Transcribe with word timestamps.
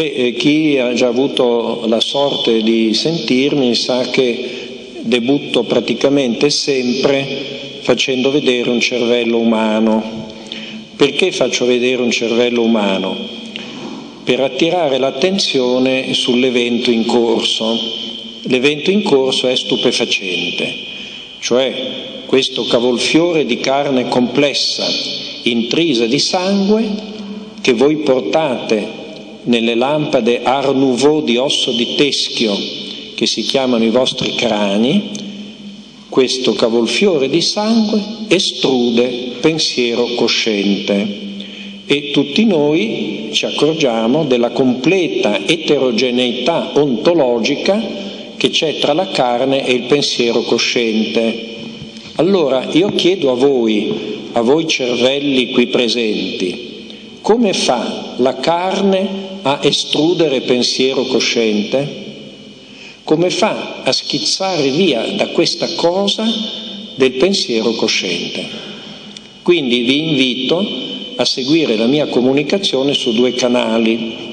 Beh, 0.00 0.14
eh, 0.14 0.32
chi 0.32 0.78
ha 0.78 0.94
già 0.94 1.08
avuto 1.08 1.84
la 1.86 2.00
sorte 2.00 2.62
di 2.62 2.94
sentirmi 2.94 3.74
sa 3.74 4.08
che 4.08 4.96
debutto 5.02 5.64
praticamente 5.64 6.48
sempre 6.48 7.80
facendo 7.82 8.30
vedere 8.30 8.70
un 8.70 8.80
cervello 8.80 9.36
umano. 9.36 10.28
Perché 10.96 11.32
faccio 11.32 11.66
vedere 11.66 12.00
un 12.00 12.10
cervello 12.10 12.62
umano? 12.62 13.14
Per 14.24 14.40
attirare 14.40 14.96
l'attenzione 14.96 16.14
sull'evento 16.14 16.90
in 16.90 17.04
corso. 17.04 17.78
L'evento 18.44 18.90
in 18.90 19.02
corso 19.02 19.48
è 19.48 19.54
stupefacente, 19.54 20.76
cioè 21.40 21.74
questo 22.24 22.64
cavolfiore 22.64 23.44
di 23.44 23.58
carne 23.58 24.08
complessa, 24.08 24.86
intrisa 25.42 26.06
di 26.06 26.18
sangue, 26.18 26.88
che 27.60 27.74
voi 27.74 27.96
portate 27.96 28.99
nelle 29.44 29.74
lampade 29.74 30.42
Art 30.42 30.74
Nouveau 30.74 31.22
di 31.22 31.36
osso 31.36 31.72
di 31.72 31.94
teschio 31.94 32.56
che 33.14 33.26
si 33.26 33.42
chiamano 33.42 33.84
i 33.84 33.90
vostri 33.90 34.34
crani, 34.34 35.10
questo 36.08 36.54
cavolfiore 36.54 37.28
di 37.28 37.40
sangue 37.40 38.00
estrude 38.28 39.36
pensiero 39.40 40.06
cosciente 40.16 41.28
e 41.86 42.10
tutti 42.12 42.44
noi 42.44 43.30
ci 43.32 43.46
accorgiamo 43.46 44.24
della 44.24 44.50
completa 44.50 45.46
eterogeneità 45.46 46.70
ontologica 46.74 47.82
che 48.36 48.48
c'è 48.48 48.78
tra 48.78 48.92
la 48.92 49.08
carne 49.08 49.66
e 49.66 49.72
il 49.72 49.82
pensiero 49.82 50.42
cosciente. 50.42 51.48
Allora 52.14 52.68
io 52.72 52.90
chiedo 52.94 53.32
a 53.32 53.34
voi, 53.34 53.92
a 54.32 54.40
voi 54.40 54.66
cervelli 54.66 55.50
qui 55.50 55.66
presenti, 55.66 56.86
come 57.20 57.52
fa 57.52 58.14
la 58.18 58.36
carne 58.36 59.29
a 59.42 59.60
estrudere 59.62 60.42
pensiero 60.42 61.04
cosciente? 61.04 62.08
Come 63.04 63.30
fa 63.30 63.82
a 63.82 63.92
schizzare 63.92 64.70
via 64.70 65.02
da 65.16 65.28
questa 65.28 65.68
cosa 65.74 66.24
del 66.94 67.12
pensiero 67.12 67.72
cosciente? 67.72 68.46
Quindi 69.42 69.82
vi 69.82 70.10
invito 70.10 70.64
a 71.16 71.24
seguire 71.24 71.76
la 71.76 71.86
mia 71.86 72.06
comunicazione 72.06 72.94
su 72.94 73.12
due 73.12 73.34
canali. 73.34 74.28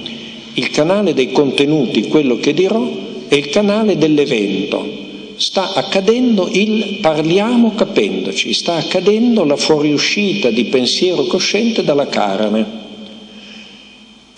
Il 0.53 0.69
canale 0.69 1.13
dei 1.13 1.31
contenuti, 1.31 2.07
quello 2.07 2.37
che 2.37 2.53
dirò, 2.53 2.87
e 3.27 3.35
il 3.35 3.49
canale 3.49 3.97
dell'evento. 3.97 5.05
Sta 5.35 5.73
accadendo 5.73 6.49
il 6.51 6.97
parliamo 7.01 7.73
capendoci, 7.75 8.53
sta 8.53 8.75
accadendo 8.75 9.43
la 9.43 9.55
fuoriuscita 9.55 10.49
di 10.49 10.65
pensiero 10.65 11.25
cosciente 11.25 11.83
dalla 11.83 12.07
carne. 12.07 12.76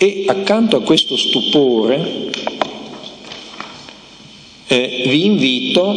E 0.02 0.24
accanto 0.28 0.78
a 0.78 0.82
questo 0.82 1.18
stupore 1.18 2.30
eh, 4.68 5.04
vi 5.08 5.26
invito 5.26 5.94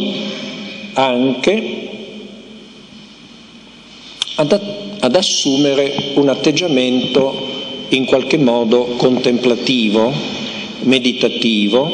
anche 0.91 1.87
ad, 4.35 4.61
ad 4.99 5.15
assumere 5.15 6.11
un 6.15 6.27
atteggiamento 6.27 7.47
in 7.89 8.03
qualche 8.03 8.37
modo 8.37 8.83
contemplativo, 8.97 10.11
meditativo, 10.81 11.89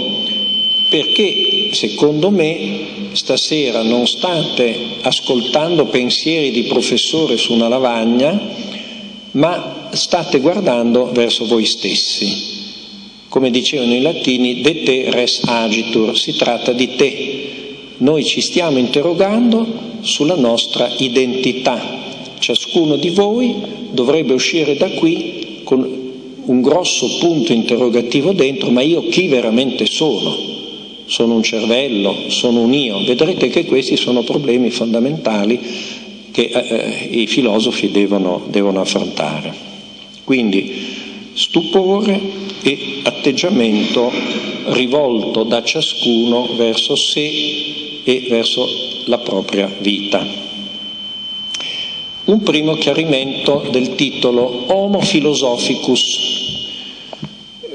perché 0.89 1.69
secondo 1.73 2.31
me 2.31 3.11
stasera 3.11 3.83
non 3.83 4.07
state 4.07 4.75
ascoltando 5.01 5.85
pensieri 5.85 6.49
di 6.49 6.63
professore 6.63 7.37
su 7.37 7.53
una 7.53 7.67
lavagna, 7.67 8.35
ma 9.33 9.78
state 9.91 10.39
guardando 10.39 11.11
verso 11.11 11.45
voi 11.45 11.65
stessi. 11.65 12.57
Come 13.29 13.51
dicevano 13.51 13.93
i 13.93 14.01
latini, 14.01 14.61
de 14.61 14.83
te 14.83 15.11
res 15.11 15.41
agitur, 15.45 16.17
si 16.17 16.35
tratta 16.35 16.71
di 16.71 16.95
te. 16.95 17.47
Noi 17.97 18.23
ci 18.23 18.41
stiamo 18.41 18.79
interrogando 18.79 19.67
sulla 20.01 20.35
nostra 20.35 20.89
identità. 20.97 21.79
Ciascuno 22.39 22.95
di 22.95 23.09
voi 23.09 23.53
dovrebbe 23.91 24.33
uscire 24.33 24.75
da 24.77 24.89
qui 24.91 25.61
con 25.63 25.97
un 26.45 26.61
grosso 26.61 27.17
punto 27.19 27.53
interrogativo 27.53 28.33
dentro, 28.33 28.71
ma 28.71 28.81
io 28.81 29.07
chi 29.09 29.27
veramente 29.27 29.85
sono? 29.85 30.35
Sono 31.05 31.35
un 31.35 31.43
cervello, 31.43 32.15
sono 32.29 32.61
un 32.61 32.73
io. 32.73 33.03
Vedrete 33.05 33.49
che 33.49 33.65
questi 33.65 33.95
sono 33.95 34.23
problemi 34.23 34.71
fondamentali 34.71 35.59
che 36.31 36.49
eh, 36.51 36.65
eh 36.67 37.19
i 37.19 37.27
filosofi 37.27 37.91
devono, 37.91 38.41
devono 38.49 38.81
affrontare. 38.81 39.68
Quindi 40.29 40.85
stupore 41.33 42.21
e 42.61 42.99
atteggiamento 43.01 44.11
rivolto 44.73 45.41
da 45.41 45.63
ciascuno 45.63 46.49
verso 46.55 46.95
sé 46.95 48.01
e 48.03 48.27
verso 48.29 48.63
la 49.05 49.17
propria 49.17 49.67
vita. 49.79 50.23
Un 52.25 52.43
primo 52.43 52.75
chiarimento 52.75 53.69
del 53.71 53.95
titolo 53.95 54.65
Homo 54.67 54.99
Philosophicus 54.99 56.19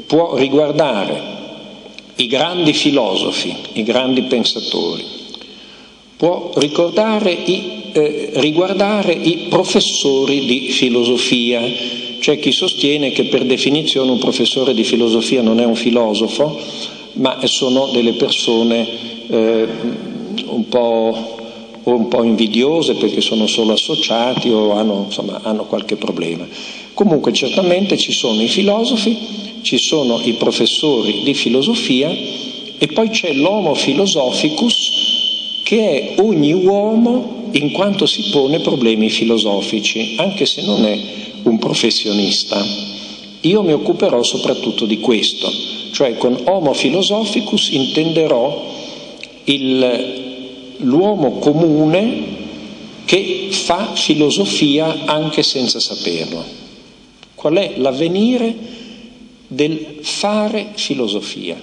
può 0.06 0.36
riguardare 0.36 1.22
i 2.14 2.28
grandi 2.28 2.72
filosofi, 2.72 3.52
i 3.72 3.82
grandi 3.82 4.22
pensatori, 4.22 5.02
può 6.16 6.52
i, 6.54 7.90
eh, 7.90 8.30
riguardare 8.34 9.12
i 9.12 9.46
professori 9.48 10.46
di 10.46 10.68
filosofia, 10.70 12.02
c'è 12.24 12.38
chi 12.38 12.52
sostiene 12.52 13.12
che 13.12 13.24
per 13.24 13.44
definizione 13.44 14.10
un 14.10 14.18
professore 14.18 14.72
di 14.72 14.82
filosofia 14.82 15.42
non 15.42 15.60
è 15.60 15.64
un 15.66 15.74
filosofo, 15.74 16.58
ma 17.16 17.38
sono 17.44 17.90
delle 17.92 18.14
persone 18.14 18.88
eh, 19.28 19.66
un, 20.46 20.66
po', 20.70 21.36
un, 21.82 22.08
po', 22.08 22.22
invidiose 22.22 22.94
perché 22.94 23.20
sono 23.20 23.46
solo 23.46 23.74
associati 23.74 24.48
o 24.48 24.72
hanno, 24.72 25.04
insomma, 25.04 25.40
hanno 25.42 25.66
qualche 25.66 25.96
problema. 25.96 26.48
Comunque 26.94 27.30
certamente 27.34 27.98
ci 27.98 28.12
sono 28.12 28.40
i 28.40 28.48
filosofi, 28.48 29.14
ci 29.60 29.76
sono 29.76 30.18
i 30.24 30.32
professori 30.32 31.24
di 31.24 31.34
filosofia 31.34 32.08
e 32.78 32.86
poi 32.86 33.10
c'è 33.10 33.34
l'homo 33.34 33.72
philosophicus 33.72 35.60
che 35.62 36.14
è 36.14 36.22
ogni 36.22 36.54
uomo 36.54 37.50
in 37.50 37.70
quanto 37.72 38.06
si 38.06 38.30
pone 38.32 38.60
problemi 38.60 39.10
filosofici, 39.10 40.14
anche 40.16 40.46
se 40.46 40.62
non 40.62 40.86
è 40.86 41.22
un 41.44 41.58
professionista. 41.58 42.62
Io 43.40 43.62
mi 43.62 43.72
occuperò 43.72 44.22
soprattutto 44.22 44.86
di 44.86 45.00
questo, 45.00 45.50
cioè 45.92 46.16
con 46.16 46.38
Homo 46.44 46.72
philosophicus 46.72 47.68
intenderò 47.70 48.72
il, 49.44 50.74
l'uomo 50.78 51.38
comune 51.38 52.42
che 53.04 53.48
fa 53.50 53.94
filosofia 53.94 55.04
anche 55.04 55.42
senza 55.42 55.78
saperlo. 55.78 56.62
Qual 57.34 57.54
è 57.54 57.74
l'avvenire 57.76 58.54
del 59.46 59.98
fare 60.00 60.70
filosofia? 60.74 61.60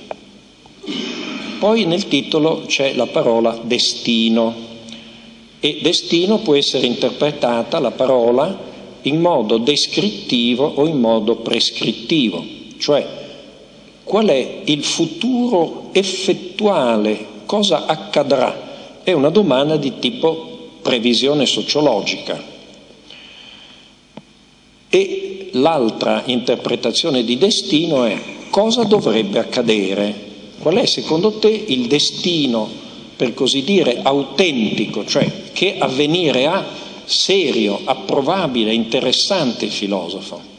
Poi 1.60 1.86
nel 1.86 2.08
titolo 2.08 2.64
c'è 2.68 2.94
la 2.94 3.08
parola 3.08 3.60
destino 3.64 4.70
e 5.60 5.80
destino 5.82 6.40
può 6.40 6.56
essere 6.56 6.88
interpretata 6.88 7.80
la 7.80 7.92
parola 7.92 8.70
in 9.04 9.20
modo 9.20 9.58
descrittivo 9.58 10.66
o 10.76 10.88
in 10.88 11.00
modo 11.00 11.38
prescrittivo, 11.38 12.44
cioè 12.78 13.20
qual 14.04 14.28
è 14.28 14.62
il 14.66 14.84
futuro 14.84 15.90
effettuale, 15.94 17.26
cosa 17.46 17.86
accadrà, 17.86 19.00
è 19.04 19.14
una 19.14 19.30
domanda 19.30 19.78
di 19.78 20.00
tipo 20.00 20.70
previsione 20.82 21.46
sociologica. 21.46 22.50
E 24.90 25.50
l'altra 25.54 26.24
interpretazione 26.26 27.24
di 27.24 27.38
destino 27.38 28.04
è 28.04 28.20
cosa 28.50 28.84
dovrebbe 28.84 29.40
accadere, 29.40 30.14
qual 30.60 30.76
è 30.76 30.86
secondo 30.86 31.40
te 31.40 31.48
il 31.48 31.88
destino, 31.88 32.70
per 33.16 33.34
così 33.34 33.64
dire, 33.64 34.00
autentico, 34.02 35.06
cioè 35.06 35.30
che 35.54 35.78
avvenire 35.78 36.48
ha 36.48 36.66
serio, 37.12 37.82
approvabile, 37.84 38.74
interessante 38.74 39.68
filosofo. 39.68 40.50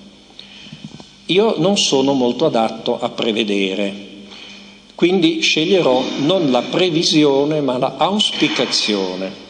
Io 1.27 1.55
non 1.59 1.79
sono 1.79 2.13
molto 2.13 2.47
adatto 2.47 2.99
a 3.01 3.09
prevedere, 3.09 4.11
quindi 4.95 5.41
sceglierò 5.41 6.03
non 6.19 6.51
la 6.51 6.63
previsione 6.63 7.61
ma 7.61 7.79
la 7.79 7.95
auspicazione. 7.97 9.41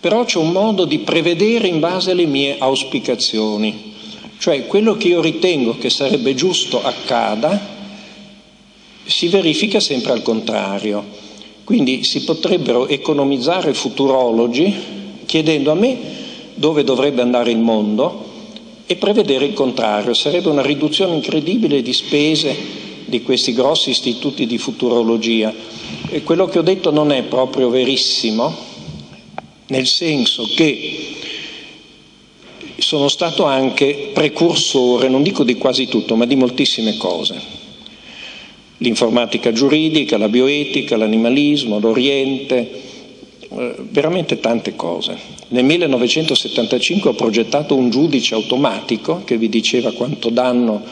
Però 0.00 0.24
c'è 0.24 0.38
un 0.38 0.52
modo 0.52 0.84
di 0.84 0.98
prevedere 0.98 1.68
in 1.68 1.80
base 1.80 2.12
alle 2.12 2.26
mie 2.26 2.56
auspicazioni, 2.58 3.94
cioè 4.38 4.66
quello 4.66 4.96
che 4.96 5.08
io 5.08 5.20
ritengo 5.20 5.76
che 5.78 5.90
sarebbe 5.90 6.34
giusto 6.34 6.82
accada 6.82 7.78
si 9.04 9.28
verifica 9.28 9.80
sempre 9.80 10.12
al 10.12 10.22
contrario. 10.22 11.04
Quindi 11.64 12.04
si 12.04 12.24
potrebbero 12.24 12.88
economizzare 12.88 13.74
futurologi 13.74 14.99
chiedendo 15.30 15.70
a 15.70 15.74
me 15.74 15.96
dove 16.54 16.82
dovrebbe 16.82 17.22
andare 17.22 17.52
il 17.52 17.58
mondo 17.58 18.24
e 18.84 18.96
prevedere 18.96 19.44
il 19.44 19.52
contrario. 19.52 20.12
Sarebbe 20.12 20.48
una 20.48 20.60
riduzione 20.60 21.14
incredibile 21.14 21.82
di 21.82 21.92
spese 21.92 22.56
di 23.04 23.22
questi 23.22 23.52
grossi 23.52 23.90
istituti 23.90 24.44
di 24.44 24.58
futurologia. 24.58 25.54
E 26.08 26.24
quello 26.24 26.46
che 26.46 26.58
ho 26.58 26.62
detto 26.62 26.90
non 26.90 27.12
è 27.12 27.22
proprio 27.22 27.68
verissimo, 27.68 28.52
nel 29.68 29.86
senso 29.86 30.48
che 30.52 30.98
sono 32.78 33.06
stato 33.06 33.44
anche 33.44 34.10
precursore, 34.12 35.08
non 35.08 35.22
dico 35.22 35.44
di 35.44 35.54
quasi 35.54 35.86
tutto, 35.86 36.16
ma 36.16 36.26
di 36.26 36.34
moltissime 36.34 36.96
cose. 36.96 37.40
L'informatica 38.78 39.52
giuridica, 39.52 40.18
la 40.18 40.28
bioetica, 40.28 40.96
l'animalismo, 40.96 41.78
l'Oriente, 41.78 42.88
eh, 43.52 43.74
veramente 43.90 44.38
tante 44.38 44.76
cose. 44.76 45.16
Nel 45.48 45.64
1975 45.64 47.10
ho 47.10 47.14
progettato 47.14 47.74
un 47.74 47.90
giudice 47.90 48.34
automatico 48.34 49.22
che 49.24 49.36
vi 49.36 49.48
diceva 49.48 49.92
quanto 49.92 50.30
danno 50.30 50.82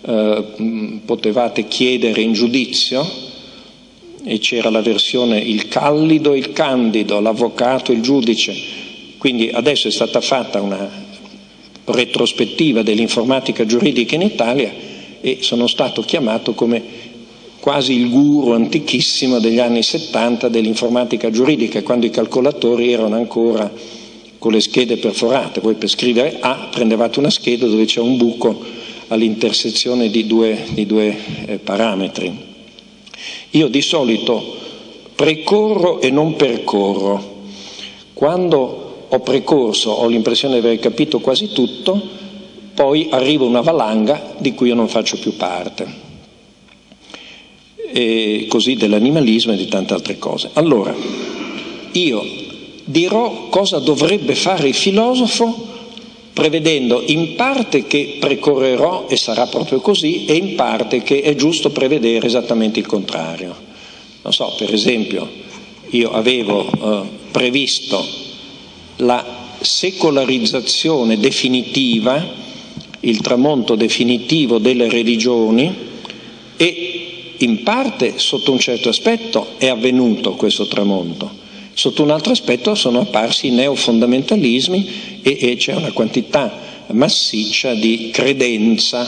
eh, 0.00 1.00
potevate 1.04 1.68
chiedere 1.68 2.22
in 2.22 2.32
giudizio 2.32 3.06
e 4.24 4.38
c'era 4.38 4.70
la 4.70 4.80
versione 4.80 5.38
il 5.38 5.68
callido 5.68 6.32
e 6.32 6.38
il 6.38 6.52
candido, 6.52 7.20
l'avvocato 7.20 7.92
e 7.92 7.96
il 7.96 8.00
giudice. 8.00 8.56
Quindi 9.18 9.50
adesso 9.50 9.88
è 9.88 9.90
stata 9.90 10.20
fatta 10.20 10.60
una 10.60 11.06
retrospettiva 11.84 12.82
dell'informatica 12.82 13.66
giuridica 13.66 14.14
in 14.14 14.22
Italia 14.22 14.72
e 15.20 15.38
sono 15.40 15.66
stato 15.66 16.02
chiamato 16.02 16.54
come 16.54 17.07
quasi 17.60 17.94
il 17.94 18.10
guru 18.10 18.52
antichissimo 18.52 19.38
degli 19.38 19.58
anni 19.58 19.82
70 19.82 20.48
dell'informatica 20.48 21.30
giuridica, 21.30 21.82
quando 21.82 22.06
i 22.06 22.10
calcolatori 22.10 22.92
erano 22.92 23.16
ancora 23.16 23.70
con 24.38 24.52
le 24.52 24.60
schede 24.60 24.96
perforate. 24.96 25.60
Voi 25.60 25.74
per 25.74 25.88
scrivere 25.88 26.38
A 26.40 26.68
prendevate 26.70 27.18
una 27.18 27.30
scheda 27.30 27.66
dove 27.66 27.84
c'è 27.84 28.00
un 28.00 28.16
buco 28.16 28.56
all'intersezione 29.08 30.10
di 30.10 30.26
due, 30.26 30.64
di 30.70 30.86
due 30.86 31.16
eh, 31.46 31.58
parametri. 31.58 32.46
Io 33.50 33.68
di 33.68 33.82
solito 33.82 34.56
precorro 35.14 36.00
e 36.00 36.10
non 36.10 36.36
percorro. 36.36 37.36
Quando 38.12 39.06
ho 39.08 39.20
precorso, 39.20 39.90
ho 39.90 40.06
l'impressione 40.06 40.60
di 40.60 40.66
aver 40.66 40.78
capito 40.78 41.18
quasi 41.18 41.48
tutto, 41.52 42.00
poi 42.74 43.08
arriva 43.10 43.44
una 43.44 43.62
valanga 43.62 44.34
di 44.38 44.54
cui 44.54 44.68
io 44.68 44.74
non 44.74 44.88
faccio 44.88 45.18
più 45.18 45.36
parte. 45.36 46.06
E 47.90 48.46
così 48.48 48.74
dell'animalismo 48.74 49.52
e 49.52 49.56
di 49.56 49.66
tante 49.66 49.94
altre 49.94 50.18
cose. 50.18 50.50
Allora, 50.52 50.94
io 51.92 52.24
dirò 52.84 53.48
cosa 53.48 53.78
dovrebbe 53.78 54.34
fare 54.34 54.68
il 54.68 54.74
filosofo 54.74 55.66
prevedendo 56.32 57.02
in 57.04 57.34
parte 57.34 57.86
che 57.86 58.18
precorrerò 58.20 59.06
e 59.08 59.16
sarà 59.16 59.46
proprio 59.46 59.80
così 59.80 60.24
e 60.26 60.34
in 60.34 60.54
parte 60.54 61.02
che 61.02 61.20
è 61.20 61.34
giusto 61.34 61.70
prevedere 61.70 62.26
esattamente 62.26 62.78
il 62.78 62.86
contrario. 62.86 63.56
Non 64.22 64.32
so, 64.32 64.54
per 64.56 64.72
esempio, 64.72 65.28
io 65.90 66.12
avevo 66.12 66.70
eh, 66.70 67.08
previsto 67.32 68.04
la 68.98 69.24
secolarizzazione 69.60 71.18
definitiva, 71.18 72.24
il 73.00 73.20
tramonto 73.20 73.74
definitivo 73.74 74.58
delle 74.58 74.88
religioni 74.88 75.74
e 76.56 76.97
in 77.38 77.62
parte 77.62 78.14
sotto 78.16 78.52
un 78.52 78.58
certo 78.58 78.88
aspetto 78.88 79.54
è 79.58 79.68
avvenuto 79.68 80.34
questo 80.34 80.66
tramonto, 80.66 81.30
sotto 81.72 82.02
un 82.02 82.10
altro 82.10 82.32
aspetto 82.32 82.74
sono 82.74 83.00
apparsi 83.00 83.48
i 83.48 83.50
neofondamentalismi 83.50 84.88
e, 85.22 85.38
e 85.40 85.56
c'è 85.56 85.74
una 85.74 85.92
quantità 85.92 86.66
massiccia 86.88 87.74
di 87.74 88.10
credenza 88.12 89.06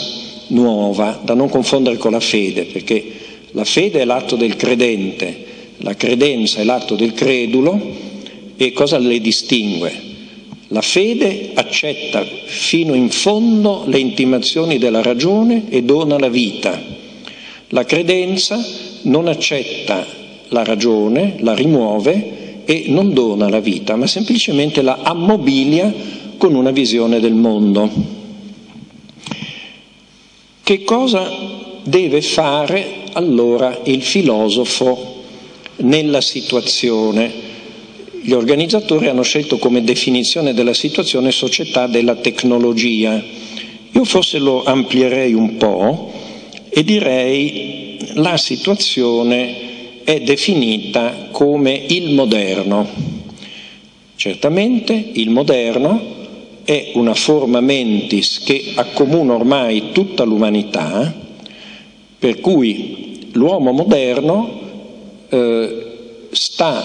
nuova, 0.49 1.21
da 1.23 1.35
non 1.35 1.49
confondere 1.49 1.97
con 1.97 2.13
la 2.13 2.21
fede, 2.21 2.65
perché 2.65 3.13
la 3.53 3.65
fede 3.65 4.01
è 4.01 4.05
l'atto 4.05 4.37
del 4.37 4.57
credente, 4.57 5.47
la 5.79 5.95
credenza 5.95 6.61
è 6.61 6.65
l'atto 6.65 6.95
del 6.95 7.13
credulo 7.13 8.09
e 8.57 8.73
cosa 8.73 8.99
le 8.99 9.21
distingue? 9.21 10.09
La 10.69 10.83
fede 10.83 11.51
accetta 11.55 12.25
fino 12.45 12.95
in 12.95 13.11
fondo 13.11 13.83
le 13.87 13.99
intimazioni 13.99 14.79
della 14.79 15.03
ragione 15.03 15.65
e 15.69 15.83
dona 15.83 16.17
la 16.19 16.29
vita. 16.29 16.81
La 17.73 17.85
credenza 17.85 18.65
non 19.03 19.29
accetta 19.29 20.05
la 20.49 20.65
ragione, 20.65 21.37
la 21.41 21.55
rimuove 21.55 22.63
e 22.65 22.85
non 22.89 23.13
dona 23.13 23.49
la 23.49 23.61
vita, 23.61 23.97
ma 23.97 24.07
semplicemente 24.07 24.83
la 24.83 24.99
ammobilia 25.03 25.93
con 26.37 26.55
una 26.55 26.71
visione 26.71 27.21
del 27.21 27.35
mondo. 27.35 27.91
Che 30.63 30.85
cosa 30.85 31.31
deve 31.83 32.23
fare 32.23 32.87
allora 33.13 33.81
il 33.85 34.03
filosofo 34.03 35.23
nella 35.77 36.21
situazione? 36.21 37.49
gli 38.23 38.33
organizzatori 38.33 39.09
hanno 39.09 39.23
scelto 39.23 39.57
come 39.57 39.83
definizione 39.83 40.53
della 40.53 40.75
situazione 40.75 41.33
società 41.33 41.87
della 41.87 42.17
tecnologia. 42.17 43.23
Io 43.93 44.05
forse 44.05 44.39
lo 44.39 44.63
amplierei 44.63 45.33
un 45.33 45.57
po' 45.57 46.13
e 46.71 46.85
direi 46.85 47.99
la 48.15 48.37
situazione 48.37 50.03
è 50.05 50.21
definita 50.21 51.29
come 51.31 51.73
il 51.89 52.15
moderno. 52.15 52.89
Certamente 54.15 54.93
il 54.93 55.31
moderno 55.31 56.19
è 56.65 56.93
una 56.95 57.15
forma 57.15 57.61
mentis 57.61 58.41
che 58.41 58.73
accomuna 58.75 59.35
ormai 59.35 59.91
tutta 59.93 60.25
l'umanità, 60.25 61.13
per 62.19 62.41
cui 62.41 63.29
l'uomo 63.33 63.73
moderno 63.73 64.61
eh, 65.29 65.87
sta 66.31 66.85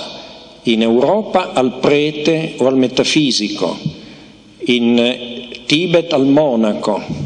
in 0.64 0.82
Europa 0.82 1.54
al 1.54 1.78
prete 1.80 2.56
o 2.58 2.68
al 2.68 2.78
metafisico, 2.78 3.78
in 4.66 5.48
Tibet 5.66 6.14
al 6.14 6.26
monaco, 6.26 7.25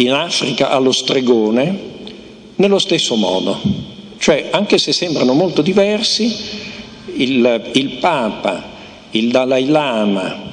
in 0.00 0.12
Africa 0.12 0.70
allo 0.70 0.92
stregone, 0.92 1.78
nello 2.56 2.78
stesso 2.78 3.16
modo. 3.16 3.60
Cioè, 4.18 4.48
anche 4.50 4.78
se 4.78 4.92
sembrano 4.92 5.32
molto 5.32 5.62
diversi, 5.62 6.34
il, 7.14 7.70
il 7.72 7.90
Papa, 8.00 8.62
il 9.12 9.30
Dalai 9.30 9.66
Lama, 9.66 10.48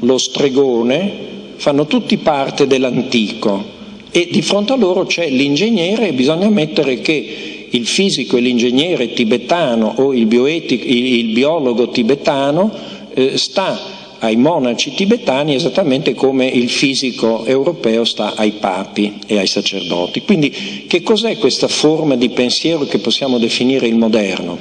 lo 0.00 0.18
stregone 0.18 1.30
fanno 1.56 1.86
tutti 1.86 2.16
parte 2.16 2.66
dell'antico 2.66 3.80
e 4.10 4.28
di 4.30 4.42
fronte 4.42 4.72
a 4.72 4.76
loro 4.76 5.06
c'è 5.06 5.28
l'ingegnere 5.28 6.08
e 6.08 6.12
bisogna 6.12 6.46
ammettere 6.46 7.00
che 7.00 7.68
il 7.70 7.86
fisico 7.86 8.36
e 8.36 8.40
l'ingegnere 8.40 9.12
tibetano 9.12 9.94
o 9.96 10.12
il, 10.12 10.26
bioetic, 10.26 10.84
il 10.84 11.32
biologo 11.32 11.88
tibetano 11.88 12.70
eh, 13.14 13.38
sta 13.38 14.01
ai 14.22 14.36
monaci 14.36 14.94
tibetani 14.94 15.54
esattamente 15.54 16.14
come 16.14 16.46
il 16.46 16.70
fisico 16.70 17.44
europeo 17.44 18.04
sta 18.04 18.34
ai 18.36 18.52
papi 18.52 19.18
e 19.26 19.38
ai 19.38 19.48
sacerdoti. 19.48 20.22
Quindi 20.22 20.84
che 20.86 21.02
cos'è 21.02 21.36
questa 21.38 21.66
forma 21.66 22.14
di 22.14 22.28
pensiero 22.30 22.84
che 22.84 22.98
possiamo 22.98 23.38
definire 23.38 23.88
il 23.88 23.96
moderno? 23.96 24.58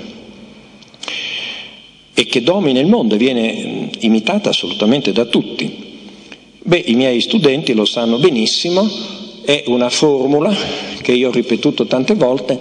E 2.14 2.26
che 2.26 2.42
domina 2.42 2.80
il 2.80 2.88
mondo 2.88 3.14
e 3.16 3.18
viene 3.20 3.90
imitata 4.00 4.50
assolutamente 4.50 5.12
da 5.12 5.26
tutti. 5.26 5.90
Beh, 6.64 6.84
i 6.88 6.96
miei 6.96 7.22
studenti 7.22 7.74
lo 7.74 7.86
sanno 7.86 8.18
benissimo, 8.18 8.90
è 9.46 9.64
una 9.68 9.90
formula 9.90 10.56
che 11.04 11.12
io 11.12 11.30
ho 11.30 11.32
ripetuto 11.32 11.86
tante 11.86 12.16
volte, 12.16 12.60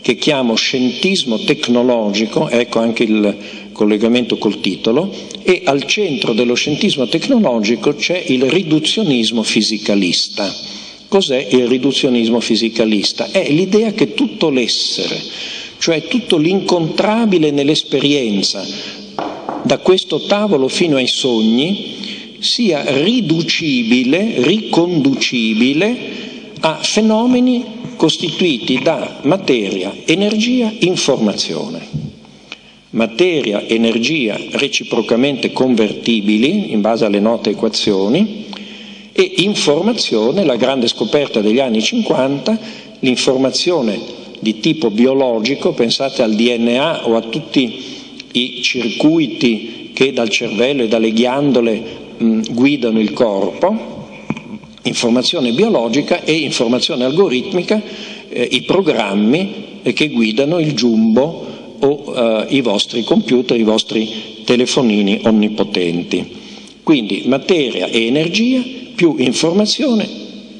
che 0.00 0.14
chiamo 0.14 0.54
scientismo 0.54 1.38
tecnologico, 1.38 2.48
ecco 2.48 2.78
anche 2.78 3.02
il 3.02 3.36
collegamento 3.76 4.38
col 4.38 4.60
titolo, 4.60 5.12
e 5.42 5.60
al 5.64 5.84
centro 5.84 6.32
dello 6.32 6.54
scientismo 6.54 7.06
tecnologico 7.06 7.94
c'è 7.94 8.24
il 8.28 8.50
riduzionismo 8.50 9.42
fisicalista. 9.42 10.52
Cos'è 11.08 11.46
il 11.50 11.68
riduzionismo 11.68 12.40
fisicalista? 12.40 13.30
È 13.30 13.48
l'idea 13.48 13.92
che 13.92 14.14
tutto 14.14 14.48
l'essere, 14.48 15.20
cioè 15.78 16.08
tutto 16.08 16.38
l'incontrabile 16.38 17.50
nell'esperienza, 17.50 18.66
da 19.62 19.78
questo 19.78 20.20
tavolo 20.22 20.68
fino 20.68 20.96
ai 20.96 21.06
sogni, 21.06 21.94
sia 22.38 22.82
riducibile, 23.02 24.34
riconducibile 24.38 26.14
a 26.60 26.78
fenomeni 26.82 27.64
costituiti 27.96 28.80
da 28.82 29.20
materia, 29.22 29.94
energia, 30.06 30.72
informazione. 30.80 32.05
Materia, 32.96 33.62
energia 33.66 34.38
reciprocamente 34.52 35.52
convertibili 35.52 36.72
in 36.72 36.80
base 36.80 37.04
alle 37.04 37.20
note 37.20 37.50
equazioni 37.50 38.46
e 39.12 39.32
informazione, 39.36 40.44
la 40.44 40.56
grande 40.56 40.88
scoperta 40.88 41.42
degli 41.42 41.60
anni 41.60 41.82
50, 41.82 42.58
l'informazione 43.00 44.00
di 44.40 44.60
tipo 44.60 44.90
biologico, 44.90 45.74
pensate 45.74 46.22
al 46.22 46.34
DNA 46.34 47.06
o 47.06 47.16
a 47.16 47.20
tutti 47.20 47.84
i 48.32 48.62
circuiti 48.62 49.90
che 49.92 50.14
dal 50.14 50.30
cervello 50.30 50.82
e 50.82 50.88
dalle 50.88 51.12
ghiandole 51.12 51.82
mh, 52.16 52.52
guidano 52.52 52.98
il 52.98 53.12
corpo, 53.12 54.08
informazione 54.84 55.52
biologica 55.52 56.24
e 56.24 56.32
informazione 56.32 57.04
algoritmica, 57.04 57.78
eh, 58.30 58.48
i 58.52 58.62
programmi 58.62 59.80
eh, 59.82 59.92
che 59.92 60.08
guidano 60.08 60.58
il 60.58 60.72
jumbo 60.72 61.55
o 61.80 62.12
eh, 62.14 62.46
i 62.50 62.60
vostri 62.60 63.02
computer, 63.04 63.58
i 63.58 63.62
vostri 63.62 64.42
telefonini 64.44 65.22
onnipotenti. 65.24 66.44
Quindi 66.82 67.22
materia 67.26 67.86
e 67.86 68.04
energia 68.06 68.62
più 68.94 69.14
informazione 69.18 70.06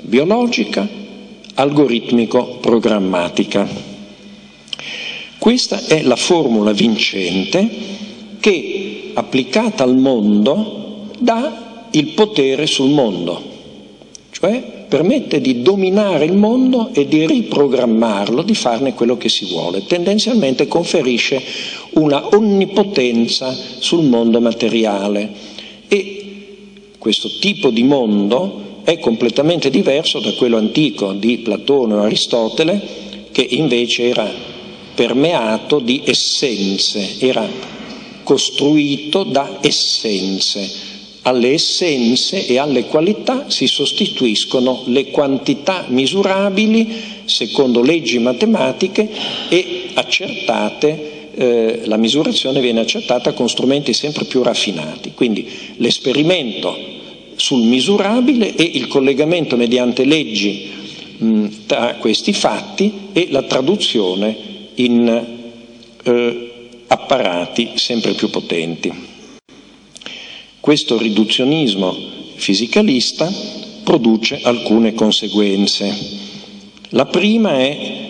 biologica, 0.03 0.89
algoritmico-programmatica. 1.55 3.69
Questa 5.39 5.85
è 5.87 6.03
la 6.03 6.17
formula 6.17 6.73
vincente 6.73 7.69
che, 8.41 9.13
applicata 9.15 9.85
al 9.85 9.97
mondo, 9.97 11.07
dà 11.19 11.89
il 11.93 12.09
potere 12.09 12.67
sul 12.67 12.91
mondo, 12.91 13.41
cioè 14.31 14.76
permette 14.89 15.41
di 15.41 15.63
dominare 15.63 16.25
il 16.25 16.35
mondo 16.35 16.91
e 16.93 17.07
di 17.07 17.27
riprogrammarlo, 17.27 18.43
di 18.43 18.55
farne 18.55 18.95
quello 18.95 19.17
che 19.17 19.29
si 19.29 19.47
vuole. 19.47 19.85
Tendenzialmente 19.87 20.67
conferisce 20.67 21.43
una 21.91 22.35
onnipotenza 22.35 23.57
sul 23.79 24.05
mondo 24.05 24.41
materiale 24.41 25.31
e 25.89 26.27
questo 26.99 27.29
tipo 27.41 27.71
di 27.71 27.83
mondo 27.83 28.65
è 28.85 28.99
completamente 28.99 29.71
diverso 29.71 30.21
da 30.21 30.33
quello 30.35 30.57
antico 30.57 31.13
di 31.13 31.39
Platone 31.39 31.95
o 31.95 32.03
Aristotele, 32.03 32.81
che 33.33 33.47
invece 33.51 34.09
era 34.09 34.31
permeato 34.95 35.79
di 35.79 36.03
essenze, 36.05 37.17
era 37.19 37.47
costruito 38.23 39.25
da 39.25 39.59
essenze. 39.61 40.86
Alle 41.27 41.55
essenze 41.55 42.47
e 42.47 42.57
alle 42.57 42.85
qualità 42.85 43.47
si 43.49 43.67
sostituiscono 43.67 44.85
le 44.87 45.11
quantità 45.11 45.87
misurabili 45.89 46.87
secondo 47.25 47.83
leggi 47.83 48.21
matematiche 48.21 49.09
e 49.49 49.89
accertate 49.95 51.31
eh, 51.35 51.81
la 51.87 51.97
misurazione 51.97 52.61
viene 52.61 52.79
accettata 52.79 53.33
con 53.33 53.49
strumenti 53.49 53.93
sempre 53.93 54.25
più 54.25 54.45
raffinati. 54.45 55.15
Quindi 55.15 55.49
l'esperimento 55.79 56.77
sul 57.35 57.65
misurabile 57.65 58.55
e 58.55 58.63
il 58.63 58.87
collegamento 58.87 59.57
mediante 59.57 60.05
leggi 60.05 60.71
mh, 61.19 61.47
tra 61.67 61.97
questi 61.97 62.33
fatti 62.33 63.09
e 63.13 63.27
la 63.31 63.43
traduzione 63.43 64.37
in 64.75 65.27
eh, 66.05 66.51
apparati 66.87 67.73
sempre 67.75 68.13
più 68.13 68.31
potenti. 68.31 69.15
Questo 70.67 70.99
riduzionismo 70.99 71.97
fisicalista 72.35 73.33
produce 73.85 74.41
alcune 74.43 74.95
conseguenze. 74.95 75.97
La 76.89 77.07
prima 77.07 77.57
è 77.57 78.09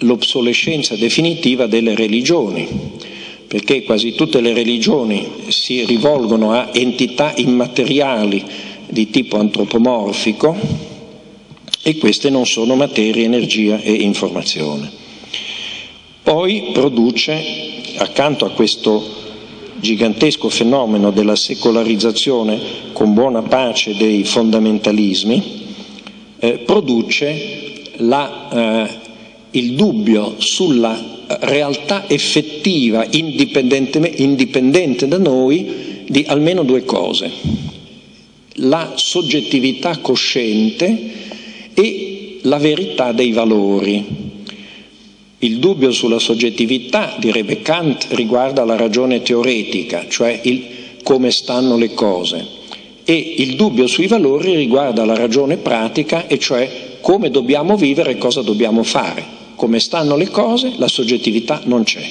l'obsolescenza 0.00 0.94
definitiva 0.94 1.64
delle 1.64 1.94
religioni, 1.94 2.68
perché 3.46 3.82
quasi 3.82 4.12
tutte 4.12 4.42
le 4.42 4.52
religioni 4.52 5.26
si 5.48 5.86
rivolgono 5.86 6.52
a 6.52 6.68
entità 6.70 7.32
immateriali 7.34 8.44
di 8.86 9.08
tipo 9.08 9.38
antropomorfico 9.38 10.54
e 11.82 11.96
queste 11.96 12.28
non 12.28 12.44
sono 12.44 12.74
materia, 12.74 13.24
energia 13.24 13.80
e 13.80 13.90
informazione. 13.90 14.90
Poi 16.22 16.72
produce, 16.74 17.42
accanto 17.96 18.44
a 18.44 18.50
questo 18.50 19.23
gigantesco 19.84 20.48
fenomeno 20.48 21.10
della 21.10 21.36
secolarizzazione 21.36 22.58
con 22.94 23.12
buona 23.12 23.42
pace 23.42 23.94
dei 23.94 24.24
fondamentalismi, 24.24 25.62
eh, 26.38 26.52
produce 26.64 27.92
la 27.98 28.88
eh, 28.88 29.02
il 29.50 29.74
dubbio 29.74 30.36
sulla 30.38 31.12
realtà 31.40 32.08
effettiva 32.08 33.06
indipendente 33.10 35.06
da 35.06 35.18
noi 35.18 36.02
di 36.08 36.24
almeno 36.26 36.64
due 36.64 36.84
cose, 36.84 37.30
la 38.54 38.92
soggettività 38.94 39.98
cosciente 39.98 41.12
e 41.74 42.38
la 42.42 42.58
verità 42.58 43.12
dei 43.12 43.32
valori. 43.32 44.23
Il 45.44 45.58
dubbio 45.58 45.92
sulla 45.92 46.18
soggettività, 46.18 47.16
direbbe 47.18 47.60
Kant, 47.60 48.06
riguarda 48.12 48.64
la 48.64 48.76
ragione 48.76 49.20
teoretica, 49.20 50.06
cioè 50.08 50.40
il 50.44 50.64
come 51.02 51.30
stanno 51.30 51.76
le 51.76 51.92
cose, 51.92 52.46
e 53.04 53.34
il 53.38 53.54
dubbio 53.54 53.86
sui 53.86 54.06
valori 54.06 54.54
riguarda 54.54 55.04
la 55.04 55.14
ragione 55.14 55.58
pratica, 55.58 56.26
e 56.28 56.38
cioè 56.38 56.96
come 57.02 57.30
dobbiamo 57.30 57.76
vivere 57.76 58.12
e 58.12 58.18
cosa 58.18 58.40
dobbiamo 58.40 58.82
fare 58.82 59.42
come 59.54 59.80
stanno 59.80 60.16
le 60.16 60.28
cose, 60.30 60.72
la 60.76 60.88
soggettività 60.88 61.60
non 61.64 61.84
c'è. 61.84 62.02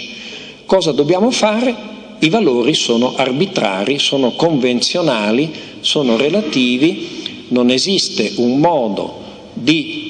Cosa 0.65 0.91
dobbiamo 0.91 1.29
fare? 1.31 1.75
I 2.19 2.29
valori 2.29 2.73
sono 2.73 3.15
arbitrari, 3.15 3.99
sono 3.99 4.31
convenzionali, 4.31 5.51
sono 5.81 6.17
relativi, 6.17 7.07
non 7.49 7.69
esiste 7.69 8.33
un 8.37 8.59
modo 8.59 9.21
di 9.53 10.02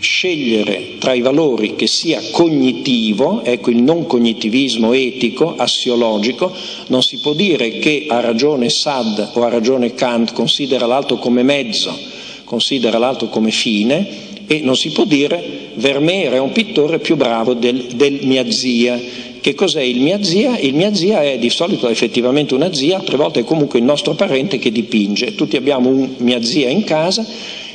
scegliere 0.00 0.96
tra 0.98 1.12
i 1.12 1.20
valori 1.20 1.74
che 1.76 1.86
sia 1.86 2.20
cognitivo, 2.30 3.42
ecco 3.44 3.70
il 3.70 3.82
non 3.82 4.06
cognitivismo 4.06 4.92
etico, 4.92 5.54
assiologico, 5.56 6.52
non 6.88 7.02
si 7.02 7.18
può 7.18 7.32
dire 7.32 7.78
che 7.78 8.06
ha 8.08 8.20
ragione 8.20 8.68
Sad 8.68 9.30
o 9.34 9.42
ha 9.42 9.48
ragione 9.48 9.94
Kant, 9.94 10.32
considera 10.32 10.86
l'altro 10.86 11.16
come 11.16 11.42
mezzo, 11.42 11.96
considera 12.44 12.98
l'altro 12.98 13.28
come 13.28 13.50
fine, 13.50 14.26
e 14.46 14.60
non 14.60 14.76
si 14.76 14.90
può 14.92 15.04
dire 15.04 15.72
Vermeer 15.74 16.32
è 16.32 16.38
un 16.38 16.52
pittore 16.52 16.98
più 16.98 17.16
bravo 17.16 17.54
del, 17.54 17.88
del 17.94 18.20
mia 18.22 18.50
zia. 18.50 18.98
Che 19.40 19.54
cos'è 19.54 19.82
il 19.82 20.00
mia 20.00 20.22
zia? 20.22 20.58
Il 20.58 20.74
mia 20.74 20.92
zia 20.94 21.22
è 21.22 21.38
di 21.38 21.50
solito 21.50 21.88
effettivamente 21.88 22.54
una 22.54 22.72
zia, 22.72 22.96
altre 22.96 23.16
volte 23.16 23.40
è 23.40 23.44
comunque 23.44 23.78
il 23.78 23.84
nostro 23.84 24.14
parente 24.14 24.58
che 24.58 24.72
dipinge. 24.72 25.34
Tutti 25.34 25.56
abbiamo 25.56 25.90
un 25.90 26.14
mia 26.18 26.42
zia 26.42 26.68
in 26.68 26.82
casa 26.82 27.24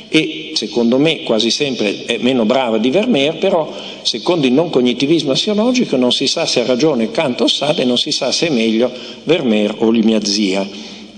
e 0.08 0.43
secondo 0.54 0.98
me 0.98 1.22
quasi 1.22 1.50
sempre 1.50 2.04
è 2.04 2.18
meno 2.18 2.44
brava 2.44 2.78
di 2.78 2.90
Vermeer, 2.90 3.38
però 3.38 3.72
secondo 4.02 4.46
il 4.46 4.52
non 4.52 4.70
cognitivismo 4.70 5.32
assiologico 5.32 5.96
non 5.96 6.12
si 6.12 6.26
sa 6.26 6.46
se 6.46 6.60
ha 6.60 6.66
ragione 6.66 7.10
Kant 7.10 7.40
o 7.42 7.46
Sade 7.46 7.84
non 7.84 7.98
si 7.98 8.10
sa 8.10 8.32
se 8.32 8.48
è 8.48 8.50
meglio 8.50 8.90
Vermeer 9.24 9.74
o 9.78 9.90
mia 9.90 10.24
zia. 10.24 10.66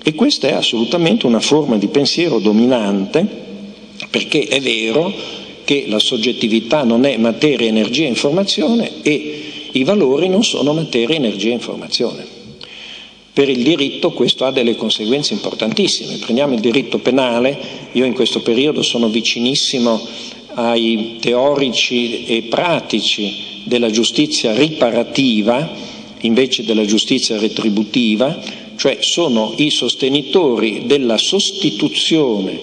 E 0.03 0.15
questa 0.15 0.49
è 0.49 0.53
assolutamente 0.53 1.27
una 1.27 1.41
forma 1.41 1.77
di 1.79 1.89
pensiero 1.89 2.39
dominante, 2.39 3.27
perché 4.11 4.47
è 4.47 4.61
vero 4.61 5.13
che 5.65 5.87
la 5.89 5.99
soggettività 5.99 6.85
non 6.85 7.05
è 7.05 7.17
materia, 7.17 7.67
energia 7.67 8.05
e 8.05 8.09
informazione 8.09 9.03
e 9.03 9.43
i 9.73 9.83
valori 9.83 10.29
non 10.29 10.45
sono 10.45 10.73
materia, 10.73 11.17
energia 11.17 11.49
e 11.49 11.53
informazione. 11.53 12.36
Per 13.37 13.51
il 13.51 13.63
diritto 13.63 14.13
questo 14.13 14.47
ha 14.47 14.51
delle 14.51 14.77
conseguenze 14.77 15.35
importantissime. 15.35 16.17
Prendiamo 16.17 16.55
il 16.55 16.61
diritto 16.61 17.01
penale, 17.01 17.59
io 17.93 18.07
in 18.07 18.15
questo 18.15 18.41
periodo 18.41 18.81
sono 18.81 19.11
vicinissimo 19.11 20.01
ai 20.55 21.19
teorici 21.21 22.25
e 22.25 22.45
pratici 22.45 23.61
della 23.65 23.91
giustizia 23.91 24.55
riparativa 24.55 25.71
invece 26.21 26.65
della 26.65 26.87
giustizia 26.87 27.39
retributiva, 27.39 28.41
cioè 28.77 28.97
sono 29.01 29.53
i 29.59 29.69
sostenitori 29.69 30.85
della 30.87 31.19
sostituzione 31.19 32.59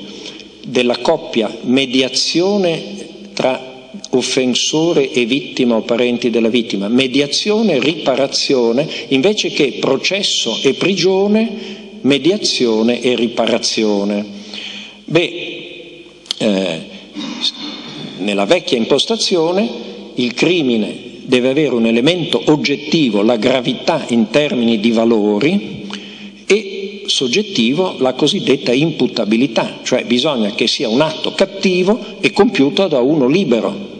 della 0.65 0.97
coppia 0.97 1.55
mediazione 1.65 3.29
tra 3.35 3.72
offensore 4.15 5.11
e 5.11 5.25
vittima 5.25 5.75
o 5.75 5.81
parenti 5.81 6.29
della 6.29 6.49
vittima, 6.49 6.87
mediazione, 6.87 7.79
riparazione, 7.79 8.87
invece 9.09 9.49
che 9.49 9.77
processo 9.79 10.59
e 10.63 10.73
prigione, 10.73 11.49
mediazione 12.01 13.01
e 13.01 13.15
riparazione. 13.15 14.25
Beh, 15.05 16.03
eh, 16.37 16.81
nella 18.17 18.45
vecchia 18.45 18.77
impostazione 18.77 19.69
il 20.15 20.33
crimine 20.33 21.11
deve 21.23 21.49
avere 21.49 21.73
un 21.73 21.85
elemento 21.85 22.41
oggettivo, 22.45 23.21
la 23.21 23.37
gravità 23.37 24.05
in 24.09 24.29
termini 24.29 24.79
di 24.79 24.91
valori, 24.91 25.81
soggettivo 27.13 27.95
la 27.99 28.13
cosiddetta 28.13 28.73
imputabilità, 28.73 29.79
cioè 29.83 30.03
bisogna 30.05 30.51
che 30.51 30.67
sia 30.67 30.89
un 30.89 31.01
atto 31.01 31.33
cattivo 31.33 32.17
e 32.19 32.31
compiuto 32.31 32.87
da 32.87 32.99
uno 32.99 33.27
libero. 33.27 33.92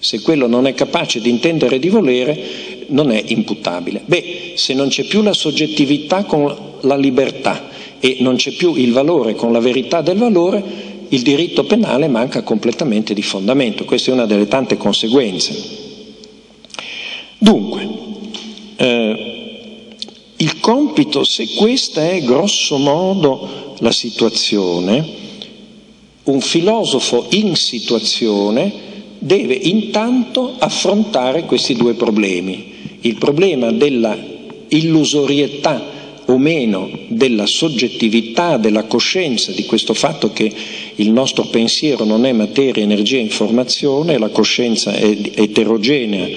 Se 0.00 0.22
quello 0.22 0.46
non 0.46 0.66
è 0.66 0.72
capace 0.72 1.20
di 1.20 1.28
intendere 1.28 1.76
e 1.76 1.78
di 1.78 1.90
volere, 1.90 2.86
non 2.88 3.10
è 3.10 3.22
imputabile. 3.26 4.00
Beh, 4.04 4.54
se 4.56 4.72
non 4.72 4.88
c'è 4.88 5.04
più 5.04 5.20
la 5.22 5.34
soggettività 5.34 6.24
con 6.24 6.56
la 6.80 6.96
libertà 6.96 7.68
e 8.00 8.16
non 8.20 8.36
c'è 8.36 8.52
più 8.52 8.74
il 8.76 8.92
valore 8.92 9.34
con 9.34 9.52
la 9.52 9.60
verità 9.60 10.00
del 10.00 10.16
valore, 10.16 10.88
il 11.08 11.20
diritto 11.20 11.64
penale 11.64 12.08
manca 12.08 12.42
completamente 12.42 13.12
di 13.12 13.22
fondamento. 13.22 13.84
Questa 13.84 14.10
è 14.10 14.14
una 14.14 14.24
delle 14.24 14.48
tante 14.48 14.78
conseguenze. 14.78 15.78
Dunque, 17.36 17.88
eh, 18.76 19.30
il 20.36 20.60
compito, 20.60 21.24
se 21.24 21.46
questa 21.56 22.08
è 22.08 22.22
grosso 22.22 22.78
modo 22.78 23.74
la 23.80 23.92
situazione, 23.92 25.18
un 26.24 26.40
filosofo 26.40 27.26
in 27.30 27.54
situazione 27.54 28.88
deve 29.20 29.54
intanto 29.54 30.54
affrontare 30.58 31.44
questi 31.44 31.74
due 31.74 31.94
problemi, 31.94 32.72
il 33.02 33.16
problema 33.16 33.70
della 33.70 34.16
illusorietà 34.68 35.98
o 36.26 36.38
meno 36.38 36.88
della 37.08 37.46
soggettività, 37.46 38.56
della 38.56 38.84
coscienza 38.84 39.52
di 39.52 39.66
questo 39.66 39.94
fatto 39.94 40.32
che 40.32 40.50
il 40.94 41.10
nostro 41.10 41.44
pensiero 41.46 42.04
non 42.04 42.24
è 42.24 42.32
materia, 42.32 42.82
energia 42.82 43.16
e 43.16 43.22
informazione, 43.22 44.18
la 44.18 44.28
coscienza 44.30 44.92
è 44.92 45.16
eterogenea 45.34 46.28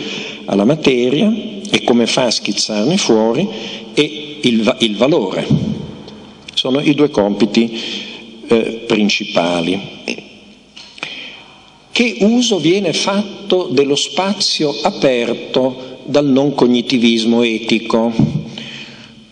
alla 0.46 0.66
materia 0.66 1.32
e 1.70 1.84
come 1.84 2.06
fa 2.06 2.26
a 2.26 2.32
schizzarne 2.32 2.98
fuori 2.98 3.48
e 3.94 4.38
il, 4.42 4.76
il 4.80 4.96
valore. 4.98 5.48
Sono 6.54 6.82
i 6.82 6.94
due 6.94 7.10
compiti 7.10 7.80
eh, 8.48 8.84
principali. 8.88 10.23
Che 11.94 12.18
uso 12.22 12.58
viene 12.58 12.92
fatto 12.92 13.68
dello 13.70 13.96
spazio 13.96 14.74
aperto 14.82 16.00
dal 16.06 16.26
non 16.26 16.56
cognitivismo 16.56 17.44
etico? 17.44 18.12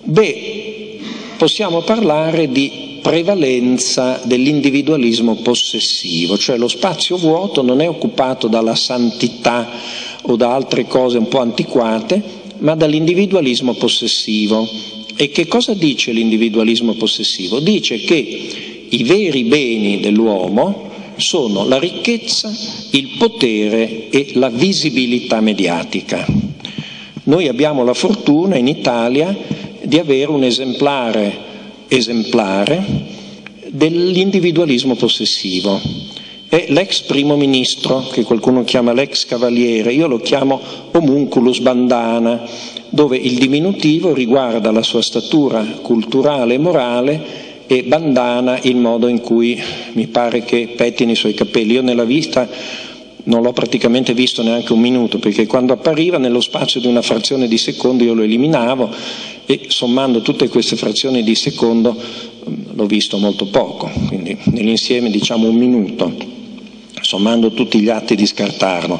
Beh, 0.03 0.99
possiamo 1.37 1.81
parlare 1.81 2.51
di 2.51 2.99
prevalenza 3.01 4.21
dell'individualismo 4.25 5.37
possessivo, 5.37 6.37
cioè 6.37 6.57
lo 6.57 6.67
spazio 6.67 7.17
vuoto 7.17 7.63
non 7.63 7.81
è 7.81 7.89
occupato 7.89 8.47
dalla 8.47 8.75
santità 8.75 9.67
o 10.21 10.35
da 10.35 10.53
altre 10.53 10.85
cose 10.85 11.17
un 11.17 11.29
po' 11.29 11.39
antiquate, 11.39 12.21
ma 12.59 12.75
dall'individualismo 12.75 13.73
possessivo. 13.73 14.69
E 15.15 15.31
che 15.31 15.47
cosa 15.47 15.73
dice 15.73 16.11
l'individualismo 16.11 16.93
possessivo? 16.93 17.59
Dice 17.59 17.97
che 17.97 18.85
i 18.87 19.01
veri 19.01 19.45
beni 19.45 19.99
dell'uomo 19.99 20.89
sono 21.21 21.67
la 21.67 21.79
ricchezza, 21.79 22.51
il 22.91 23.15
potere 23.17 24.09
e 24.09 24.31
la 24.33 24.49
visibilità 24.49 25.39
mediatica. 25.39 26.25
Noi 27.23 27.47
abbiamo 27.47 27.83
la 27.83 27.93
fortuna 27.93 28.57
in 28.57 28.67
Italia 28.67 29.35
di 29.81 29.97
avere 29.97 30.31
un 30.31 30.43
esemplare, 30.43 31.37
esemplare 31.87 32.83
dell'individualismo 33.67 34.95
possessivo. 34.95 35.79
È 36.49 36.65
l'ex 36.67 37.03
primo 37.03 37.37
ministro, 37.37 38.07
che 38.11 38.23
qualcuno 38.23 38.65
chiama 38.65 38.91
l'ex 38.91 39.25
cavaliere, 39.25 39.93
io 39.93 40.07
lo 40.07 40.19
chiamo 40.19 40.59
homunculus 40.91 41.59
bandana, 41.59 42.41
dove 42.89 43.15
il 43.15 43.37
diminutivo 43.37 44.13
riguarda 44.13 44.69
la 44.71 44.83
sua 44.83 45.01
statura 45.01 45.63
culturale 45.81 46.55
e 46.55 46.57
morale 46.57 47.40
e 47.71 47.83
bandana 47.83 48.59
il 48.63 48.75
modo 48.75 49.07
in 49.07 49.21
cui 49.21 49.57
mi 49.93 50.07
pare 50.07 50.43
che 50.43 50.73
pettini 50.75 51.13
i 51.13 51.15
suoi 51.15 51.33
capelli. 51.33 51.71
Io 51.71 51.81
nella 51.81 52.03
vista 52.03 52.45
non 53.23 53.41
l'ho 53.41 53.53
praticamente 53.53 54.13
visto 54.13 54.43
neanche 54.43 54.73
un 54.73 54.81
minuto, 54.81 55.19
perché 55.19 55.45
quando 55.47 55.71
appariva 55.71 56.17
nello 56.17 56.41
spazio 56.41 56.81
di 56.81 56.87
una 56.87 57.01
frazione 57.01 57.47
di 57.47 57.57
secondo 57.57 58.03
io 58.03 58.13
lo 58.13 58.23
eliminavo 58.23 58.89
e 59.45 59.67
sommando 59.67 60.21
tutte 60.21 60.49
queste 60.49 60.75
frazioni 60.75 61.23
di 61.23 61.33
secondo 61.33 61.95
mm, 61.95 62.53
l'ho 62.73 62.85
visto 62.87 63.17
molto 63.17 63.45
poco, 63.45 63.89
quindi 64.07 64.37
nell'insieme 64.47 65.09
diciamo 65.09 65.47
un 65.47 65.55
minuto, 65.55 66.13
sommando 66.99 67.53
tutti 67.53 67.79
gli 67.79 67.89
atti 67.89 68.15
di 68.15 68.25
scartarlo. 68.25 68.99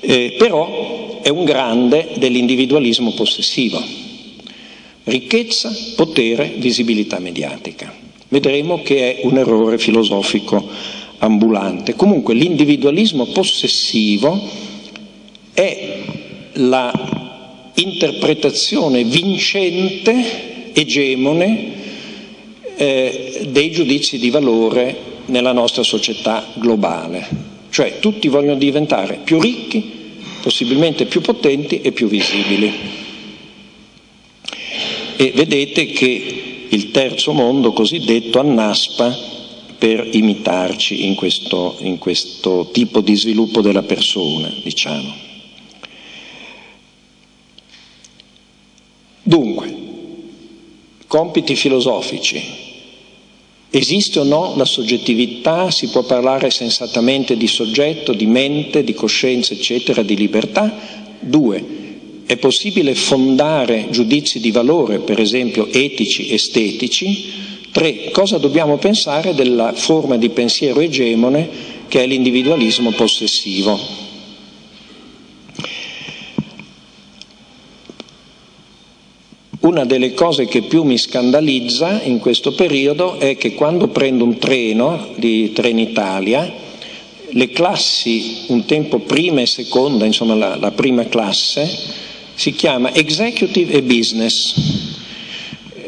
Eh, 0.00 0.34
però 0.38 1.20
è 1.20 1.28
un 1.28 1.44
grande 1.44 2.08
dell'individualismo 2.16 3.12
possessivo. 3.12 4.01
Ricchezza, 5.04 5.74
potere, 5.96 6.54
visibilità 6.58 7.18
mediatica. 7.18 7.92
Vedremo 8.28 8.82
che 8.82 9.18
è 9.18 9.26
un 9.26 9.36
errore 9.36 9.78
filosofico 9.78 10.66
ambulante. 11.18 11.94
Comunque 11.94 12.34
l'individualismo 12.34 13.26
possessivo 13.26 14.40
è 15.52 15.98
la 16.54 17.70
interpretazione 17.74 19.04
vincente, 19.04 20.72
egemone 20.72 21.72
eh, 22.76 23.46
dei 23.48 23.70
giudizi 23.70 24.18
di 24.18 24.30
valore 24.30 25.10
nella 25.26 25.52
nostra 25.52 25.82
società 25.82 26.46
globale. 26.54 27.50
Cioè 27.70 27.98
tutti 27.98 28.28
vogliono 28.28 28.56
diventare 28.56 29.20
più 29.22 29.40
ricchi, 29.40 29.82
possibilmente 30.42 31.06
più 31.06 31.20
potenti 31.20 31.80
e 31.80 31.92
più 31.92 32.06
visibili. 32.06 33.00
E 35.22 35.30
vedete 35.30 35.86
che 35.86 36.66
il 36.68 36.90
terzo 36.90 37.30
mondo 37.32 37.72
cosiddetto 37.72 38.40
annaspa 38.40 39.16
per 39.78 40.08
imitarci 40.10 41.06
in 41.06 41.14
questo, 41.14 41.76
in 41.78 41.98
questo 41.98 42.70
tipo 42.72 43.00
di 43.00 43.14
sviluppo 43.14 43.60
della 43.60 43.84
persona, 43.84 44.52
diciamo. 44.64 45.14
Dunque, 49.22 49.76
compiti 51.06 51.54
filosofici. 51.54 52.42
Esiste 53.70 54.18
o 54.18 54.24
no 54.24 54.54
la 54.56 54.64
soggettività? 54.64 55.70
Si 55.70 55.88
può 55.90 56.02
parlare 56.02 56.50
sensatamente 56.50 57.36
di 57.36 57.46
soggetto, 57.46 58.12
di 58.12 58.26
mente, 58.26 58.82
di 58.82 58.92
coscienza, 58.92 59.54
eccetera, 59.54 60.02
di 60.02 60.16
libertà? 60.16 61.00
Due, 61.20 61.81
è 62.32 62.36
possibile 62.38 62.94
fondare 62.94 63.88
giudizi 63.90 64.40
di 64.40 64.50
valore, 64.50 65.00
per 65.00 65.20
esempio 65.20 65.68
etici, 65.70 66.32
estetici? 66.32 67.30
Tre, 67.70 68.10
cosa 68.10 68.38
dobbiamo 68.38 68.78
pensare 68.78 69.34
della 69.34 69.72
forma 69.74 70.16
di 70.16 70.30
pensiero 70.30 70.80
egemone 70.80 71.48
che 71.88 72.02
è 72.02 72.06
l'individualismo 72.06 72.90
possessivo? 72.92 73.78
Una 79.60 79.84
delle 79.84 80.14
cose 80.14 80.46
che 80.46 80.62
più 80.62 80.82
mi 80.84 80.96
scandalizza 80.98 82.02
in 82.02 82.18
questo 82.18 82.52
periodo 82.52 83.18
è 83.18 83.36
che 83.36 83.54
quando 83.54 83.88
prendo 83.88 84.24
un 84.24 84.38
treno 84.38 85.08
di 85.16 85.52
Trenitalia, 85.52 86.50
le 87.28 87.50
classi 87.50 88.44
un 88.48 88.64
tempo 88.64 89.00
prima 89.00 89.40
e 89.42 89.46
seconda, 89.46 90.04
insomma 90.04 90.34
la, 90.34 90.56
la 90.56 90.70
prima 90.72 91.04
classe, 91.04 92.00
si 92.34 92.52
chiama 92.52 92.94
executive 92.94 93.72
e 93.72 93.82
business. 93.82 94.54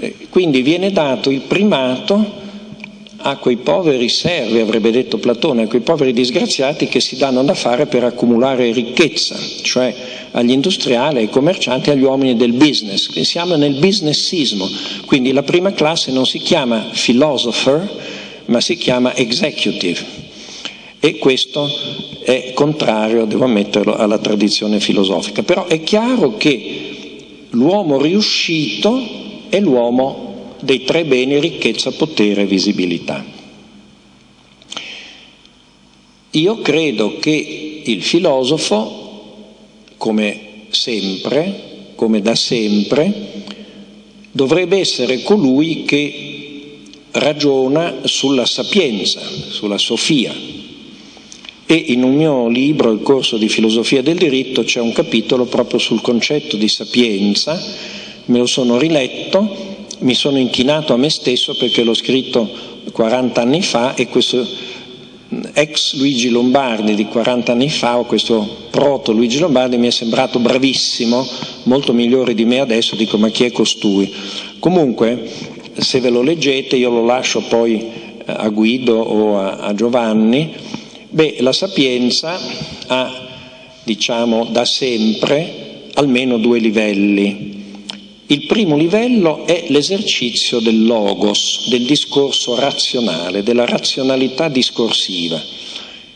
Eh, 0.00 0.16
quindi 0.28 0.62
viene 0.62 0.90
dato 0.90 1.30
il 1.30 1.42
primato 1.42 2.42
a 3.26 3.36
quei 3.36 3.56
poveri 3.56 4.10
servi, 4.10 4.58
avrebbe 4.58 4.90
detto 4.90 5.16
Platone, 5.16 5.62
a 5.62 5.66
quei 5.66 5.80
poveri 5.80 6.12
disgraziati 6.12 6.88
che 6.88 7.00
si 7.00 7.16
danno 7.16 7.42
da 7.42 7.54
fare 7.54 7.86
per 7.86 8.04
accumulare 8.04 8.70
ricchezza, 8.70 9.34
cioè 9.62 9.94
agli 10.32 10.50
industriali, 10.50 11.18
ai 11.18 11.30
commercianti, 11.30 11.90
agli 11.90 12.02
uomini 12.02 12.36
del 12.36 12.52
business. 12.52 13.18
Siamo 13.22 13.56
nel 13.56 13.76
businessismo, 13.76 14.68
quindi 15.06 15.32
la 15.32 15.42
prima 15.42 15.72
classe 15.72 16.12
non 16.12 16.26
si 16.26 16.38
chiama 16.38 16.90
philosopher, 16.92 17.88
ma 18.46 18.60
si 18.60 18.76
chiama 18.76 19.16
executive. 19.16 20.04
E 21.00 21.16
questo 21.16 21.66
è 22.24 22.52
contrario, 22.54 23.26
devo 23.26 23.44
ammetterlo, 23.44 23.94
alla 23.94 24.18
tradizione 24.18 24.80
filosofica. 24.80 25.42
Però 25.42 25.66
è 25.66 25.82
chiaro 25.82 26.36
che 26.38 27.46
l'uomo 27.50 28.00
riuscito 28.00 28.98
è 29.50 29.60
l'uomo 29.60 30.54
dei 30.60 30.84
tre 30.84 31.04
beni 31.04 31.38
ricchezza, 31.38 31.92
potere 31.92 32.42
e 32.42 32.46
visibilità. 32.46 33.22
Io 36.30 36.58
credo 36.62 37.18
che 37.18 37.82
il 37.84 38.02
filosofo, 38.02 39.44
come 39.98 40.40
sempre, 40.70 41.92
come 41.94 42.22
da 42.22 42.34
sempre, 42.34 43.42
dovrebbe 44.32 44.78
essere 44.78 45.22
colui 45.22 45.84
che 45.84 46.80
ragiona 47.12 47.98
sulla 48.04 48.46
sapienza, 48.46 49.20
sulla 49.20 49.78
sofia. 49.78 50.34
E 51.66 51.74
in 51.74 52.02
un 52.02 52.14
mio 52.14 52.48
libro, 52.48 52.90
il 52.90 53.00
corso 53.00 53.36
di 53.36 53.48
filosofia 53.48 54.02
del 54.02 54.18
diritto, 54.18 54.64
c'è 54.64 54.80
un 54.80 54.92
capitolo 54.92 55.46
proprio 55.46 55.78
sul 55.78 56.02
concetto 56.02 56.56
di 56.56 56.68
sapienza, 56.68 57.60
me 58.26 58.38
lo 58.38 58.46
sono 58.46 58.78
riletto 58.78 59.72
mi 60.00 60.14
sono 60.14 60.38
inchinato 60.38 60.92
a 60.92 60.96
me 60.96 61.08
stesso 61.08 61.54
perché 61.56 61.82
l'ho 61.82 61.94
scritto 61.94 62.48
40 62.92 63.40
anni 63.40 63.62
fa 63.62 63.94
e 63.94 64.08
questo 64.08 64.46
ex 65.54 65.94
Luigi 65.94 66.28
Lombardi 66.28 66.94
di 66.94 67.06
40 67.06 67.52
anni 67.52 67.70
fa 67.70 67.98
o 67.98 68.04
questo 68.04 68.66
proto 68.70 69.12
Luigi 69.12 69.38
Lombardi 69.38 69.76
mi 69.76 69.86
è 69.86 69.90
sembrato 69.90 70.38
bravissimo, 70.38 71.26
molto 71.64 71.92
migliore 71.92 72.34
di 72.34 72.44
me 72.44 72.60
adesso, 72.60 72.96
dico 72.96 73.16
ma 73.16 73.28
chi 73.28 73.44
è 73.44 73.52
costui? 73.52 74.12
Comunque 74.58 75.28
se 75.76 76.00
ve 76.00 76.10
lo 76.10 76.22
leggete 76.22 76.76
io 76.76 76.90
lo 76.90 77.04
lascio 77.04 77.40
poi 77.40 77.80
eh, 77.80 78.22
a 78.26 78.48
Guido 78.48 78.96
o 78.96 79.38
a, 79.38 79.56
a 79.56 79.74
Giovanni, 79.74 80.52
beh 81.14 81.36
la 81.38 81.52
sapienza 81.52 82.40
ha 82.88 83.28
diciamo 83.84 84.46
da 84.46 84.64
sempre 84.64 85.90
almeno 85.94 86.38
due 86.38 86.58
livelli 86.58 87.54
Il 88.26 88.46
primo 88.46 88.76
livello 88.76 89.44
è 89.46 89.66
l'esercizio 89.68 90.58
del 90.58 90.86
logos, 90.86 91.68
del 91.68 91.84
discorso 91.84 92.58
razionale, 92.58 93.42
della 93.42 93.66
razionalità 93.66 94.48
discorsiva. 94.48 95.40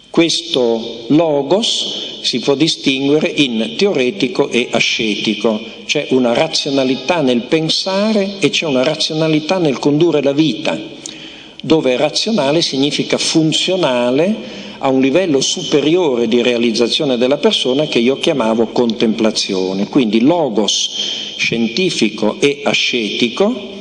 Questo 0.08 1.04
logos 1.08 2.22
si 2.22 2.40
può 2.40 2.54
distinguere 2.54 3.28
in 3.28 3.74
teoretico 3.76 4.48
e 4.48 4.68
ascetico, 4.70 5.60
c'è 5.84 6.06
una 6.10 6.32
razionalità 6.32 7.20
nel 7.20 7.42
pensare 7.42 8.36
e 8.40 8.48
c'è 8.48 8.64
una 8.64 8.82
razionalità 8.82 9.58
nel 9.58 9.78
condurre 9.78 10.22
la 10.22 10.32
vita, 10.32 10.80
dove 11.62 11.96
razionale 11.98 12.62
significa 12.62 13.18
funzionale 13.18 14.67
a 14.78 14.88
un 14.88 15.00
livello 15.00 15.40
superiore 15.40 16.28
di 16.28 16.42
realizzazione 16.42 17.16
della 17.16 17.38
persona 17.38 17.86
che 17.86 17.98
io 17.98 18.18
chiamavo 18.18 18.68
contemplazione. 18.68 19.88
Quindi 19.88 20.20
logos 20.20 21.34
scientifico 21.36 22.36
e 22.40 22.60
ascetico 22.64 23.76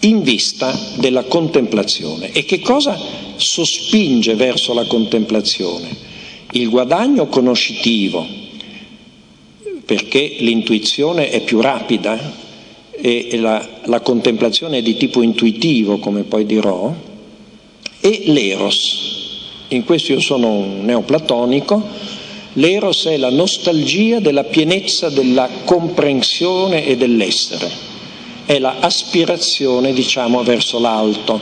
in 0.00 0.22
vista 0.22 0.78
della 0.96 1.24
contemplazione. 1.24 2.32
E 2.32 2.44
che 2.44 2.60
cosa 2.60 2.98
sospinge 3.36 4.34
verso 4.34 4.74
la 4.74 4.84
contemplazione? 4.84 6.12
Il 6.52 6.68
guadagno 6.68 7.26
conoscitivo, 7.26 8.26
perché 9.84 10.36
l'intuizione 10.38 11.30
è 11.30 11.42
più 11.42 11.60
rapida 11.60 12.42
e 12.90 13.36
la, 13.38 13.66
la 13.84 14.00
contemplazione 14.00 14.78
è 14.78 14.82
di 14.82 14.96
tipo 14.96 15.20
intuitivo, 15.20 15.98
come 15.98 16.22
poi 16.22 16.46
dirò, 16.46 16.94
e 18.00 18.22
l'eros, 18.26 19.23
in 19.68 19.84
questo 19.84 20.12
io 20.12 20.20
sono 20.20 20.48
un 20.48 20.84
neoplatonico, 20.84 21.82
l'eros 22.54 23.06
è 23.06 23.16
la 23.16 23.30
nostalgia 23.30 24.20
della 24.20 24.44
pienezza 24.44 25.08
della 25.08 25.48
comprensione 25.64 26.86
e 26.86 26.96
dell'essere, 26.96 27.70
è 28.46 28.58
la 28.58 28.76
aspirazione, 28.80 29.92
diciamo, 29.92 30.42
verso 30.42 30.78
l'alto, 30.78 31.40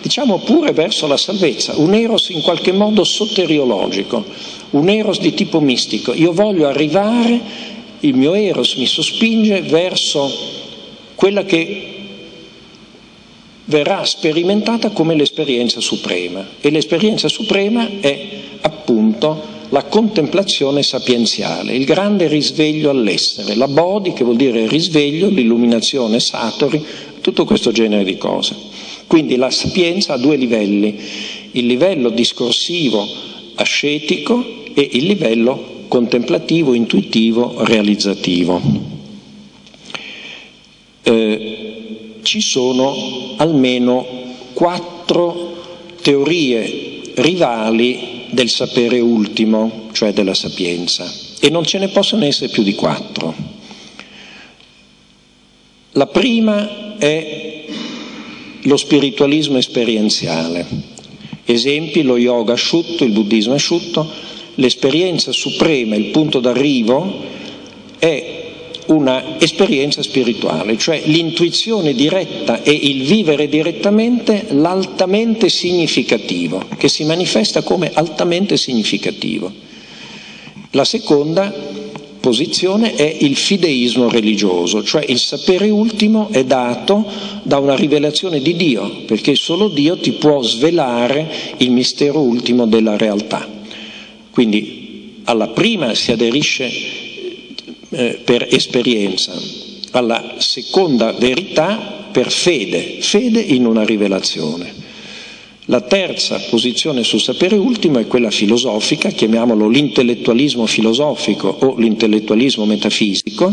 diciamo 0.00 0.38
pure 0.38 0.72
verso 0.72 1.06
la 1.06 1.16
salvezza, 1.16 1.74
un 1.76 1.94
eros 1.94 2.28
in 2.30 2.42
qualche 2.42 2.72
modo 2.72 3.04
soteriologico, 3.04 4.24
un 4.70 4.88
eros 4.88 5.18
di 5.18 5.34
tipo 5.34 5.60
mistico. 5.60 6.12
Io 6.12 6.32
voglio 6.32 6.68
arrivare, 6.68 7.40
il 8.00 8.14
mio 8.14 8.34
eros 8.34 8.74
mi 8.74 8.86
sospinge 8.86 9.62
verso 9.62 10.30
quella 11.14 11.44
che 11.44 11.93
verrà 13.66 14.04
sperimentata 14.04 14.90
come 14.90 15.14
l'esperienza 15.14 15.80
suprema 15.80 16.46
e 16.60 16.70
l'esperienza 16.70 17.28
suprema 17.28 17.88
è 18.00 18.28
appunto 18.60 19.52
la 19.70 19.84
contemplazione 19.84 20.82
sapienziale, 20.82 21.74
il 21.74 21.84
grande 21.84 22.28
risveglio 22.28 22.90
all'essere, 22.90 23.56
la 23.56 23.66
bodhi 23.66 24.12
che 24.12 24.22
vuol 24.22 24.36
dire 24.36 24.68
risveglio, 24.68 25.28
l'illuminazione 25.28 26.20
satori, 26.20 26.84
tutto 27.20 27.44
questo 27.44 27.72
genere 27.72 28.04
di 28.04 28.16
cose. 28.16 28.54
Quindi 29.06 29.36
la 29.36 29.50
sapienza 29.50 30.12
ha 30.12 30.18
due 30.18 30.36
livelli, 30.36 30.96
il 31.52 31.66
livello 31.66 32.10
discorsivo 32.10 33.04
ascetico 33.56 34.62
e 34.74 34.88
il 34.92 35.06
livello 35.06 35.72
contemplativo, 35.88 36.74
intuitivo, 36.74 37.64
realizzativo. 37.64 38.60
Eh, 41.02 41.53
ci 42.24 42.40
sono 42.40 43.34
almeno 43.36 44.04
quattro 44.52 45.92
teorie 46.02 47.00
rivali 47.14 48.26
del 48.30 48.48
sapere 48.48 48.98
ultimo, 48.98 49.88
cioè 49.92 50.12
della 50.12 50.34
sapienza, 50.34 51.08
e 51.38 51.48
non 51.50 51.64
ce 51.64 51.78
ne 51.78 51.88
possono 51.88 52.24
essere 52.24 52.50
più 52.50 52.64
di 52.64 52.74
quattro. 52.74 53.34
La 55.92 56.06
prima 56.06 56.96
è 56.98 57.64
lo 58.62 58.76
spiritualismo 58.76 59.58
esperienziale. 59.58 60.66
Esempi, 61.44 62.02
lo 62.02 62.16
yoga 62.16 62.54
asciutto, 62.54 63.04
il 63.04 63.12
buddismo 63.12 63.54
asciutto, 63.54 64.10
l'esperienza 64.56 65.30
suprema, 65.30 65.94
il 65.94 66.06
punto 66.06 66.40
d'arrivo 66.40 67.22
è 67.98 68.33
una 68.86 69.40
esperienza 69.40 70.02
spirituale, 70.02 70.76
cioè 70.76 71.02
l'intuizione 71.04 71.94
diretta 71.94 72.62
e 72.62 72.72
il 72.72 73.04
vivere 73.04 73.48
direttamente 73.48 74.46
l'altamente 74.50 75.48
significativo, 75.48 76.66
che 76.76 76.88
si 76.88 77.04
manifesta 77.04 77.62
come 77.62 77.90
altamente 77.92 78.56
significativo. 78.56 79.52
La 80.70 80.84
seconda 80.84 81.82
posizione 82.20 82.94
è 82.94 83.16
il 83.20 83.36
fideismo 83.36 84.08
religioso, 84.08 84.82
cioè 84.82 85.04
il 85.06 85.18
sapere 85.18 85.68
ultimo 85.68 86.28
è 86.30 86.42
dato 86.44 87.04
da 87.42 87.58
una 87.58 87.76
rivelazione 87.76 88.40
di 88.40 88.56
Dio, 88.56 89.02
perché 89.06 89.34
solo 89.34 89.68
Dio 89.68 89.98
ti 89.98 90.12
può 90.12 90.42
svelare 90.42 91.30
il 91.58 91.70
mistero 91.70 92.20
ultimo 92.20 92.66
della 92.66 92.96
realtà. 92.96 93.46
Quindi 94.30 95.20
alla 95.24 95.48
prima 95.48 95.94
si 95.94 96.12
aderisce 96.12 96.70
eh, 97.94 98.20
per 98.24 98.46
esperienza, 98.50 99.32
alla 99.92 100.34
seconda 100.38 101.12
verità 101.12 102.08
per 102.10 102.30
fede, 102.30 102.98
fede 103.00 103.40
in 103.40 103.66
una 103.66 103.84
rivelazione. 103.84 104.82
La 105.66 105.80
terza 105.80 106.38
posizione 106.50 107.02
sul 107.04 107.20
sapere 107.20 107.56
ultimo 107.56 107.98
è 107.98 108.06
quella 108.06 108.30
filosofica, 108.30 109.08
chiamiamolo 109.08 109.68
l'intellettualismo 109.68 110.66
filosofico 110.66 111.48
o 111.48 111.78
l'intellettualismo 111.78 112.66
metafisico, 112.66 113.52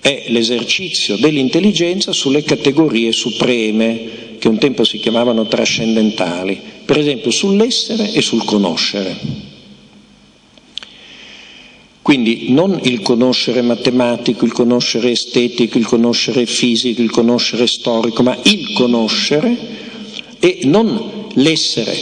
è 0.00 0.24
l'esercizio 0.28 1.16
dell'intelligenza 1.16 2.12
sulle 2.12 2.42
categorie 2.42 3.12
supreme, 3.12 4.24
che 4.38 4.48
un 4.48 4.58
tempo 4.58 4.84
si 4.84 4.98
chiamavano 4.98 5.46
trascendentali, 5.46 6.58
per 6.84 6.98
esempio 6.98 7.30
sull'essere 7.30 8.12
e 8.12 8.22
sul 8.22 8.44
conoscere. 8.44 9.55
Quindi 12.06 12.52
non 12.52 12.78
il 12.84 13.02
conoscere 13.02 13.62
matematico, 13.62 14.44
il 14.44 14.52
conoscere 14.52 15.10
estetico, 15.10 15.76
il 15.76 15.86
conoscere 15.86 16.46
fisico, 16.46 17.02
il 17.02 17.10
conoscere 17.10 17.66
storico, 17.66 18.22
ma 18.22 18.38
il 18.44 18.74
conoscere 18.74 19.56
e 20.38 20.60
non 20.66 21.26
l'essere, 21.34 21.92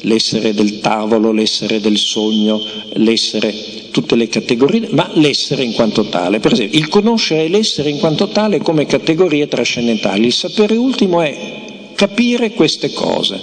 l'essere 0.00 0.54
del 0.54 0.80
tavolo, 0.80 1.32
l'essere 1.32 1.80
del 1.80 1.98
sogno, 1.98 2.62
l'essere, 2.94 3.54
tutte 3.90 4.16
le 4.16 4.28
categorie, 4.28 4.88
ma 4.92 5.10
l'essere 5.16 5.64
in 5.64 5.74
quanto 5.74 6.06
tale. 6.06 6.40
Per 6.40 6.54
esempio, 6.54 6.78
il 6.78 6.88
conoscere 6.88 7.44
e 7.44 7.48
l'essere 7.50 7.90
in 7.90 7.98
quanto 7.98 8.28
tale 8.28 8.58
come 8.58 8.86
categorie 8.86 9.48
trascendentali. 9.48 10.24
Il 10.24 10.32
sapere 10.32 10.76
ultimo 10.76 11.20
è 11.20 11.90
capire 11.94 12.52
queste 12.52 12.90
cose, 12.94 13.38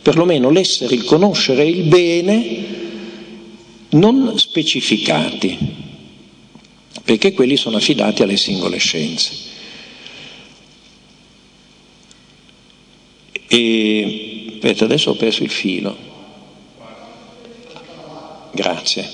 perlomeno 0.00 0.48
l'essere, 0.48 0.94
il 0.94 1.02
conoscere 1.02 1.66
il 1.66 1.82
bene 1.88 2.79
non 3.90 4.38
specificati, 4.38 5.58
perché 7.04 7.32
quelli 7.32 7.56
sono 7.56 7.76
affidati 7.76 8.22
alle 8.22 8.36
singole 8.36 8.78
scienze. 8.78 9.48
E, 13.48 14.52
aspetta, 14.54 14.84
adesso 14.84 15.10
ho 15.10 15.14
perso 15.14 15.42
il 15.42 15.50
filo. 15.50 15.96
Grazie. 18.52 19.10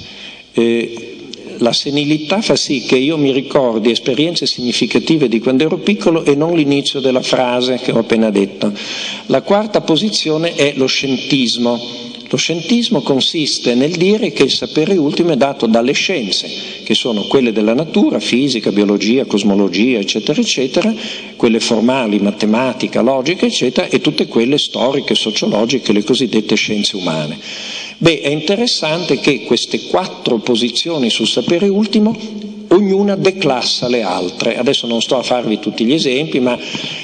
E, 0.52 1.16
la 1.58 1.72
senilità 1.72 2.42
fa 2.42 2.54
sì 2.54 2.82
che 2.82 2.96
io 2.96 3.16
mi 3.16 3.32
ricordi 3.32 3.90
esperienze 3.90 4.46
significative 4.46 5.28
di 5.28 5.38
quando 5.38 5.64
ero 5.64 5.78
piccolo 5.78 6.24
e 6.24 6.34
non 6.34 6.54
l'inizio 6.54 7.00
della 7.00 7.22
frase 7.22 7.76
che 7.76 7.92
ho 7.92 7.98
appena 7.98 8.30
detto. 8.30 8.72
La 9.26 9.42
quarta 9.42 9.80
posizione 9.80 10.54
è 10.54 10.74
lo 10.76 10.86
scientismo 10.86 12.05
lo 12.28 12.36
scientismo 12.36 13.02
consiste 13.02 13.74
nel 13.74 13.92
dire 13.92 14.32
che 14.32 14.42
il 14.42 14.50
sapere 14.50 14.96
ultimo 14.96 15.30
è 15.30 15.36
dato 15.36 15.66
dalle 15.66 15.92
scienze, 15.92 16.48
che 16.82 16.94
sono 16.94 17.22
quelle 17.28 17.52
della 17.52 17.74
natura, 17.74 18.18
fisica, 18.18 18.72
biologia, 18.72 19.24
cosmologia, 19.26 19.98
eccetera, 19.98 20.40
eccetera, 20.40 20.92
quelle 21.36 21.60
formali, 21.60 22.18
matematica, 22.18 23.00
logica, 23.00 23.46
eccetera, 23.46 23.88
e 23.88 24.00
tutte 24.00 24.26
quelle 24.26 24.58
storiche, 24.58 25.14
sociologiche, 25.14 25.92
le 25.92 26.02
cosiddette 26.02 26.56
scienze 26.56 26.96
umane. 26.96 27.38
Beh, 27.98 28.20
è 28.20 28.28
interessante 28.28 29.20
che 29.20 29.44
queste 29.44 29.86
quattro 29.86 30.38
posizioni 30.38 31.10
sul 31.10 31.28
sapere 31.28 31.68
ultimo 31.68 32.14
ognuna 32.68 33.14
declassa 33.14 33.88
le 33.88 34.02
altre. 34.02 34.56
Adesso 34.58 34.86
non 34.86 35.00
sto 35.00 35.16
a 35.16 35.22
farvi 35.22 35.60
tutti 35.60 35.84
gli 35.84 35.92
esempi, 35.92 36.40
ma 36.40 36.58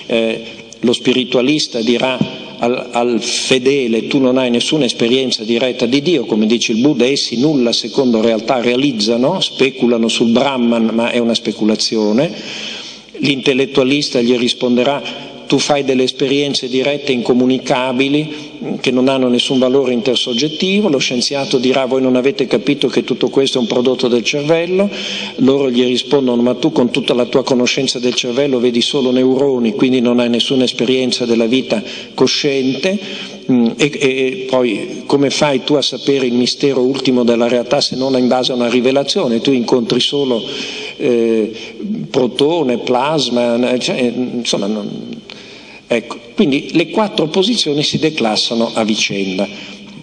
eh, 0.06 0.42
lo 0.80 0.92
spiritualista 0.92 1.80
dirà 1.80 2.18
al, 2.62 2.88
al, 2.92 3.20
fedele 3.20 4.06
tu 4.06 4.18
non 4.18 4.38
hai 4.38 4.48
nessuna 4.48 4.84
esperienza 4.84 5.42
diretta 5.42 5.84
di 5.86 6.00
Dio, 6.00 6.24
come 6.24 6.46
dice 6.46 6.72
il 6.72 6.80
Buddha, 6.80 7.04
essi 7.04 7.38
nulla 7.40 7.72
secondo 7.72 8.20
realtà 8.20 8.60
realizzano, 8.60 9.40
speculano 9.40 10.06
sul 10.06 10.30
Brahman, 10.30 10.90
ma 10.92 11.10
è 11.10 11.18
una 11.18 11.34
speculazione. 11.34 12.32
L'intellettualista 13.18 14.20
gli 14.20 14.36
risponderà 14.36 15.30
tu 15.52 15.58
fai 15.58 15.84
delle 15.84 16.04
esperienze 16.04 16.66
dirette 16.66 17.12
incomunicabili 17.12 18.78
che 18.80 18.90
non 18.90 19.08
hanno 19.08 19.28
nessun 19.28 19.58
valore 19.58 19.92
intersoggettivo, 19.92 20.88
lo 20.88 20.96
scienziato 20.96 21.58
dirà 21.58 21.84
voi 21.84 22.00
non 22.00 22.16
avete 22.16 22.46
capito 22.46 22.88
che 22.88 23.04
tutto 23.04 23.28
questo 23.28 23.58
è 23.58 23.60
un 23.60 23.66
prodotto 23.66 24.08
del 24.08 24.24
cervello, 24.24 24.88
loro 25.36 25.70
gli 25.70 25.84
rispondono 25.84 26.40
ma 26.40 26.54
tu 26.54 26.72
con 26.72 26.90
tutta 26.90 27.12
la 27.12 27.26
tua 27.26 27.44
conoscenza 27.44 27.98
del 27.98 28.14
cervello 28.14 28.60
vedi 28.60 28.80
solo 28.80 29.10
neuroni, 29.10 29.74
quindi 29.74 30.00
non 30.00 30.20
hai 30.20 30.30
nessuna 30.30 30.64
esperienza 30.64 31.26
della 31.26 31.44
vita 31.44 31.82
cosciente 32.14 32.98
mm, 33.52 33.66
e, 33.76 33.98
e 34.00 34.46
poi 34.48 35.02
come 35.04 35.28
fai 35.28 35.64
tu 35.64 35.74
a 35.74 35.82
sapere 35.82 36.24
il 36.24 36.32
mistero 36.32 36.80
ultimo 36.80 37.24
della 37.24 37.46
realtà 37.46 37.82
se 37.82 37.94
non 37.94 38.16
in 38.16 38.26
base 38.26 38.52
a 38.52 38.54
una 38.54 38.70
rivelazione? 38.70 39.42
Tu 39.42 39.52
incontri 39.52 40.00
solo 40.00 40.42
eh, 40.96 41.52
protone, 42.08 42.78
plasma, 42.78 43.78
cioè, 43.78 44.00
insomma 44.00 44.66
non, 44.66 45.20
Ecco, 45.86 46.18
quindi 46.34 46.70
le 46.72 46.88
quattro 46.90 47.28
posizioni 47.28 47.82
si 47.82 47.98
declassano 47.98 48.70
a 48.74 48.84
vicenda. 48.84 49.46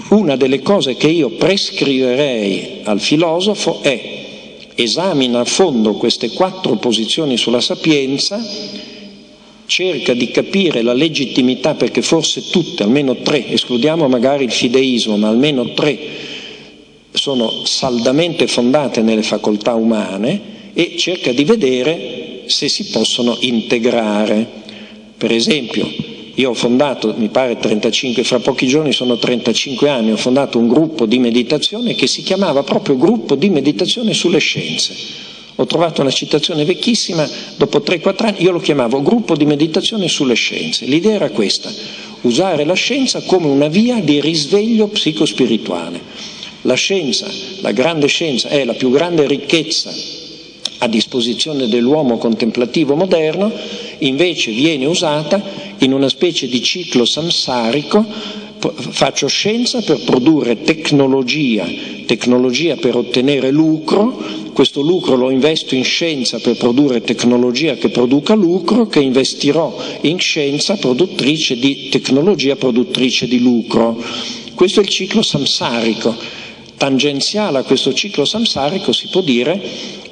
Una 0.09 0.35
delle 0.35 0.61
cose 0.61 0.95
che 0.95 1.07
io 1.07 1.29
prescriverei 1.29 2.81
al 2.83 2.99
filosofo 2.99 3.81
è 3.81 4.17
esamina 4.75 5.41
a 5.41 5.45
fondo 5.45 5.93
queste 5.93 6.29
quattro 6.31 6.77
posizioni 6.77 7.37
sulla 7.37 7.61
sapienza, 7.61 8.41
cerca 9.65 10.13
di 10.13 10.31
capire 10.31 10.81
la 10.81 10.93
legittimità 10.93 11.75
perché 11.75 12.01
forse 12.01 12.49
tutte, 12.49 12.83
almeno 12.83 13.17
tre, 13.17 13.47
escludiamo 13.49 14.07
magari 14.07 14.45
il 14.45 14.51
fideismo, 14.51 15.17
ma 15.17 15.27
almeno 15.27 15.73
tre 15.73 15.97
sono 17.11 17.65
saldamente 17.65 18.47
fondate 18.47 19.01
nelle 19.01 19.23
facoltà 19.23 19.73
umane 19.73 20.57
e 20.73 20.95
cerca 20.97 21.31
di 21.31 21.43
vedere 21.43 22.43
se 22.45 22.69
si 22.69 22.85
possono 22.85 23.37
integrare. 23.41 24.57
Per 25.19 25.33
esempio, 25.33 25.85
io 26.35 26.51
ho 26.51 26.53
fondato, 26.53 27.13
mi 27.17 27.27
pare 27.27 27.57
35, 27.57 28.23
fra 28.23 28.39
pochi 28.39 28.67
giorni 28.67 28.93
sono 28.93 29.17
35 29.17 29.89
anni, 29.89 30.13
ho 30.13 30.15
fondato 30.15 30.57
un 30.57 30.69
gruppo 30.69 31.05
di 31.05 31.19
meditazione 31.19 31.93
che 31.93 32.07
si 32.07 32.23
chiamava 32.23 32.63
proprio 32.63 32.95
gruppo 32.95 33.35
di 33.35 33.49
meditazione 33.49 34.13
sulle 34.13 34.39
scienze. 34.39 34.95
Ho 35.55 35.65
trovato 35.65 35.99
una 35.99 36.09
citazione 36.09 36.63
vecchissima, 36.63 37.29
dopo 37.57 37.79
3-4 37.79 38.25
anni, 38.27 38.43
io 38.43 38.51
lo 38.51 38.61
chiamavo 38.61 39.01
gruppo 39.01 39.35
di 39.35 39.43
meditazione 39.43 40.07
sulle 40.07 40.35
scienze. 40.35 40.85
L'idea 40.85 41.15
era 41.15 41.29
questa, 41.31 41.69
usare 42.21 42.63
la 42.63 42.75
scienza 42.75 43.21
come 43.23 43.47
una 43.47 43.67
via 43.67 43.99
di 43.99 44.21
risveglio 44.21 44.87
psicospirituale. 44.87 45.99
La 46.61 46.75
scienza, 46.75 47.27
la 47.59 47.71
grande 47.73 48.07
scienza, 48.07 48.47
è 48.47 48.63
la 48.63 48.73
più 48.73 48.89
grande 48.89 49.27
ricchezza 49.27 50.18
a 50.79 50.87
disposizione 50.87 51.67
dell'uomo 51.67 52.17
contemplativo 52.17 52.95
moderno, 52.95 53.51
invece 53.99 54.51
viene 54.51 54.85
usata 54.85 55.41
in 55.79 55.93
una 55.93 56.09
specie 56.09 56.47
di 56.47 56.61
ciclo 56.61 57.05
samsarico, 57.05 58.05
faccio 58.59 59.27
scienza 59.27 59.81
per 59.81 60.03
produrre 60.03 60.61
tecnologia, 60.61 61.65
tecnologia 62.05 62.75
per 62.75 62.95
ottenere 62.95 63.51
lucro, 63.51 64.21
questo 64.51 64.81
lucro 64.81 65.15
lo 65.15 65.29
investo 65.29 65.75
in 65.75 65.85
scienza 65.85 66.39
per 66.39 66.57
produrre 66.57 67.01
tecnologia 67.01 67.75
che 67.75 67.89
produca 67.89 68.33
lucro, 68.33 68.87
che 68.87 68.99
investirò 68.99 69.73
in 70.01 70.19
scienza 70.19 70.75
produttrice 70.75 71.57
di 71.57 71.87
tecnologia 71.89 72.57
produttrice 72.57 73.27
di 73.27 73.39
lucro. 73.39 74.01
Questo 74.53 74.81
è 74.81 74.83
il 74.83 74.89
ciclo 74.89 75.21
samsarico. 75.21 76.13
Tangenziale 76.75 77.59
a 77.59 77.63
questo 77.63 77.93
ciclo 77.93 78.25
samsarico 78.25 78.91
si 78.91 79.07
può 79.07 79.21
dire 79.21 79.61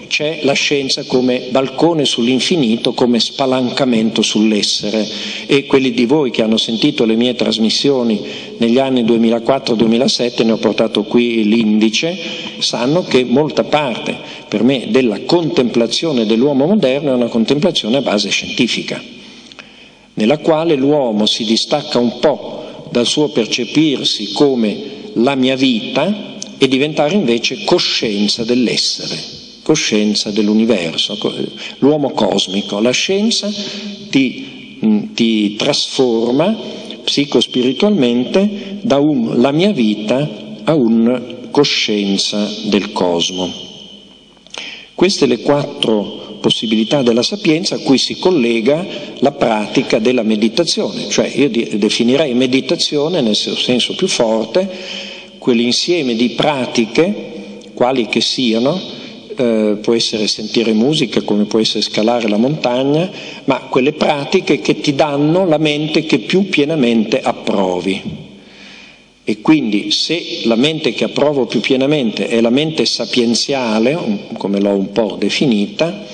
c'è 0.07 0.39
la 0.43 0.53
scienza 0.53 1.03
come 1.03 1.47
balcone 1.51 2.05
sull'infinito, 2.05 2.93
come 2.93 3.19
spalancamento 3.19 4.21
sull'essere. 4.21 5.07
E 5.45 5.65
quelli 5.65 5.91
di 5.91 6.05
voi 6.05 6.31
che 6.31 6.41
hanno 6.41 6.57
sentito 6.57 7.05
le 7.05 7.15
mie 7.15 7.35
trasmissioni 7.35 8.21
negli 8.57 8.79
anni 8.79 9.03
2004-2007, 9.03 10.45
ne 10.45 10.51
ho 10.53 10.57
portato 10.57 11.03
qui 11.03 11.43
l'indice, 11.43 12.17
sanno 12.59 13.03
che 13.03 13.23
molta 13.23 13.63
parte 13.63 14.17
per 14.47 14.63
me 14.63 14.87
della 14.89 15.21
contemplazione 15.21 16.25
dell'uomo 16.25 16.65
moderno 16.65 17.11
è 17.11 17.15
una 17.15 17.27
contemplazione 17.27 17.97
a 17.97 18.01
base 18.01 18.29
scientifica, 18.29 19.01
nella 20.15 20.39
quale 20.39 20.75
l'uomo 20.75 21.25
si 21.25 21.43
distacca 21.43 21.99
un 21.99 22.19
po' 22.19 22.85
dal 22.89 23.05
suo 23.05 23.27
percepirsi 23.29 24.31
come 24.31 24.95
la 25.13 25.35
mia 25.35 25.55
vita 25.55 26.35
e 26.57 26.67
diventare 26.67 27.13
invece 27.13 27.63
coscienza 27.65 28.43
dell'essere 28.43 29.36
coscienza 29.67 30.31
dell'universo, 30.31 31.17
l'uomo 31.79 32.11
cosmico. 32.11 32.79
La 32.79 32.91
scienza 32.91 33.51
ti, 34.09 35.09
ti 35.13 35.57
trasforma 35.57 36.55
psicospiritualmente 37.03 38.79
da 38.81 38.97
un 38.97 39.41
la 39.41 39.51
mia 39.51 39.73
vita 39.73 40.61
a 40.63 40.73
un 40.73 41.49
coscienza 41.51 42.49
del 42.69 42.93
cosmo. 42.93 43.51
Queste 44.95 45.25
le 45.25 45.39
quattro 45.39 46.37
possibilità 46.39 47.01
della 47.01 47.23
sapienza 47.23 47.75
a 47.75 47.79
cui 47.79 47.97
si 47.97 48.17
collega 48.19 48.85
la 49.19 49.33
pratica 49.33 49.99
della 49.99 50.23
meditazione, 50.23 51.09
cioè 51.09 51.27
io 51.27 51.49
definirei 51.49 52.33
meditazione 52.33 53.19
nel 53.19 53.35
senso 53.35 53.95
più 53.95 54.07
forte 54.07 54.69
quell'insieme 55.39 56.15
di 56.15 56.29
pratiche, 56.29 57.35
quali 57.73 58.07
che 58.07 58.21
siano, 58.21 58.95
eh, 59.37 59.77
può 59.81 59.93
essere 59.93 60.27
sentire 60.27 60.73
musica, 60.73 61.21
come 61.21 61.45
può 61.45 61.59
essere 61.59 61.81
scalare 61.81 62.27
la 62.27 62.37
montagna, 62.37 63.09
ma 63.45 63.59
quelle 63.69 63.93
pratiche 63.93 64.59
che 64.59 64.79
ti 64.79 64.95
danno 64.95 65.45
la 65.45 65.57
mente 65.57 66.05
che 66.05 66.19
più 66.19 66.49
pienamente 66.49 67.21
approvi. 67.21 68.25
E 69.23 69.41
quindi 69.41 69.91
se 69.91 70.41
la 70.45 70.55
mente 70.55 70.93
che 70.93 71.03
approvo 71.03 71.45
più 71.45 71.59
pienamente 71.59 72.27
è 72.27 72.39
la 72.39 72.49
mente 72.49 72.85
sapienziale, 72.85 73.97
come 74.37 74.59
l'ho 74.59 74.71
un 74.71 74.91
po' 74.91 75.17
definita, 75.19 76.05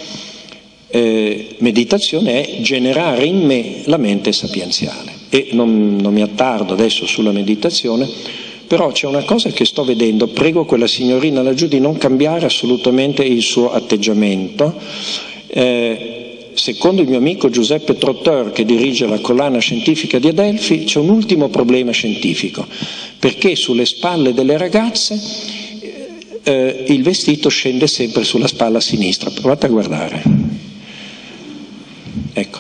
eh, 0.88 1.56
meditazione 1.60 2.44
è 2.44 2.62
generare 2.62 3.24
in 3.26 3.46
me 3.46 3.82
la 3.86 3.98
mente 3.98 4.32
sapienziale. 4.32 5.12
E 5.30 5.50
non, 5.52 5.98
non 6.02 6.14
mi 6.14 6.22
attardo 6.22 6.74
adesso 6.74 7.06
sulla 7.06 7.32
meditazione, 7.32 8.08
però 8.74 8.92
c'è 8.92 9.06
una 9.06 9.24
cosa 9.24 9.52
che 9.52 9.66
sto 9.66 9.84
vedendo, 9.84 10.26
prego 10.26 10.66
quella 10.66 10.88
signorina 10.88 11.44
laggiù 11.44 11.68
di 11.68 11.80
non 11.80 11.96
cambiare 12.00 12.48
assolutamente 12.48 13.24
il 13.24 13.44
suo 13.44 13.72
atteggiamento. 13.72 14.74
Eh, 15.46 16.48
secondo 16.56 17.04
il 17.04 17.08
mio 17.08 17.20
amico 17.20 17.52
Giuseppe 17.52 17.96
Trotteur, 18.00 18.52
che 18.52 18.66
dirige 18.66 19.06
la 19.06 19.20
collana 19.20 19.60
scientifica 19.60 20.18
di 20.18 20.30
Adelphi, 20.30 20.86
c'è 20.86 20.98
un 20.98 21.10
ultimo 21.10 21.50
problema 21.50 21.92
scientifico, 21.92 22.66
perché 23.20 23.56
sulle 23.56 23.86
spalle 23.86 24.34
delle 24.34 24.58
ragazze 24.58 25.22
eh, 26.42 26.86
il 26.88 27.04
vestito 27.04 27.50
scende 27.50 27.86
sempre 27.86 28.24
sulla 28.24 28.48
spalla 28.48 28.80
sinistra. 28.80 29.30
Provate 29.30 29.68
a 29.68 29.70
guardare. 29.70 30.24
Ecco. 32.34 32.60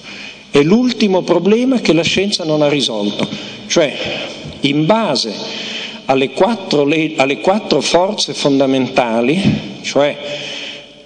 È 0.51 0.61
l'ultimo 0.61 1.23
problema 1.23 1.79
che 1.79 1.91
la 1.91 2.03
scienza 2.03 2.43
non 2.43 2.61
ha 2.61 2.69
risolto, 2.69 3.27
cioè 3.65 3.97
in 4.59 4.85
base 4.85 5.72
alle 6.13 6.29
quattro, 6.29 6.83
alle 6.83 7.39
quattro 7.39 7.81
forze 7.81 8.33
fondamentali, 8.33 9.41
cioè 9.81 10.15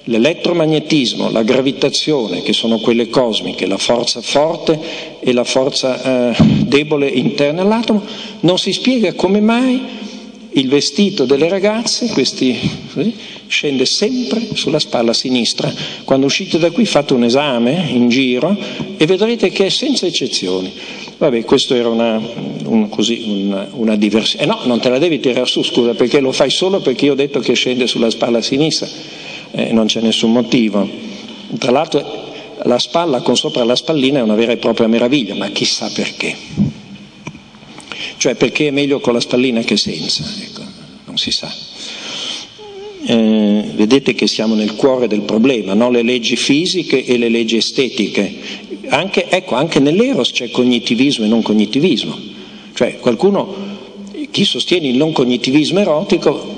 l'elettromagnetismo, 0.03 1.31
la 1.31 1.43
gravitazione, 1.43 2.41
che 2.41 2.53
sono 2.53 2.79
quelle 2.79 3.09
cosmiche, 3.09 3.65
la 3.65 3.77
forza 3.77 4.21
forte 4.21 4.79
e 5.19 5.31
la 5.33 5.43
forza 5.45 6.31
eh, 6.31 6.35
debole 6.65 7.07
interna 7.07 7.61
all'atomo, 7.61 8.03
non 8.41 8.57
si 8.57 8.73
spiega 8.73 9.13
come 9.13 9.39
mai 9.39 10.05
il 10.51 10.67
vestito 10.69 11.25
delle 11.25 11.47
ragazze, 11.47 12.07
questi, 12.07 12.57
così, 12.93 13.13
scende 13.47 13.85
sempre 13.85 14.55
sulla 14.55 14.79
spalla 14.79 15.13
sinistra. 15.13 15.71
Quando 16.03 16.25
uscite 16.25 16.57
da 16.57 16.71
qui 16.71 16.85
fate 16.85 17.13
un 17.13 17.23
esame 17.23 17.87
in 17.89 18.09
giro 18.09 18.57
e 18.97 19.05
vedrete 19.05 19.51
che 19.51 19.67
è 19.67 19.69
senza 19.69 20.05
eccezioni. 20.05 20.71
Vabbè, 21.17 21.43
questo 21.45 21.73
era 21.73 21.89
una, 21.89 22.21
un, 22.65 22.89
così, 22.89 23.23
una, 23.47 23.67
una 23.71 23.95
diversione. 23.95 24.43
Eh 24.43 24.47
no, 24.47 24.59
non 24.65 24.79
te 24.79 24.89
la 24.89 24.99
devi 24.99 25.19
tirare 25.19 25.47
su, 25.47 25.63
scusa, 25.63 25.95
perché 25.95 26.19
lo 26.19 26.31
fai 26.31 26.51
solo 26.51 26.79
perché 26.79 27.05
io 27.05 27.13
ho 27.13 27.15
detto 27.15 27.39
che 27.39 27.53
scende 27.53 27.87
sulla 27.87 28.11
spalla 28.11 28.41
sinistra, 28.41 28.87
eh, 29.51 29.71
non 29.71 29.87
c'è 29.87 29.99
nessun 30.01 30.31
motivo. 30.31 30.87
Tra 31.57 31.71
l'altro 31.71 32.25
la 32.63 32.77
spalla 32.77 33.21
con 33.21 33.35
sopra 33.35 33.63
la 33.63 33.75
spallina 33.75 34.19
è 34.19 34.21
una 34.21 34.35
vera 34.35 34.51
e 34.51 34.57
propria 34.57 34.87
meraviglia, 34.87 35.33
ma 35.33 35.49
chissà 35.49 35.89
perché. 35.93 36.35
Cioè 38.17 38.35
perché 38.35 38.67
è 38.67 38.71
meglio 38.71 38.99
con 38.99 39.13
la 39.13 39.19
spallina 39.19 39.61
che 39.61 39.77
senza, 39.77 40.23
ecco, 40.41 40.61
non 41.05 41.17
si 41.17 41.31
sa. 41.31 41.51
Eh, 43.09 43.63
vedete 43.73 44.13
che 44.13 44.27
siamo 44.27 44.53
nel 44.53 44.75
cuore 44.75 45.07
del 45.07 45.21
problema, 45.21 45.73
no? 45.73 45.89
le 45.89 46.01
leggi 46.01 46.35
fisiche 46.35 47.05
e 47.05 47.17
le 47.17 47.29
leggi 47.29 47.55
estetiche 47.55 48.75
anche, 48.89 49.27
ecco, 49.29 49.55
anche 49.55 49.79
nell'eros 49.79 50.31
c'è 50.31 50.49
cognitivismo 50.49 51.25
e 51.25 51.27
non 51.27 51.41
cognitivismo. 51.41 52.17
Cioè 52.73 52.97
qualcuno, 52.99 53.53
chi 54.31 54.45
sostiene 54.45 54.87
il 54.87 54.95
non 54.95 55.11
cognitivismo 55.11 55.79
erotico, 55.79 56.55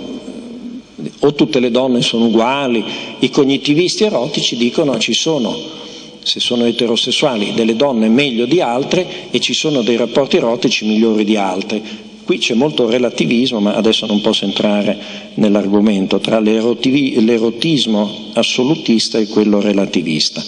o 1.20 1.34
tutte 1.34 1.60
le 1.60 1.72
donne 1.72 2.02
sono 2.02 2.26
uguali, 2.26 2.84
i 3.20 3.30
cognitivisti 3.30 4.04
erotici 4.04 4.58
dicono 4.58 4.98
ci 4.98 5.14
sono 5.14 5.78
se 6.22 6.40
sono 6.40 6.66
eterosessuali, 6.66 7.54
delle 7.54 7.76
donne 7.76 8.10
meglio 8.10 8.46
di 8.46 8.62
altre 8.62 9.32
e 9.32 9.40
ci 9.40 9.54
sono 9.54 9.82
dei 9.82 9.96
rapporti 9.96 10.38
erotici 10.38 10.86
migliori 10.86 11.24
di 11.24 11.38
altri. 11.38 11.82
Qui 12.30 12.38
c'è 12.38 12.54
molto 12.54 12.88
relativismo, 12.88 13.60
ma 13.60 13.74
adesso 13.74 14.06
non 14.06 14.22
posso 14.22 14.46
entrare 14.46 14.96
nell'argomento, 15.34 16.20
tra 16.20 16.40
l'erotismo 16.40 18.08
assolutista 18.34 19.18
e 19.18 19.26
quello 19.26 19.60
relativista. 19.60 20.40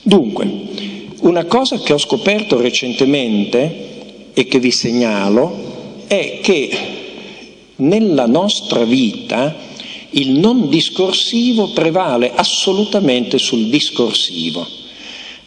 Dunque, 0.00 0.50
una 1.20 1.44
cosa 1.44 1.76
che 1.76 1.92
ho 1.92 1.98
scoperto 1.98 2.58
recentemente 2.58 4.30
e 4.32 4.46
che 4.46 4.58
vi 4.60 4.70
segnalo 4.70 6.04
è 6.06 6.38
che 6.40 6.70
nella 7.76 8.24
nostra 8.24 8.84
vita 8.84 9.54
il 10.12 10.38
non 10.38 10.70
discorsivo 10.70 11.68
prevale 11.74 12.32
assolutamente 12.34 13.36
sul 13.36 13.68
discorsivo. 13.68 14.66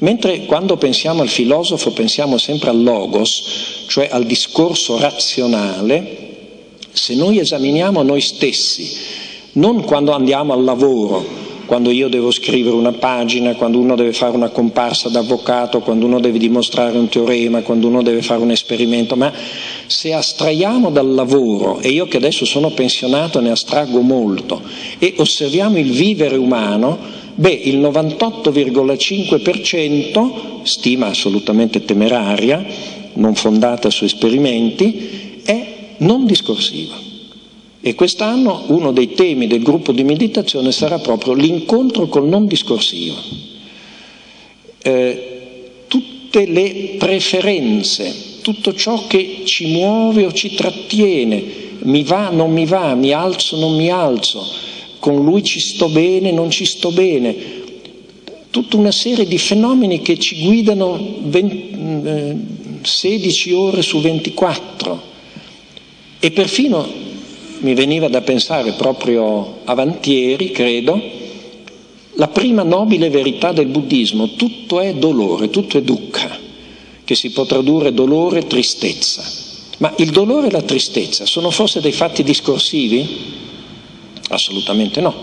Mentre 0.03 0.43
quando 0.45 0.75
pensiamo 0.75 1.21
al 1.21 1.29
filosofo 1.29 1.91
pensiamo 1.91 2.37
sempre 2.37 2.69
al 2.69 2.83
logos, 2.83 3.85
cioè 3.87 4.09
al 4.11 4.25
discorso 4.25 4.99
razionale, 4.99 6.17
se 6.91 7.15
noi 7.15 7.39
esaminiamo 7.39 8.03
noi 8.03 8.19
stessi, 8.19 8.97
non 9.53 9.85
quando 9.85 10.11
andiamo 10.11 10.51
al 10.51 10.65
lavoro, 10.65 11.25
quando 11.65 11.89
io 11.89 12.09
devo 12.09 12.31
scrivere 12.31 12.75
una 12.75 12.91
pagina, 12.91 13.55
quando 13.55 13.79
uno 13.79 13.95
deve 13.95 14.11
fare 14.11 14.35
una 14.35 14.49
comparsa 14.49 15.07
d'avvocato, 15.07 15.79
quando 15.79 16.05
uno 16.05 16.19
deve 16.19 16.37
dimostrare 16.37 16.97
un 16.97 17.07
teorema, 17.07 17.61
quando 17.61 17.87
uno 17.87 18.03
deve 18.03 18.21
fare 18.21 18.41
un 18.41 18.51
esperimento, 18.51 19.15
ma 19.15 19.31
se 19.85 20.11
astraiamo 20.11 20.89
dal 20.89 21.13
lavoro, 21.13 21.79
e 21.79 21.87
io 21.87 22.07
che 22.07 22.17
adesso 22.17 22.43
sono 22.43 22.71
pensionato 22.71 23.39
ne 23.39 23.51
astraggo 23.51 24.01
molto, 24.01 24.61
e 24.99 25.13
osserviamo 25.15 25.77
il 25.77 25.93
vivere 25.93 26.35
umano, 26.35 27.21
Beh, 27.35 27.49
il 27.49 27.79
98,5%, 27.79 30.63
stima 30.63 31.07
assolutamente 31.07 31.83
temeraria, 31.83 32.63
non 33.13 33.33
fondata 33.35 33.89
su 33.89 34.03
esperimenti, 34.03 35.41
è 35.43 35.95
non 35.97 36.25
discorsiva. 36.25 36.95
E 37.81 37.95
quest'anno 37.95 38.65
uno 38.67 38.91
dei 38.91 39.13
temi 39.13 39.47
del 39.47 39.63
gruppo 39.63 39.91
di 39.91 40.03
meditazione 40.03 40.71
sarà 40.71 40.99
proprio 40.99 41.33
l'incontro 41.33 42.07
col 42.07 42.27
non 42.27 42.45
discorsivo. 42.45 43.15
Eh, 44.81 45.29
tutte 45.87 46.45
le 46.45 46.95
preferenze, 46.97 48.39
tutto 48.41 48.73
ciò 48.73 49.05
che 49.07 49.41
ci 49.45 49.73
muove 49.73 50.25
o 50.25 50.31
ci 50.31 50.53
trattiene, 50.53 51.43
mi 51.79 52.03
va, 52.03 52.29
non 52.29 52.53
mi 52.53 52.65
va, 52.65 52.95
mi 52.95 53.11
alzo, 53.11 53.57
non 53.57 53.75
mi 53.75 53.89
alzo, 53.89 54.45
con 55.03 55.21
lui 55.21 55.43
ci 55.43 55.59
sto 55.59 55.89
bene, 55.89 56.31
non 56.31 56.49
ci 56.49 56.63
sto 56.63 56.89
bene, 56.89 57.35
tutta 58.49 58.77
una 58.77 58.93
serie 58.93 59.27
di 59.27 59.37
fenomeni 59.37 60.01
che 60.01 60.17
ci 60.17 60.41
guidano 60.41 61.17
20, 61.23 62.37
16 62.83 63.49
eh, 63.49 63.53
ore 63.53 63.81
su 63.81 63.99
24 63.99 65.01
e 66.19 66.31
perfino 66.31 66.87
mi 67.57 67.73
veniva 67.73 68.07
da 68.07 68.21
pensare 68.21 68.71
proprio 68.77 69.57
avantieri, 69.65 70.51
credo, 70.51 70.97
la 72.13 72.29
prima 72.29 72.63
nobile 72.63 73.09
verità 73.09 73.51
del 73.51 73.67
buddismo, 73.67 74.35
tutto 74.35 74.79
è 74.79 74.93
dolore, 74.93 75.49
tutto 75.49 75.77
è 75.77 75.81
dukkha, 75.81 76.39
che 77.03 77.15
si 77.15 77.31
può 77.31 77.43
tradurre 77.43 77.93
dolore 77.93 78.39
e 78.39 78.47
tristezza. 78.47 79.21
Ma 79.79 79.93
il 79.97 80.11
dolore 80.11 80.47
e 80.47 80.51
la 80.51 80.61
tristezza 80.61 81.25
sono 81.25 81.49
forse 81.49 81.81
dei 81.81 81.91
fatti 81.91 82.23
discorsivi? 82.23 83.41
Assolutamente 84.33 85.01
no. 85.01 85.13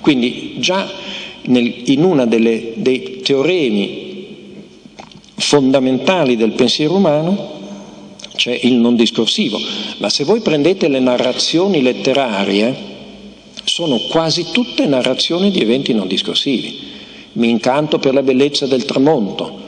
Quindi 0.00 0.56
già 0.58 0.88
nel, 1.42 1.82
in 1.86 2.04
uno 2.04 2.26
dei 2.26 3.20
teoremi 3.22 4.04
fondamentali 5.36 6.36
del 6.36 6.52
pensiero 6.52 6.94
umano 6.94 7.54
c'è 8.36 8.58
il 8.62 8.74
non 8.74 8.96
discorsivo, 8.96 9.58
ma 9.98 10.08
se 10.08 10.24
voi 10.24 10.40
prendete 10.40 10.88
le 10.88 11.00
narrazioni 11.00 11.82
letterarie, 11.82 12.94
sono 13.64 13.98
quasi 14.10 14.46
tutte 14.52 14.86
narrazioni 14.86 15.50
di 15.50 15.60
eventi 15.60 15.92
non 15.92 16.06
discorsivi. 16.06 16.94
Mi 17.32 17.48
incanto 17.48 17.98
per 17.98 18.14
la 18.14 18.22
bellezza 18.22 18.66
del 18.66 18.84
tramonto, 18.84 19.58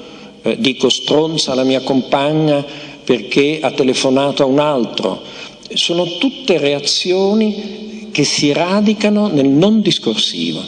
eh, 0.43 0.57
dico 0.59 0.89
stronza 0.89 1.53
alla 1.53 1.65
mia 1.65 1.81
compagna 1.81 2.65
perché 3.05 3.59
ha 3.63 3.71
telefonato 3.71 4.43
a 4.43 4.47
un 4.47 4.59
altro. 4.59 5.23
Sono 5.75 6.05
tutte 6.19 6.59
reazioni 6.59 7.88
che 8.19 8.25
si 8.25 8.53
radicano 8.53 9.29
nel 9.29 9.47
non 9.47 9.81
discorsivo. 9.81 10.61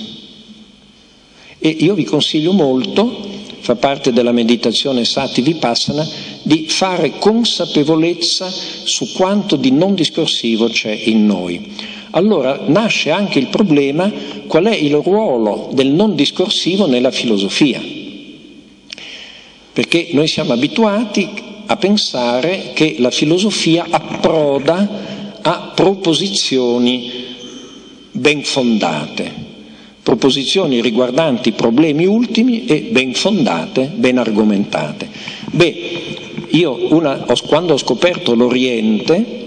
E 1.58 1.68
io 1.68 1.94
vi 1.94 2.04
consiglio 2.04 2.52
molto, 2.52 3.26
fa 3.58 3.74
parte 3.74 4.12
della 4.12 4.30
meditazione 4.30 5.04
Sati 5.04 5.42
Vipassana, 5.42 6.08
di 6.44 6.66
fare 6.68 7.18
consapevolezza 7.18 8.48
su 8.48 9.10
quanto 9.14 9.56
di 9.56 9.72
non 9.72 9.96
discorsivo 9.96 10.68
c'è 10.68 10.92
in 10.92 11.26
noi. 11.26 11.72
Allora 12.10 12.60
nasce 12.66 13.10
anche 13.10 13.40
il 13.40 13.48
problema 13.48 14.08
qual 14.46 14.66
è 14.66 14.76
il 14.76 14.94
ruolo 14.94 15.70
del 15.72 15.88
non 15.88 16.14
discorsivo 16.14 16.86
nella 16.86 17.10
filosofia. 17.10 17.82
Perché 19.72 20.10
noi 20.12 20.28
siamo 20.28 20.52
abituati 20.52 21.28
a 21.66 21.76
pensare 21.76 22.70
che 22.74 22.94
la 23.00 23.10
filosofia 23.10 23.88
approda 23.90 25.38
a 25.42 25.72
proposizioni 25.74 27.26
ben 28.12 28.42
fondate, 28.42 29.32
proposizioni 30.02 30.80
riguardanti 30.80 31.52
problemi 31.52 32.06
ultimi 32.06 32.64
e 32.66 32.88
ben 32.90 33.14
fondate, 33.14 33.90
ben 33.94 34.18
argomentate. 34.18 35.08
Beh, 35.52 35.74
io 36.50 36.94
una, 36.94 37.24
quando 37.46 37.74
ho 37.74 37.78
scoperto 37.78 38.34
l'Oriente 38.34 39.38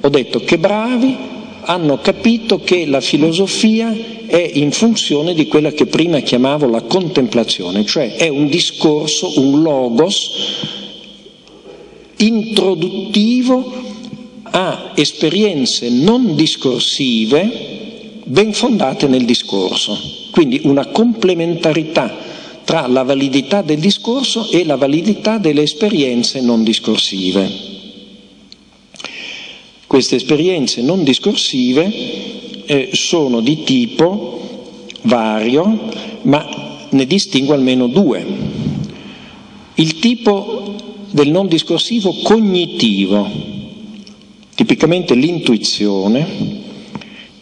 ho 0.00 0.08
detto 0.08 0.40
che 0.40 0.58
bravi 0.58 1.16
hanno 1.62 1.98
capito 2.00 2.60
che 2.60 2.86
la 2.86 3.00
filosofia 3.00 3.94
è 4.26 4.50
in 4.54 4.72
funzione 4.72 5.34
di 5.34 5.46
quella 5.46 5.72
che 5.72 5.86
prima 5.86 6.20
chiamavo 6.20 6.66
la 6.68 6.82
contemplazione, 6.82 7.84
cioè 7.84 8.14
è 8.14 8.28
un 8.28 8.48
discorso, 8.48 9.38
un 9.40 9.62
logos 9.62 10.30
introduttivo 12.16 13.72
a 14.42 14.92
esperienze 14.94 15.88
non 15.90 16.34
discorsive 16.34 17.78
ben 18.30 18.52
fondate 18.52 19.08
nel 19.08 19.24
discorso, 19.24 19.98
quindi 20.30 20.60
una 20.62 20.86
complementarità 20.86 22.16
tra 22.62 22.86
la 22.86 23.02
validità 23.02 23.60
del 23.60 23.80
discorso 23.80 24.48
e 24.52 24.64
la 24.64 24.76
validità 24.76 25.38
delle 25.38 25.62
esperienze 25.62 26.40
non 26.40 26.62
discorsive. 26.62 27.68
Queste 29.84 30.14
esperienze 30.14 30.80
non 30.80 31.02
discorsive 31.02 31.92
eh, 32.66 32.90
sono 32.92 33.40
di 33.40 33.64
tipo 33.64 34.68
vario, 35.02 35.90
ma 36.22 36.86
ne 36.88 37.06
distingo 37.06 37.52
almeno 37.52 37.88
due. 37.88 38.24
Il 39.74 39.98
tipo 39.98 40.76
del 41.10 41.30
non 41.30 41.48
discorsivo 41.48 42.14
cognitivo, 42.22 43.28
tipicamente 44.54 45.16
l'intuizione, 45.16 46.68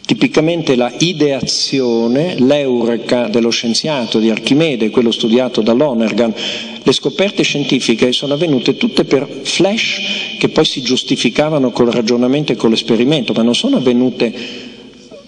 Tipicamente 0.09 0.75
la 0.75 0.91
ideazione, 0.97 2.33
l'eureka 2.39 3.27
dello 3.27 3.51
scienziato 3.51 4.17
di 4.17 4.31
Archimede, 4.31 4.89
quello 4.89 5.11
studiato 5.11 5.61
da 5.61 5.71
Lonergan, 5.71 6.33
le 6.81 6.91
scoperte 6.93 7.43
scientifiche 7.43 8.11
sono 8.11 8.33
avvenute 8.33 8.75
tutte 8.75 9.05
per 9.05 9.29
flash 9.43 10.01
che 10.39 10.49
poi 10.49 10.65
si 10.65 10.81
giustificavano 10.81 11.69
col 11.69 11.91
ragionamento 11.91 12.51
e 12.51 12.55
con 12.55 12.71
l'esperimento, 12.71 13.33
ma 13.33 13.43
non 13.43 13.53
sono 13.53 13.77
avvenute 13.77 14.33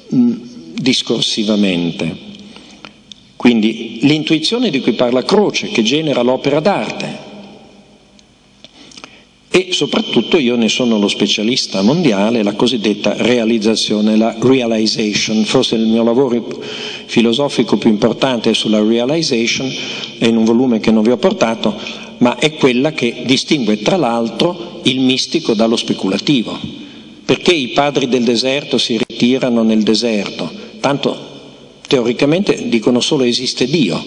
mh, 0.08 0.34
discorsivamente. 0.74 2.16
Quindi 3.36 4.00
l'intuizione 4.02 4.72
di 4.72 4.80
cui 4.80 4.94
parla 4.94 5.24
Croce, 5.24 5.68
che 5.68 5.84
genera 5.84 6.24
l'opera 6.24 6.60
d'arte, 6.60 7.31
e 9.54 9.68
soprattutto 9.72 10.38
io 10.38 10.56
ne 10.56 10.70
sono 10.70 10.98
lo 10.98 11.10
specialista 11.10 11.82
mondiale, 11.82 12.42
la 12.42 12.54
cosiddetta 12.54 13.16
realizzazione, 13.18 14.16
la 14.16 14.34
realization, 14.40 15.44
forse 15.44 15.76
il 15.76 15.88
mio 15.88 16.04
lavoro 16.06 16.62
filosofico 17.06 17.76
più 17.76 17.90
importante 17.90 18.52
è 18.52 18.54
sulla 18.54 18.82
realization, 18.82 19.70
è 20.18 20.26
in 20.26 20.38
un 20.38 20.46
volume 20.46 20.80
che 20.80 20.92
non 20.92 21.04
vi 21.04 21.12
ho 21.12 21.18
portato, 21.18 21.76
ma 22.20 22.38
è 22.38 22.54
quella 22.54 22.94
che 22.94 23.24
distingue 23.26 23.82
tra 23.82 23.98
l'altro 23.98 24.80
il 24.84 25.02
mistico 25.02 25.54
dallo 25.54 25.76
speculativo. 25.76 26.58
Perché 27.26 27.52
i 27.54 27.70
padri 27.70 28.08
del 28.08 28.24
deserto 28.24 28.78
si 28.78 28.98
ritirano 28.98 29.64
nel 29.64 29.84
deserto? 29.84 30.50
Tanto 30.80 31.30
teoricamente 31.88 32.70
dicono 32.70 33.02
solo 33.02 33.24
esiste 33.24 33.66
Dio. 33.66 34.02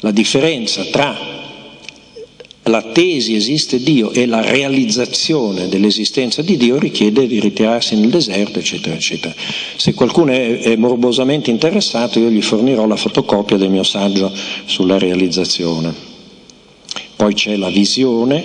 La 0.00 0.10
differenza 0.10 0.82
tra 0.90 1.35
la 2.68 2.82
tesi 2.82 3.34
esiste 3.34 3.80
Dio 3.80 4.10
e 4.10 4.26
la 4.26 4.40
realizzazione 4.40 5.68
dell'esistenza 5.68 6.42
di 6.42 6.56
Dio 6.56 6.78
richiede 6.78 7.26
di 7.26 7.38
ritirarsi 7.38 7.94
nel 7.96 8.10
deserto, 8.10 8.58
eccetera, 8.58 8.94
eccetera. 8.94 9.34
Se 9.76 9.94
qualcuno 9.94 10.32
è, 10.32 10.58
è 10.58 10.76
morbosamente 10.76 11.50
interessato, 11.50 12.18
io 12.18 12.28
gli 12.28 12.42
fornirò 12.42 12.86
la 12.86 12.96
fotocopia 12.96 13.56
del 13.56 13.70
mio 13.70 13.84
saggio 13.84 14.32
sulla 14.64 14.98
realizzazione. 14.98 15.94
Poi 17.14 17.34
c'è 17.34 17.56
la 17.56 17.70
visione, 17.70 18.44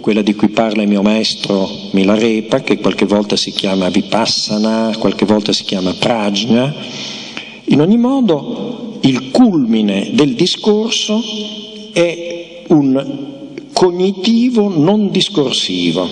quella 0.00 0.22
di 0.22 0.34
cui 0.34 0.48
parla 0.48 0.82
il 0.82 0.88
mio 0.88 1.02
maestro 1.02 1.68
Milarepa, 1.92 2.60
che 2.60 2.78
qualche 2.78 3.06
volta 3.06 3.36
si 3.36 3.50
chiama 3.50 3.88
Vipassana, 3.88 4.94
qualche 4.98 5.24
volta 5.24 5.52
si 5.54 5.64
chiama 5.64 5.94
Prajna. 5.94 6.74
In 7.66 7.80
ogni 7.80 7.96
modo, 7.96 8.98
il 9.00 9.30
culmine 9.30 10.10
del 10.12 10.34
discorso 10.34 11.22
è 11.92 12.62
un 12.68 13.42
cognitivo 13.74 14.68
non 14.68 15.10
discorsivo, 15.10 16.08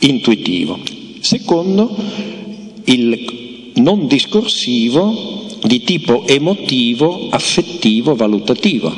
intuitivo. 0.00 0.78
Secondo, 1.20 1.96
il 2.84 3.72
non 3.76 4.06
discorsivo 4.06 5.44
di 5.62 5.82
tipo 5.84 6.26
emotivo, 6.26 7.28
affettivo, 7.30 8.14
valutativo. 8.14 8.92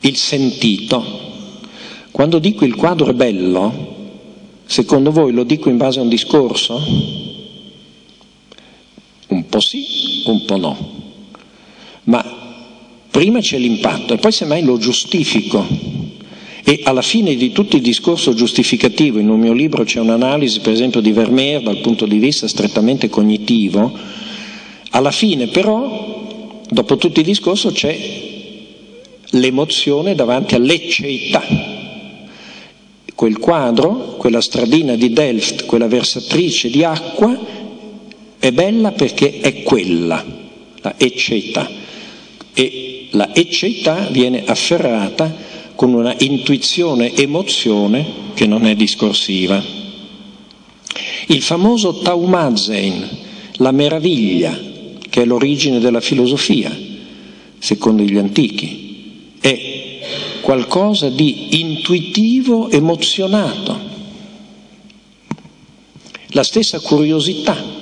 Il 0.00 0.16
sentito. 0.16 1.26
Quando 2.10 2.38
dico 2.38 2.64
il 2.64 2.74
quadro 2.74 3.10
è 3.10 3.14
bello, 3.14 3.96
secondo 4.64 5.12
voi 5.12 5.32
lo 5.32 5.44
dico 5.44 5.68
in 5.68 5.76
base 5.76 5.98
a 5.98 6.02
un 6.02 6.08
discorso? 6.08 6.82
Un 9.28 9.46
po' 9.46 9.60
sì, 9.60 10.22
un 10.24 10.44
po' 10.46 10.56
no. 10.56 10.76
Ma 12.04 12.37
prima 13.10 13.40
c'è 13.40 13.58
l'impatto 13.58 14.14
e 14.14 14.18
poi 14.18 14.32
semmai 14.32 14.62
lo 14.62 14.78
giustifico. 14.78 15.66
E 16.64 16.80
alla 16.84 17.02
fine 17.02 17.34
di 17.34 17.50
tutto 17.50 17.76
il 17.76 17.82
discorso 17.82 18.34
giustificativo, 18.34 19.18
in 19.18 19.30
un 19.30 19.40
mio 19.40 19.54
libro 19.54 19.84
c'è 19.84 20.00
un'analisi 20.00 20.60
per 20.60 20.72
esempio 20.72 21.00
di 21.00 21.12
Vermeer 21.12 21.62
dal 21.62 21.78
punto 21.78 22.04
di 22.04 22.18
vista 22.18 22.46
strettamente 22.46 23.08
cognitivo, 23.08 23.90
alla 24.90 25.10
fine 25.10 25.46
però, 25.46 26.62
dopo 26.68 26.96
tutto 26.96 27.20
il 27.20 27.26
discorso, 27.26 27.70
c'è 27.70 27.96
l'emozione 29.30 30.14
davanti 30.14 30.54
all'ecceità. 30.54 31.42
Quel 33.14 33.38
quadro, 33.38 34.16
quella 34.16 34.40
stradina 34.40 34.94
di 34.94 35.12
Delft, 35.12 35.64
quella 35.64 35.88
versatrice 35.88 36.70
di 36.70 36.84
acqua, 36.84 37.36
è 38.38 38.52
bella 38.52 38.92
perché 38.92 39.40
è 39.40 39.62
quella, 39.62 40.24
la 40.80 40.94
ecceità. 40.96 41.68
E 42.54 42.87
la 43.10 43.34
ecceità 43.34 44.08
viene 44.10 44.44
afferrata 44.44 45.34
con 45.74 45.94
una 45.94 46.14
intuizione, 46.18 47.14
emozione 47.14 48.04
che 48.34 48.46
non 48.46 48.66
è 48.66 48.74
discorsiva. 48.74 49.62
Il 51.28 51.42
famoso 51.42 51.98
Taumazein, 51.98 53.08
la 53.58 53.70
meraviglia, 53.70 54.58
che 55.08 55.22
è 55.22 55.24
l'origine 55.24 55.78
della 55.78 56.00
filosofia, 56.00 56.76
secondo 57.58 58.02
gli 58.02 58.16
antichi, 58.16 59.32
è 59.40 60.00
qualcosa 60.40 61.08
di 61.10 61.60
intuitivo, 61.60 62.70
emozionato. 62.70 63.78
La 66.28 66.42
stessa 66.42 66.80
curiosità. 66.80 67.76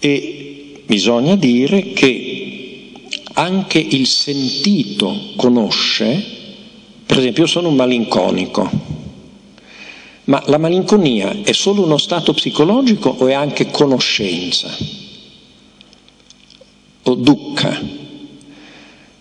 E 0.00 0.82
bisogna 0.84 1.36
dire 1.36 1.92
che 1.92 2.37
anche 3.38 3.78
il 3.78 4.06
sentito 4.06 5.32
conosce, 5.36 6.22
per 7.06 7.18
esempio 7.18 7.44
io 7.44 7.48
sono 7.48 7.68
un 7.68 7.76
malinconico, 7.76 8.70
ma 10.24 10.42
la 10.46 10.58
malinconia 10.58 11.42
è 11.42 11.52
solo 11.52 11.84
uno 11.84 11.98
stato 11.98 12.34
psicologico 12.34 13.14
o 13.16 13.26
è 13.26 13.32
anche 13.32 13.70
conoscenza? 13.70 14.76
o 17.08 17.14
dukkha. 17.14 17.80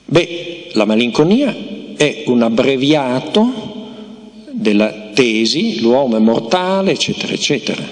Beh, 0.05 0.69
la 0.73 0.85
malinconia 0.85 1.55
è 1.95 2.23
un 2.27 2.41
abbreviato 2.41 3.65
della 4.51 5.11
tesi 5.13 5.79
l'uomo 5.79 6.17
è 6.17 6.19
mortale, 6.19 6.91
eccetera, 6.91 7.33
eccetera. 7.33 7.83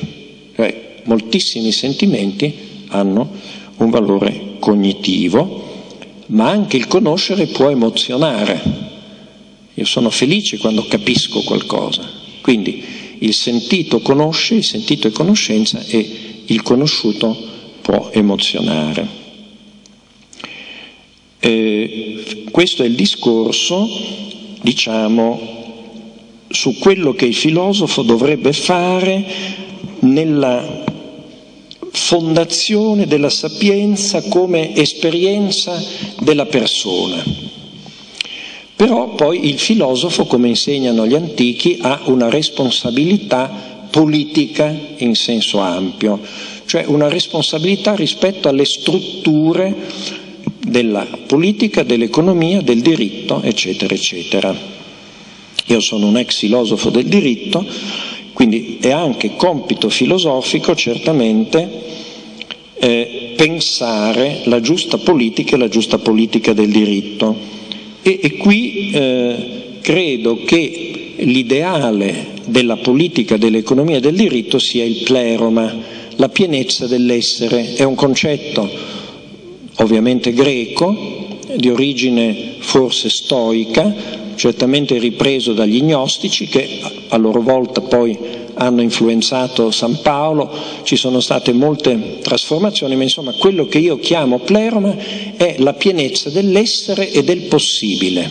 Cioè, 0.56 1.02
moltissimi 1.04 1.72
sentimenti 1.72 2.54
hanno 2.90 3.30
un 3.78 3.90
valore 3.90 4.56
cognitivo, 4.60 5.65
ma 6.28 6.50
anche 6.50 6.78
il 6.78 6.88
conoscere 6.88 7.48
può 7.48 7.70
emozionare. 7.70 8.62
Io 9.74 9.86
sono 9.86 10.10
felice 10.10 10.58
quando 10.58 10.86
capisco 10.88 11.42
qualcosa. 11.42 12.10
Quindi 12.42 12.84
il 13.20 13.34
sentito 13.34 14.00
conosce, 14.00 14.56
il 14.56 14.64
sentito 14.64 15.08
è 15.08 15.12
conoscenza 15.12 15.84
e 15.86 16.44
il 16.46 16.62
conosciuto 16.62 17.36
può 17.82 18.10
emozionare. 18.14 19.24
Eh, 21.40 22.44
questo 22.52 22.84
è 22.84 22.86
il 22.86 22.96
discorso, 22.96 23.88
diciamo, 24.62 25.54
su 26.48 26.78
quello 26.80 27.14
che 27.14 27.26
il 27.26 27.36
filosofo 27.36 28.02
dovrebbe 28.02 28.54
fare 28.54 29.26
nella 30.00 30.85
fondazione 31.96 33.08
della 33.08 33.30
sapienza 33.30 34.22
come 34.24 34.76
esperienza 34.76 35.82
della 36.20 36.46
persona. 36.46 37.24
Però 38.76 39.16
poi 39.16 39.48
il 39.48 39.58
filosofo, 39.58 40.26
come 40.26 40.50
insegnano 40.50 41.08
gli 41.08 41.16
antichi, 41.16 41.78
ha 41.82 42.02
una 42.06 42.30
responsabilità 42.30 43.88
politica 43.90 44.78
in 44.98 45.16
senso 45.16 45.60
ampio, 45.60 46.20
cioè 46.66 46.84
una 46.88 47.08
responsabilità 47.08 47.96
rispetto 47.96 48.50
alle 48.50 48.66
strutture 48.66 49.74
della 50.60 51.08
politica, 51.26 51.84
dell'economia, 51.84 52.62
del 52.62 52.82
diritto, 52.82 53.42
eccetera, 53.42 53.94
eccetera. 53.94 54.54
Io 55.68 55.80
sono 55.80 56.08
un 56.08 56.18
ex 56.18 56.40
filosofo 56.40 56.90
del 56.90 57.06
diritto, 57.06 57.66
quindi 58.36 58.80
è 58.82 58.92
anche 58.92 59.38
compito 59.38 59.88
filosofico 59.88 60.76
certamente 60.76 61.70
eh, 62.74 63.34
pensare 63.38 64.42
la 64.44 64.60
giusta 64.60 64.98
politica 64.98 65.56
e 65.56 65.58
la 65.58 65.70
giusta 65.70 66.00
politica 66.00 66.52
del 66.52 66.70
diritto. 66.70 67.34
E, 68.02 68.20
e 68.22 68.36
qui 68.36 68.92
eh, 68.92 69.36
credo 69.80 70.44
che 70.44 71.14
l'ideale 71.16 72.34
della 72.44 72.76
politica, 72.76 73.38
dell'economia 73.38 73.98
e 73.98 74.02
del 74.02 74.16
diritto 74.16 74.60
sia 74.60 74.84
il 74.84 75.04
pleroma, 75.06 75.74
la 76.18 76.28
pienezza 76.28 76.88
dell'essere, 76.88 77.76
è 77.76 77.84
un 77.84 77.96
concetto 77.96 78.70
ovviamente 79.78 80.34
greco, 80.34 81.38
di 81.56 81.70
origine 81.70 82.56
forse 82.60 83.10
stoica, 83.10 84.25
certamente 84.36 84.98
ripreso 84.98 85.54
dagli 85.54 85.82
gnostici 85.82 86.48
che 86.48 86.82
a 87.08 87.18
loro 87.18 87.42
volta 87.42 87.82
poi 87.82 88.18
hanno 88.56 88.82
influenzato 88.82 89.72
San 89.72 90.00
Paolo, 90.02 90.50
ci 90.84 90.96
sono 90.96 91.20
state 91.20 91.52
molte 91.54 92.20
trasformazioni, 92.22 92.96
ma 92.96 93.04
insomma 93.04 93.34
quello 93.34 93.66
che 93.68 93.80
io 93.80 93.98
chiamo 93.98 94.40
pleroma 94.40 94.96
è 95.36 95.56
la 95.60 95.74
pienezza 95.74 96.30
dell'essere 96.30 97.12
e 97.12 97.24
del 97.24 97.42
possibile. 97.42 98.30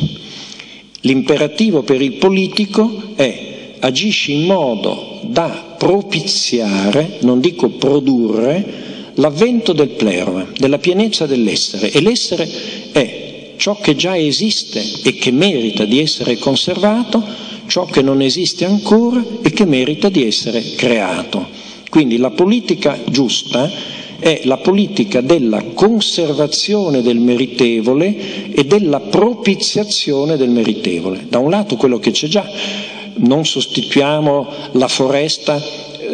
L'imperativo 1.00 1.82
per 1.82 2.00
il 2.00 2.14
politico 2.14 3.12
è 3.14 3.52
agisci 3.80 4.32
in 4.32 4.44
modo 4.46 5.20
da 5.22 5.74
propiziare, 5.76 7.18
non 7.20 7.40
dico 7.40 7.68
produrre, 7.68 9.12
l'avvento 9.14 9.72
del 9.72 9.90
pleroma, 9.90 10.46
della 10.56 10.78
pienezza 10.78 11.26
dell'essere 11.26 11.90
e 11.90 12.00
l'essere 12.00 12.50
è 12.92 13.23
ciò 13.56 13.76
che 13.80 13.94
già 13.94 14.16
esiste 14.16 14.82
e 15.02 15.14
che 15.14 15.30
merita 15.30 15.84
di 15.84 16.00
essere 16.00 16.36
conservato, 16.38 17.22
ciò 17.66 17.84
che 17.86 18.02
non 18.02 18.20
esiste 18.20 18.64
ancora 18.64 19.22
e 19.42 19.50
che 19.50 19.64
merita 19.64 20.08
di 20.08 20.26
essere 20.26 20.62
creato. 20.76 21.46
Quindi 21.88 22.16
la 22.16 22.30
politica 22.30 22.98
giusta 23.08 23.70
è 24.18 24.40
la 24.44 24.56
politica 24.56 25.20
della 25.20 25.62
conservazione 25.74 27.02
del 27.02 27.18
meritevole 27.18 28.52
e 28.52 28.64
della 28.64 29.00
propiziazione 29.00 30.36
del 30.36 30.50
meritevole. 30.50 31.26
Da 31.28 31.38
un 31.38 31.50
lato 31.50 31.76
quello 31.76 31.98
che 31.98 32.10
c'è 32.10 32.26
già, 32.26 32.48
non 33.16 33.44
sostituiamo 33.44 34.48
la 34.72 34.88
foresta 34.88 35.62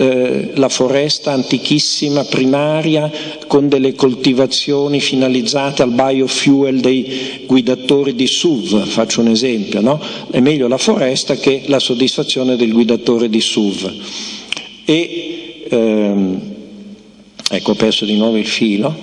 eh, 0.00 0.52
la 0.54 0.70
foresta 0.70 1.32
antichissima 1.32 2.24
primaria 2.24 3.12
con 3.46 3.68
delle 3.68 3.94
coltivazioni 3.94 4.98
finalizzate 4.98 5.82
al 5.82 5.90
biofuel 5.90 6.80
dei 6.80 7.44
guidatori 7.44 8.14
di 8.14 8.26
SUV, 8.26 8.86
faccio 8.86 9.20
un 9.20 9.28
esempio, 9.28 9.82
no? 9.82 10.00
È 10.30 10.40
meglio 10.40 10.68
la 10.68 10.78
foresta 10.78 11.34
che 11.34 11.64
la 11.66 11.78
soddisfazione 11.78 12.56
del 12.56 12.72
guidatore 12.72 13.28
di 13.28 13.42
SUV. 13.42 13.92
E, 14.86 15.66
ehm, 15.68 16.40
ecco, 17.50 17.72
ho 17.72 17.74
perso 17.74 18.06
di 18.06 18.16
nuovo 18.16 18.38
il 18.38 18.46
filo. 18.46 18.96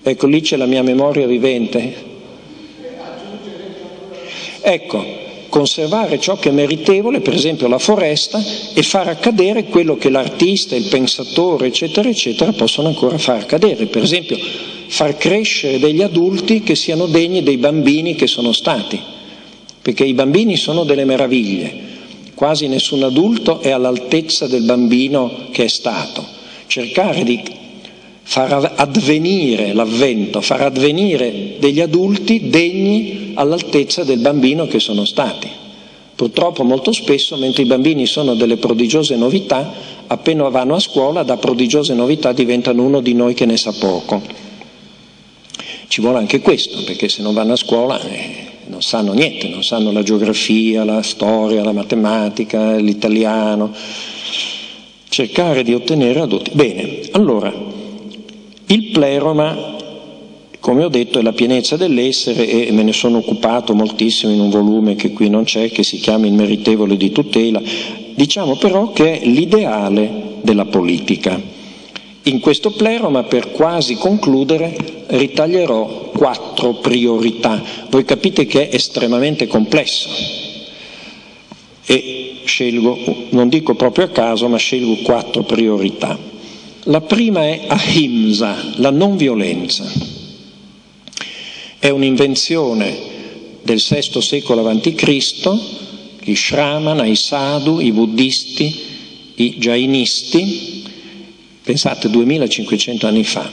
Ecco, 0.00 0.26
lì 0.28 0.42
c'è 0.42 0.56
la 0.56 0.66
mia 0.66 0.84
memoria 0.84 1.26
vivente. 1.26 2.10
Ecco, 4.60 5.21
conservare 5.52 6.18
ciò 6.18 6.38
che 6.38 6.48
è 6.48 6.52
meritevole, 6.52 7.20
per 7.20 7.34
esempio 7.34 7.68
la 7.68 7.78
foresta, 7.78 8.42
e 8.72 8.82
far 8.82 9.08
accadere 9.08 9.64
quello 9.64 9.98
che 9.98 10.08
l'artista, 10.08 10.74
il 10.74 10.88
pensatore, 10.88 11.66
eccetera, 11.66 12.08
eccetera, 12.08 12.52
possono 12.52 12.88
ancora 12.88 13.18
far 13.18 13.40
accadere. 13.40 13.84
Per 13.84 14.02
esempio 14.02 14.38
far 14.86 15.18
crescere 15.18 15.78
degli 15.78 16.00
adulti 16.00 16.62
che 16.62 16.74
siano 16.74 17.04
degni 17.04 17.42
dei 17.42 17.58
bambini 17.58 18.14
che 18.14 18.26
sono 18.26 18.52
stati, 18.52 18.98
perché 19.82 20.04
i 20.04 20.14
bambini 20.14 20.56
sono 20.56 20.84
delle 20.84 21.04
meraviglie, 21.04 21.90
quasi 22.34 22.66
nessun 22.66 23.02
adulto 23.02 23.60
è 23.60 23.68
all'altezza 23.68 24.46
del 24.46 24.62
bambino 24.62 25.48
che 25.52 25.64
è 25.64 25.68
stato. 25.68 26.24
Cercare 26.66 27.24
di 27.24 27.42
far 28.22 28.72
avvenire 28.76 29.74
l'avvento, 29.74 30.40
far 30.40 30.62
avvenire 30.62 31.56
degli 31.58 31.80
adulti 31.80 32.48
degni 32.48 33.21
all'altezza 33.34 34.04
del 34.04 34.18
bambino 34.18 34.66
che 34.66 34.78
sono 34.78 35.04
stati. 35.04 35.48
Purtroppo 36.14 36.62
molto 36.62 36.92
spesso, 36.92 37.36
mentre 37.36 37.62
i 37.62 37.66
bambini 37.66 38.06
sono 38.06 38.34
delle 38.34 38.56
prodigiose 38.56 39.16
novità, 39.16 39.72
appena 40.06 40.48
vanno 40.50 40.74
a 40.74 40.80
scuola 40.80 41.22
da 41.22 41.36
prodigiose 41.36 41.94
novità 41.94 42.32
diventano 42.32 42.82
uno 42.84 43.00
di 43.00 43.14
noi 43.14 43.34
che 43.34 43.46
ne 43.46 43.56
sa 43.56 43.72
poco. 43.72 44.22
Ci 45.88 46.00
vuole 46.00 46.18
anche 46.18 46.40
questo, 46.40 46.82
perché 46.84 47.08
se 47.08 47.22
non 47.22 47.34
vanno 47.34 47.54
a 47.54 47.56
scuola 47.56 48.00
eh, 48.00 48.50
non 48.66 48.82
sanno 48.82 49.12
niente, 49.12 49.48
non 49.48 49.64
sanno 49.64 49.90
la 49.90 50.02
geografia, 50.02 50.84
la 50.84 51.02
storia, 51.02 51.64
la 51.64 51.72
matematica, 51.72 52.76
l'italiano. 52.76 53.74
Cercare 55.08 55.62
di 55.62 55.74
ottenere 55.74 56.20
adulti. 56.20 56.50
Bene, 56.54 57.00
allora, 57.10 57.52
il 58.66 58.90
pleroma, 58.90 59.71
come 60.62 60.84
ho 60.84 60.88
detto, 60.88 61.18
è 61.18 61.22
la 61.22 61.32
pienezza 61.32 61.76
dell'essere 61.76 62.48
e 62.48 62.70
me 62.70 62.84
ne 62.84 62.92
sono 62.92 63.18
occupato 63.18 63.74
moltissimo 63.74 64.32
in 64.32 64.38
un 64.38 64.48
volume 64.48 64.94
che 64.94 65.10
qui 65.10 65.28
non 65.28 65.42
c'è, 65.42 65.68
che 65.72 65.82
si 65.82 65.98
chiama 65.98 66.26
Il 66.26 66.34
meritevole 66.34 66.96
di 66.96 67.10
tutela. 67.10 67.60
Diciamo 68.14 68.54
però 68.54 68.92
che 68.92 69.18
è 69.18 69.26
l'ideale 69.26 70.36
della 70.40 70.66
politica. 70.66 71.40
In 72.22 72.38
questo 72.38 72.70
pleroma, 72.70 73.24
per 73.24 73.50
quasi 73.50 73.96
concludere, 73.96 74.76
ritaglierò 75.08 76.12
quattro 76.14 76.74
priorità. 76.74 77.60
Voi 77.90 78.04
capite 78.04 78.46
che 78.46 78.68
è 78.68 78.74
estremamente 78.76 79.48
complesso 79.48 80.08
e 81.84 82.36
scelgo, 82.44 82.98
non 83.30 83.48
dico 83.48 83.74
proprio 83.74 84.04
a 84.04 84.10
caso, 84.10 84.46
ma 84.46 84.58
scelgo 84.58 85.02
quattro 85.02 85.42
priorità. 85.42 86.16
La 86.84 87.00
prima 87.00 87.40
è 87.40 87.64
ahimsa, 87.66 88.74
la 88.76 88.90
non 88.90 89.16
violenza. 89.16 90.21
È 91.82 91.88
un'invenzione 91.88 92.96
del 93.60 93.82
VI 93.84 94.22
secolo 94.22 94.64
a.C., 94.68 95.50
gli 96.20 96.34
Shramana, 96.36 97.04
i 97.06 97.16
Sadhu, 97.16 97.80
i 97.80 97.90
buddisti, 97.90 98.72
i 99.34 99.56
jainisti, 99.58 100.84
pensate 101.64 102.08
2500 102.08 103.06
anni 103.08 103.24
fa, 103.24 103.50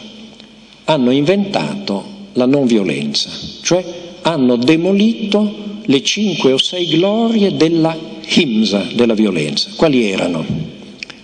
hanno 0.83 1.09
inventato 1.09 2.03
la 2.33 2.45
non 2.45 2.67
violenza, 2.67 3.31
cioè 3.63 3.83
hanno 4.21 4.57
demolito 4.57 5.79
le 5.85 6.03
cinque 6.03 6.51
o 6.51 6.59
sei 6.59 6.85
glorie 6.85 7.55
della 7.55 7.97
himsa, 8.27 8.85
della 8.93 9.15
violenza. 9.15 9.71
Quali 9.75 10.07
erano? 10.07 10.45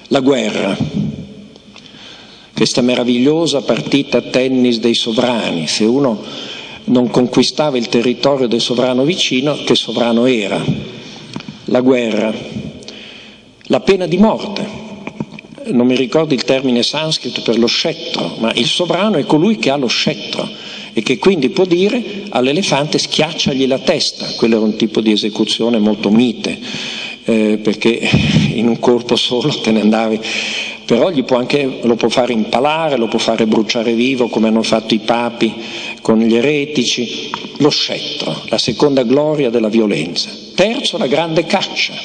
La 0.07 0.21
guerra, 0.21 0.75
questa 2.51 2.81
meravigliosa 2.81 3.61
partita 3.61 4.21
tennis 4.21 4.79
dei 4.79 4.95
sovrani, 4.95 5.67
se 5.67 5.83
uno 5.83 6.53
non 6.85 7.09
conquistava 7.09 7.77
il 7.77 7.89
territorio 7.89 8.47
del 8.47 8.61
sovrano 8.61 9.03
vicino, 9.03 9.55
che 9.65 9.75
sovrano 9.75 10.25
era? 10.25 10.63
La 11.65 11.81
guerra, 11.81 12.33
la 13.63 13.79
pena 13.79 14.05
di 14.05 14.17
morte, 14.17 14.83
non 15.67 15.87
mi 15.87 15.95
ricordo 15.95 16.33
il 16.33 16.43
termine 16.43 16.83
sanscrito 16.83 17.41
per 17.41 17.57
lo 17.57 17.67
scettro, 17.67 18.35
ma 18.39 18.51
il 18.53 18.67
sovrano 18.67 19.17
è 19.17 19.25
colui 19.25 19.57
che 19.57 19.71
ha 19.71 19.75
lo 19.75 19.87
scettro 19.87 20.47
e 20.93 21.01
che 21.01 21.17
quindi 21.17 21.49
può 21.49 21.65
dire 21.65 22.23
all'elefante 22.29 22.97
schiacciagli 22.97 23.67
la 23.67 23.79
testa, 23.79 24.27
quello 24.35 24.57
era 24.57 24.65
un 24.65 24.75
tipo 24.75 25.01
di 25.01 25.11
esecuzione 25.11 25.79
molto 25.79 26.09
mite, 26.09 26.57
eh, 27.25 27.59
perché 27.61 27.99
in 28.53 28.67
un 28.67 28.79
corpo 28.79 29.15
solo 29.15 29.49
te 29.49 29.71
ne 29.71 29.81
andavi. 29.81 30.19
Però 30.85 31.11
può 31.23 31.37
anche, 31.37 31.79
lo 31.81 31.95
può 31.95 32.09
fare 32.09 32.31
impalare, 32.31 32.95
lo 32.97 33.07
può 33.07 33.17
fare 33.17 33.47
bruciare 33.47 33.93
vivo 33.93 34.27
come 34.27 34.49
hanno 34.49 34.61
fatto 34.61 34.93
i 34.93 34.99
papi 34.99 35.51
con 36.05 36.19
gli 36.19 36.35
eretici, 36.35 37.31
lo 37.57 37.69
scettro, 37.69 38.43
la 38.49 38.59
seconda 38.59 39.01
gloria 39.01 39.49
della 39.49 39.69
violenza. 39.69 40.29
Terzo, 40.53 40.99
la 40.99 41.07
grande 41.07 41.47
caccia. 41.47 41.95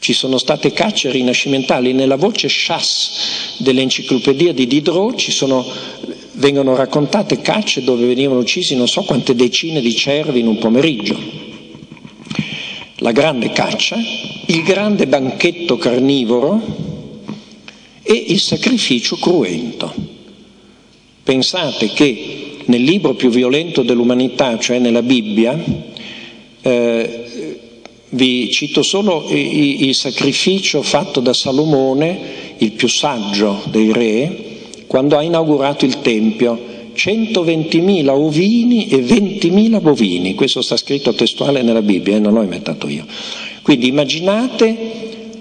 Ci 0.00 0.12
sono 0.12 0.38
state 0.38 0.72
cacce 0.72 1.12
rinascimentali, 1.12 1.92
nella 1.92 2.16
voce 2.16 2.48
Chasse 2.50 3.10
dell'enciclopedia 3.58 4.52
di 4.52 4.66
Diderot 4.66 5.20
sono, 5.20 5.64
vengono 6.32 6.74
raccontate 6.74 7.40
cacce 7.40 7.84
dove 7.84 8.06
venivano 8.06 8.40
uccisi 8.40 8.74
non 8.74 8.88
so 8.88 9.02
quante 9.02 9.36
decine 9.36 9.80
di 9.80 9.94
cervi 9.94 10.40
in 10.40 10.48
un 10.48 10.58
pomeriggio. 10.58 11.16
La 12.96 13.12
grande 13.12 13.52
caccia, 13.52 13.96
il 14.46 14.62
grande 14.64 15.06
banchetto 15.06 15.76
carnivoro, 15.76 16.60
e 18.02 18.14
il 18.14 18.40
sacrificio 18.40 19.14
cruento. 19.14 19.94
Pensate 21.22 21.90
che 21.90 22.47
nel 22.68 22.82
libro 22.82 23.14
più 23.14 23.30
violento 23.30 23.82
dell'umanità, 23.82 24.58
cioè 24.58 24.78
nella 24.78 25.02
Bibbia, 25.02 25.58
eh, 26.62 27.26
vi 28.10 28.50
cito 28.50 28.82
solo 28.82 29.26
il 29.30 29.94
sacrificio 29.94 30.82
fatto 30.82 31.20
da 31.20 31.32
Salomone, 31.32 32.18
il 32.58 32.72
più 32.72 32.88
saggio 32.88 33.62
dei 33.66 33.92
re, 33.92 34.46
quando 34.86 35.16
ha 35.16 35.22
inaugurato 35.22 35.84
il 35.84 36.00
Tempio. 36.00 36.76
120.000 36.98 38.08
ovini 38.08 38.88
e 38.88 38.96
20.000 38.96 39.80
bovini, 39.80 40.34
questo 40.34 40.62
sta 40.62 40.76
scritto 40.76 41.14
testuale 41.14 41.62
nella 41.62 41.80
Bibbia 41.80 42.16
eh, 42.16 42.18
non 42.18 42.32
l'ho 42.32 42.42
inventato 42.42 42.88
io. 42.88 43.06
Quindi 43.62 43.86
immaginate 43.86 44.76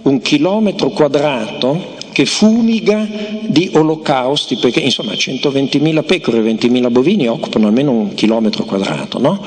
un 0.03 0.21
chilometro 0.21 0.91
quadrato 0.91 1.95
che 2.17 2.25
fumiga 2.25 3.07
di 3.45 3.69
olocausti, 3.73 4.55
perché 4.55 4.79
insomma 4.79 5.11
120.000 5.11 6.03
pecore 6.03 6.39
e 6.39 6.51
20.000 6.55 6.89
bovini 6.89 7.27
occupano 7.27 7.67
almeno 7.67 7.91
un 7.91 8.15
chilometro 8.15 8.63
quadrato, 8.63 9.19
no? 9.19 9.39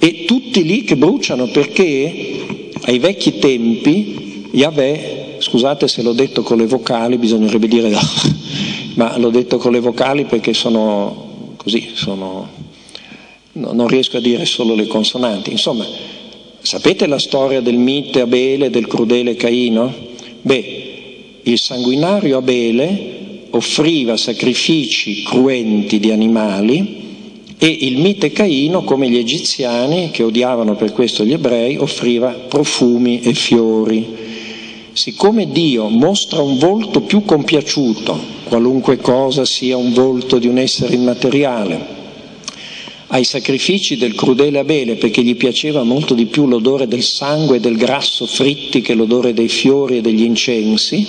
E 0.00 0.24
tutti 0.26 0.64
lì 0.64 0.82
che 0.82 0.96
bruciano 0.96 1.46
perché 1.46 2.66
ai 2.86 2.98
vecchi 2.98 3.38
tempi 3.38 4.48
Yahweh, 4.50 5.36
scusate 5.38 5.86
se 5.86 6.02
l'ho 6.02 6.12
detto 6.12 6.42
con 6.42 6.56
le 6.56 6.66
vocali, 6.66 7.18
bisognerebbe 7.18 7.68
dire 7.68 7.92
ma 8.96 9.16
l'ho 9.16 9.30
detto 9.30 9.58
con 9.58 9.70
le 9.70 9.78
vocali 9.78 10.24
perché 10.24 10.54
sono 10.54 11.54
così, 11.56 11.90
sono, 11.92 12.48
non 13.52 13.86
riesco 13.86 14.16
a 14.16 14.20
dire 14.20 14.44
solo 14.44 14.74
le 14.74 14.88
consonanti. 14.88 15.52
Insomma, 15.52 15.86
sapete 16.62 17.06
la 17.06 17.20
storia 17.20 17.60
del 17.60 17.76
mite 17.76 18.22
Abele 18.22 18.66
e 18.66 18.70
del 18.70 18.88
crudele 18.88 19.36
Caino? 19.36 20.10
Beh, 20.40 20.81
il 21.44 21.58
sanguinario 21.58 22.38
Abele 22.38 23.46
offriva 23.50 24.16
sacrifici 24.16 25.22
cruenti 25.24 25.98
di 25.98 26.10
animali 26.10 27.00
e 27.58 27.66
il 27.66 27.98
mite 27.98 28.32
Caino, 28.32 28.82
come 28.82 29.08
gli 29.08 29.16
egiziani, 29.16 30.10
che 30.10 30.22
odiavano 30.22 30.74
per 30.74 30.92
questo 30.92 31.24
gli 31.24 31.32
ebrei, 31.32 31.76
offriva 31.76 32.30
profumi 32.30 33.20
e 33.20 33.34
fiori. 33.34 34.04
Siccome 34.92 35.50
Dio 35.50 35.88
mostra 35.88 36.42
un 36.42 36.58
volto 36.58 37.02
più 37.02 37.24
compiaciuto, 37.24 38.18
qualunque 38.44 38.96
cosa 38.96 39.44
sia 39.44 39.76
un 39.76 39.92
volto 39.92 40.38
di 40.38 40.48
un 40.48 40.58
essere 40.58 40.94
immateriale, 40.94 42.01
ai 43.12 43.24
sacrifici 43.24 43.96
del 43.96 44.14
crudele 44.14 44.58
Abele 44.58 44.94
perché 44.94 45.22
gli 45.22 45.36
piaceva 45.36 45.82
molto 45.82 46.14
di 46.14 46.26
più 46.26 46.46
l'odore 46.46 46.88
del 46.88 47.02
sangue 47.02 47.56
e 47.56 47.60
del 47.60 47.76
grasso 47.76 48.24
fritti 48.26 48.80
che 48.80 48.94
l'odore 48.94 49.34
dei 49.34 49.48
fiori 49.48 49.98
e 49.98 50.00
degli 50.00 50.22
incensi, 50.22 51.06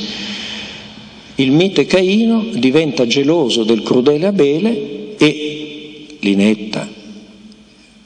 il 1.35 1.51
mite 1.51 1.85
Caino 1.85 2.45
diventa 2.53 3.07
geloso 3.07 3.63
del 3.63 3.83
crudele 3.83 4.27
Abele 4.27 5.15
e 5.17 6.05
Linetta, 6.19 6.89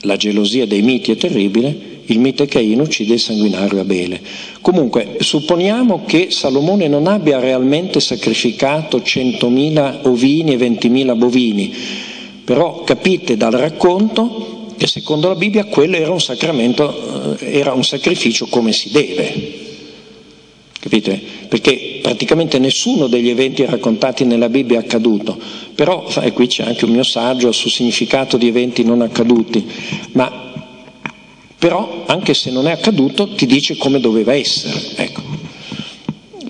la 0.01 0.15
gelosia 0.15 0.67
dei 0.67 0.83
miti 0.83 1.11
è 1.11 1.17
terribile, 1.17 1.95
il 2.05 2.19
mite 2.19 2.45
Caino 2.45 2.83
uccide 2.83 3.15
il 3.15 3.19
sanguinario 3.19 3.79
Abele. 3.79 4.21
Comunque, 4.61 5.17
supponiamo 5.19 6.03
che 6.05 6.27
Salomone 6.29 6.87
non 6.87 7.07
abbia 7.07 7.39
realmente 7.39 7.99
sacrificato 7.99 8.99
100.000 8.99 10.07
ovini 10.07 10.53
e 10.53 10.57
20.000 10.57 11.17
bovini, 11.17 11.73
però 12.47 12.85
capite 12.85 13.35
dal 13.35 13.51
racconto 13.51 14.67
che 14.77 14.87
secondo 14.87 15.27
la 15.27 15.35
Bibbia 15.35 15.65
quello 15.65 15.97
era 15.97 16.13
un 16.13 16.21
sacramento, 16.21 17.35
eh, 17.39 17.57
era 17.57 17.73
un 17.73 17.83
sacrificio 17.83 18.45
come 18.45 18.71
si 18.71 18.89
deve. 18.89 19.65
Capite? 20.79 21.21
Perché 21.49 21.99
praticamente 22.01 22.57
nessuno 22.57 23.07
degli 23.07 23.27
eventi 23.27 23.65
raccontati 23.65 24.23
nella 24.23 24.47
Bibbia 24.47 24.79
è 24.79 24.83
accaduto, 24.83 25.37
però 25.75 26.07
e 26.21 26.31
qui 26.31 26.47
c'è 26.47 26.63
anche 26.63 26.85
un 26.85 26.91
mio 26.91 27.03
saggio 27.03 27.51
sul 27.51 27.69
significato 27.69 28.37
di 28.37 28.47
eventi 28.47 28.85
non 28.85 29.01
accaduti, 29.01 29.69
ma 30.13 30.53
però 31.59 32.05
anche 32.05 32.33
se 32.33 32.49
non 32.49 32.65
è 32.65 32.71
accaduto 32.71 33.35
ti 33.35 33.45
dice 33.45 33.75
come 33.75 33.99
doveva 33.99 34.33
essere. 34.33 34.79
Ecco. 34.95 35.46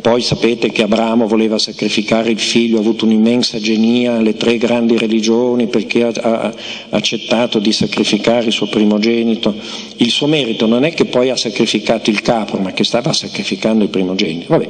Poi 0.08 0.22
sapete 0.22 0.72
che 0.72 0.84
Abramo 0.84 1.28
voleva 1.28 1.58
sacrificare 1.58 2.30
il 2.30 2.40
figlio, 2.40 2.78
ha 2.78 2.80
avuto 2.80 3.04
un'immensa 3.04 3.60
genia, 3.60 4.22
le 4.22 4.38
tre 4.38 4.56
grandi 4.56 4.98
religioni 4.98 5.68
perché 5.68 6.04
ha, 6.06 6.12
ha 6.14 6.54
accettato 6.92 7.60
di 7.60 7.74
sacrificare 7.74 8.46
il 8.46 8.54
suo 8.54 8.70
primogenito. 8.70 9.54
Il 9.98 10.10
suo 10.10 10.28
merito 10.28 10.66
non 10.66 10.86
è 10.86 10.94
che 10.94 11.04
poi 11.04 11.30
ha 11.30 11.36
sacrificato 11.36 12.10
il 12.10 12.22
capo, 12.22 12.56
ma 12.56 12.72
che 12.72 12.86
stava 12.86 13.12
sacrificando 13.12 13.84
il 13.84 13.90
primogenito. 13.90 14.46
Vabbè. 14.48 14.70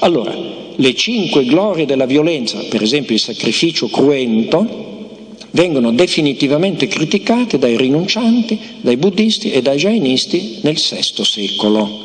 Allora, 0.00 0.36
le 0.74 0.94
cinque 0.96 1.44
glorie 1.44 1.86
della 1.86 2.06
violenza, 2.06 2.58
per 2.68 2.82
esempio 2.82 3.14
il 3.14 3.20
sacrificio 3.20 3.86
cruento, 3.86 4.90
vengono 5.52 5.92
definitivamente 5.92 6.88
criticate 6.88 7.56
dai 7.56 7.76
rinuncianti, 7.76 8.58
dai 8.80 8.96
buddisti 8.96 9.52
e 9.52 9.62
dai 9.62 9.76
jainisti 9.76 10.58
nel 10.62 10.74
VI 10.74 11.24
secolo. 11.24 12.00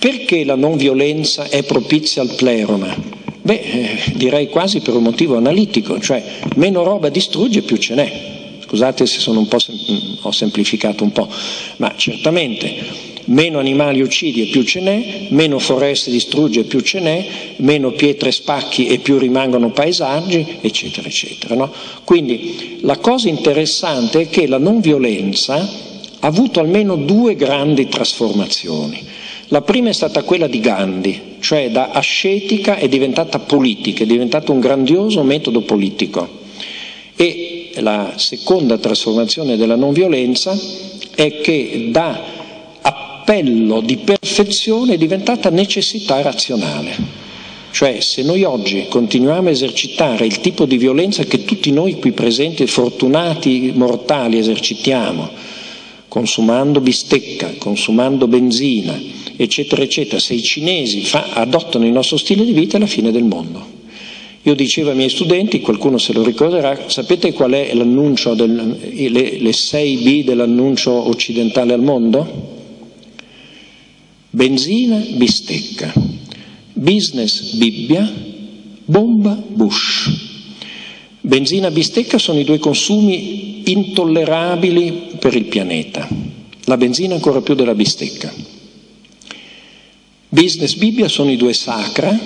Perché 0.00 0.44
la 0.44 0.54
non 0.54 0.78
violenza 0.78 1.50
è 1.50 1.62
propizia 1.62 2.22
al 2.22 2.34
pleroma? 2.34 2.96
Beh, 3.42 3.60
eh, 3.60 4.12
direi 4.14 4.48
quasi 4.48 4.80
per 4.80 4.94
un 4.94 5.02
motivo 5.02 5.36
analitico, 5.36 6.00
cioè 6.00 6.24
meno 6.56 6.82
roba 6.82 7.10
distrugge 7.10 7.60
più 7.60 7.76
ce 7.76 7.94
n'è. 7.94 8.38
Scusate 8.64 9.04
se 9.04 9.20
sem- 9.20 10.18
ho 10.22 10.32
semplificato 10.32 11.04
un 11.04 11.12
po', 11.12 11.28
ma 11.76 11.92
certamente 11.96 13.08
meno 13.26 13.58
animali 13.58 14.00
uccidi 14.00 14.40
e 14.40 14.46
più 14.46 14.62
ce 14.62 14.80
n'è, 14.80 15.26
meno 15.32 15.58
foreste 15.58 16.10
distrugge 16.10 16.60
e 16.60 16.64
più 16.64 16.80
ce 16.80 17.00
n'è, 17.00 17.26
meno 17.56 17.90
pietre 17.90 18.32
spacchi 18.32 18.86
e 18.86 19.00
più 19.00 19.18
rimangono 19.18 19.70
paesaggi, 19.70 20.46
eccetera, 20.62 21.08
eccetera. 21.08 21.54
No? 21.56 21.70
Quindi 22.04 22.78
la 22.80 22.96
cosa 22.96 23.28
interessante 23.28 24.22
è 24.22 24.28
che 24.30 24.46
la 24.46 24.56
non 24.56 24.80
violenza 24.80 25.56
ha 25.56 26.26
avuto 26.26 26.58
almeno 26.58 26.96
due 26.96 27.34
grandi 27.34 27.86
trasformazioni. 27.86 29.09
La 29.52 29.62
prima 29.62 29.88
è 29.88 29.92
stata 29.92 30.22
quella 30.22 30.46
di 30.46 30.60
Gandhi, 30.60 31.36
cioè 31.40 31.72
da 31.72 31.90
ascetica 31.90 32.76
è 32.76 32.88
diventata 32.88 33.40
politica, 33.40 34.04
è 34.04 34.06
diventato 34.06 34.52
un 34.52 34.60
grandioso 34.60 35.24
metodo 35.24 35.62
politico. 35.62 36.38
E 37.16 37.72
la 37.78 38.12
seconda 38.14 38.78
trasformazione 38.78 39.56
della 39.56 39.74
non 39.74 39.92
violenza 39.92 40.56
è 41.16 41.40
che 41.40 41.88
da 41.90 42.22
appello 42.80 43.80
di 43.80 43.96
perfezione 43.96 44.94
è 44.94 44.96
diventata 44.96 45.50
necessità 45.50 46.22
razionale. 46.22 46.94
Cioè 47.72 47.98
se 47.98 48.22
noi 48.22 48.44
oggi 48.44 48.86
continuiamo 48.88 49.48
a 49.48 49.52
esercitare 49.52 50.26
il 50.26 50.38
tipo 50.40 50.64
di 50.64 50.76
violenza 50.76 51.24
che 51.24 51.44
tutti 51.44 51.72
noi 51.72 51.98
qui 51.98 52.12
presenti, 52.12 52.68
fortunati 52.68 53.72
mortali, 53.74 54.38
esercitiamo, 54.38 55.28
consumando 56.10 56.80
bistecca, 56.80 57.54
consumando 57.56 58.26
benzina, 58.26 59.00
eccetera, 59.36 59.80
eccetera, 59.80 60.18
se 60.18 60.34
i 60.34 60.42
cinesi 60.42 61.04
fa, 61.04 61.28
adottano 61.34 61.86
il 61.86 61.92
nostro 61.92 62.16
stile 62.16 62.44
di 62.44 62.52
vita 62.52 62.76
è 62.76 62.80
la 62.80 62.86
fine 62.86 63.12
del 63.12 63.22
mondo. 63.22 63.78
Io 64.42 64.54
dicevo 64.56 64.90
ai 64.90 64.96
miei 64.96 65.08
studenti, 65.08 65.60
qualcuno 65.60 65.98
se 65.98 66.12
lo 66.12 66.24
ricorderà, 66.24 66.88
sapete 66.88 67.32
qual 67.32 67.52
è 67.52 67.72
l'annuncio, 67.74 68.34
del, 68.34 68.76
le, 68.92 69.38
le 69.38 69.50
6B 69.50 70.24
dell'annuncio 70.24 70.90
occidentale 70.90 71.74
al 71.74 71.82
mondo? 71.82 72.58
Benzina, 74.30 74.96
bistecca. 75.14 75.92
Business, 76.72 77.52
Bibbia. 77.52 78.12
Bomba, 78.84 79.40
Bush. 79.46 80.10
Benzina, 81.20 81.70
bistecca 81.70 82.18
sono 82.18 82.40
i 82.40 82.44
due 82.44 82.58
consumi 82.58 83.49
intollerabili 83.64 85.16
per 85.18 85.34
il 85.34 85.44
pianeta. 85.44 86.08
La 86.64 86.76
benzina 86.76 87.14
ancora 87.14 87.40
più 87.40 87.54
della 87.54 87.74
bistecca. 87.74 88.32
Business, 90.28 90.74
Bibbia 90.74 91.08
sono 91.08 91.30
i 91.30 91.36
due 91.36 91.52
sacra. 91.52 92.16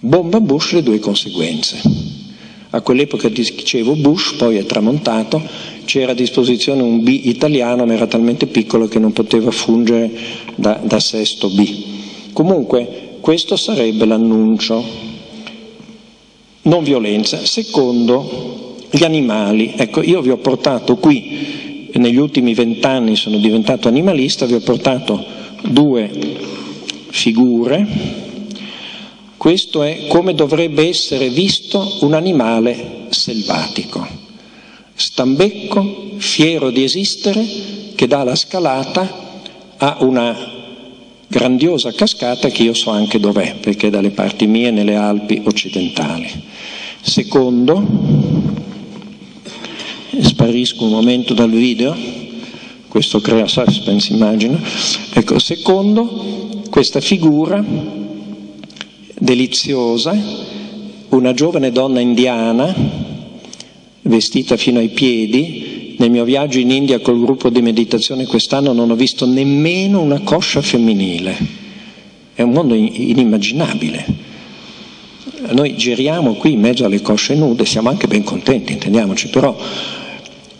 Bomba, 0.00 0.40
Bush 0.40 0.72
le 0.72 0.82
due 0.82 0.98
conseguenze. 0.98 1.80
A 2.70 2.80
quell'epoca 2.80 3.28
dicevo 3.28 3.94
Bush, 3.94 4.34
poi 4.34 4.56
è 4.56 4.66
tramontato, 4.66 5.40
c'era 5.84 6.12
a 6.12 6.14
disposizione 6.14 6.82
un 6.82 7.02
B 7.02 7.20
italiano, 7.24 7.86
ma 7.86 7.94
era 7.94 8.06
talmente 8.06 8.46
piccolo 8.46 8.88
che 8.88 8.98
non 8.98 9.12
poteva 9.12 9.50
fungere 9.50 10.10
da, 10.56 10.80
da 10.82 10.98
sesto 10.98 11.48
B. 11.48 12.32
Comunque, 12.32 13.18
questo 13.20 13.56
sarebbe 13.56 14.04
l'annuncio. 14.04 14.84
Non 16.62 16.82
violenza. 16.82 17.46
Secondo, 17.46 18.65
gli 18.90 19.04
animali. 19.04 19.74
Ecco, 19.76 20.02
io 20.02 20.20
vi 20.20 20.30
ho 20.30 20.38
portato 20.38 20.96
qui, 20.96 21.88
negli 21.94 22.16
ultimi 22.16 22.54
vent'anni 22.54 23.16
sono 23.16 23.38
diventato 23.38 23.88
animalista, 23.88 24.46
vi 24.46 24.54
ho 24.54 24.60
portato 24.60 25.24
due 25.62 26.10
figure. 27.08 27.86
Questo 29.36 29.82
è 29.82 30.06
come 30.08 30.34
dovrebbe 30.34 30.88
essere 30.88 31.28
visto 31.28 31.98
un 32.00 32.14
animale 32.14 33.06
selvatico 33.10 34.24
stambecco, 34.96 36.14
fiero 36.16 36.70
di 36.70 36.82
esistere, 36.82 37.44
che 37.94 38.06
dà 38.06 38.24
la 38.24 38.34
scalata 38.34 39.24
a 39.76 39.98
una 40.00 40.54
grandiosa 41.28 41.92
cascata 41.92 42.48
che 42.48 42.62
io 42.62 42.72
so 42.72 42.90
anche 42.90 43.20
dov'è, 43.20 43.56
perché 43.60 43.88
è 43.88 43.90
dalle 43.90 44.10
parti 44.10 44.46
mie 44.46 44.70
nelle 44.70 44.96
Alpi 44.96 45.42
occidentali. 45.44 46.28
Secondo, 47.02 48.35
sparisco 50.20 50.84
un 50.84 50.90
momento 50.90 51.34
dal 51.34 51.50
video, 51.50 51.96
questo 52.88 53.20
crea 53.20 53.46
suspense 53.46 54.12
immagino, 54.12 54.58
ecco, 55.12 55.38
secondo, 55.38 56.62
questa 56.70 57.00
figura 57.00 57.62
deliziosa, 59.18 60.16
una 61.10 61.32
giovane 61.34 61.72
donna 61.72 62.00
indiana, 62.00 62.74
vestita 64.02 64.56
fino 64.56 64.78
ai 64.78 64.88
piedi. 64.88 65.94
Nel 65.98 66.10
mio 66.10 66.24
viaggio 66.24 66.58
in 66.58 66.70
India 66.70 67.00
col 67.00 67.18
gruppo 67.18 67.48
di 67.48 67.62
meditazione 67.62 68.26
quest'anno 68.26 68.72
non 68.72 68.90
ho 68.90 68.94
visto 68.94 69.26
nemmeno 69.26 70.00
una 70.00 70.20
coscia 70.20 70.60
femminile. 70.60 71.64
È 72.34 72.42
un 72.42 72.50
mondo 72.52 72.74
inimmaginabile. 72.74 74.04
Noi 75.52 75.76
giriamo 75.76 76.34
qui 76.34 76.52
in 76.52 76.60
mezzo 76.60 76.84
alle 76.84 77.00
cosce 77.00 77.34
nude, 77.34 77.64
siamo 77.64 77.88
anche 77.88 78.06
ben 78.06 78.24
contenti, 78.24 78.72
intendiamoci, 78.72 79.28
però 79.28 79.56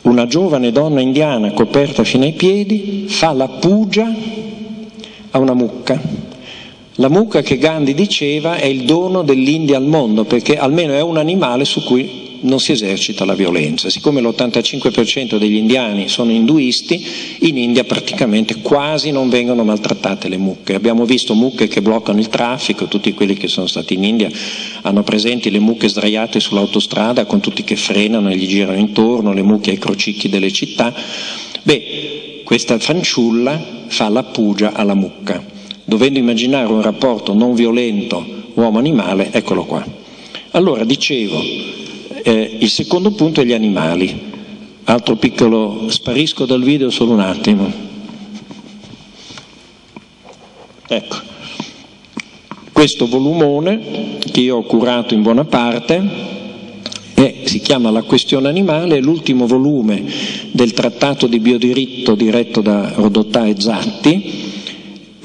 una 0.06 0.26
giovane 0.26 0.70
donna 0.70 1.00
indiana 1.00 1.52
coperta 1.52 2.04
fino 2.04 2.24
ai 2.24 2.32
piedi 2.32 3.06
fa 3.08 3.32
la 3.32 3.48
pugia 3.48 4.12
a 5.30 5.38
una 5.38 5.54
mucca. 5.54 6.00
La 6.94 7.08
mucca 7.08 7.42
che 7.42 7.58
Gandhi 7.58 7.92
diceva 7.92 8.56
è 8.56 8.66
il 8.66 8.84
dono 8.84 9.22
dell'India 9.22 9.76
al 9.76 9.84
mondo, 9.84 10.24
perché 10.24 10.56
almeno 10.56 10.94
è 10.94 11.02
un 11.02 11.18
animale 11.18 11.64
su 11.64 11.84
cui 11.84 12.25
non 12.40 12.60
si 12.60 12.72
esercita 12.72 13.24
la 13.24 13.34
violenza. 13.34 13.90
Siccome 13.90 14.20
l'85% 14.20 15.38
degli 15.38 15.56
indiani 15.56 16.08
sono 16.08 16.30
induisti, 16.30 17.04
in 17.40 17.56
India 17.56 17.84
praticamente 17.84 18.56
quasi 18.56 19.10
non 19.10 19.28
vengono 19.28 19.64
maltrattate 19.64 20.28
le 20.28 20.36
mucche. 20.36 20.74
Abbiamo 20.74 21.04
visto 21.04 21.34
mucche 21.34 21.68
che 21.68 21.82
bloccano 21.82 22.18
il 22.18 22.28
traffico, 22.28 22.86
tutti 22.86 23.12
quelli 23.14 23.34
che 23.34 23.48
sono 23.48 23.66
stati 23.66 23.94
in 23.94 24.04
India 24.04 24.30
hanno 24.82 25.02
presenti 25.02 25.50
le 25.50 25.58
mucche 25.58 25.88
sdraiate 25.88 26.40
sull'autostrada 26.40 27.24
con 27.24 27.40
tutti 27.40 27.64
che 27.64 27.76
frenano 27.76 28.30
e 28.30 28.36
gli 28.36 28.46
girano 28.46 28.78
intorno, 28.78 29.32
le 29.32 29.42
mucche 29.42 29.70
ai 29.70 29.78
crocicchi 29.78 30.28
delle 30.28 30.52
città. 30.52 30.94
Beh, 31.62 32.42
questa 32.44 32.78
fanciulla 32.78 33.84
fa 33.88 34.08
la 34.08 34.22
pugia 34.22 34.72
alla 34.72 34.94
mucca. 34.94 35.42
Dovendo 35.84 36.18
immaginare 36.18 36.72
un 36.72 36.82
rapporto 36.82 37.32
non 37.32 37.54
violento 37.54 38.24
uomo-animale, 38.54 39.30
eccolo 39.32 39.64
qua. 39.64 39.84
Allora, 40.52 40.84
dicevo, 40.84 41.40
eh, 42.26 42.56
il 42.58 42.68
secondo 42.70 43.12
punto 43.12 43.40
è 43.40 43.44
gli 43.44 43.52
animali. 43.52 44.34
Altro 44.82 45.14
piccolo, 45.14 45.88
sparisco 45.88 46.44
dal 46.44 46.60
video 46.60 46.90
solo 46.90 47.12
un 47.12 47.20
attimo. 47.20 47.72
Ecco, 50.88 51.16
questo 52.72 53.06
volumone 53.06 54.18
che 54.32 54.40
io 54.40 54.56
ho 54.56 54.62
curato 54.64 55.14
in 55.14 55.22
buona 55.22 55.44
parte 55.44 56.34
è, 57.14 57.42
si 57.44 57.60
chiama 57.60 57.90
La 57.90 58.02
questione 58.02 58.48
animale, 58.48 58.96
è 58.96 59.00
l'ultimo 59.00 59.46
volume 59.46 60.02
del 60.50 60.72
trattato 60.72 61.28
di 61.28 61.38
biodiritto 61.38 62.16
diretto 62.16 62.60
da 62.60 62.92
Rodotà 62.96 63.46
e 63.46 63.54
Zatti 63.56 64.45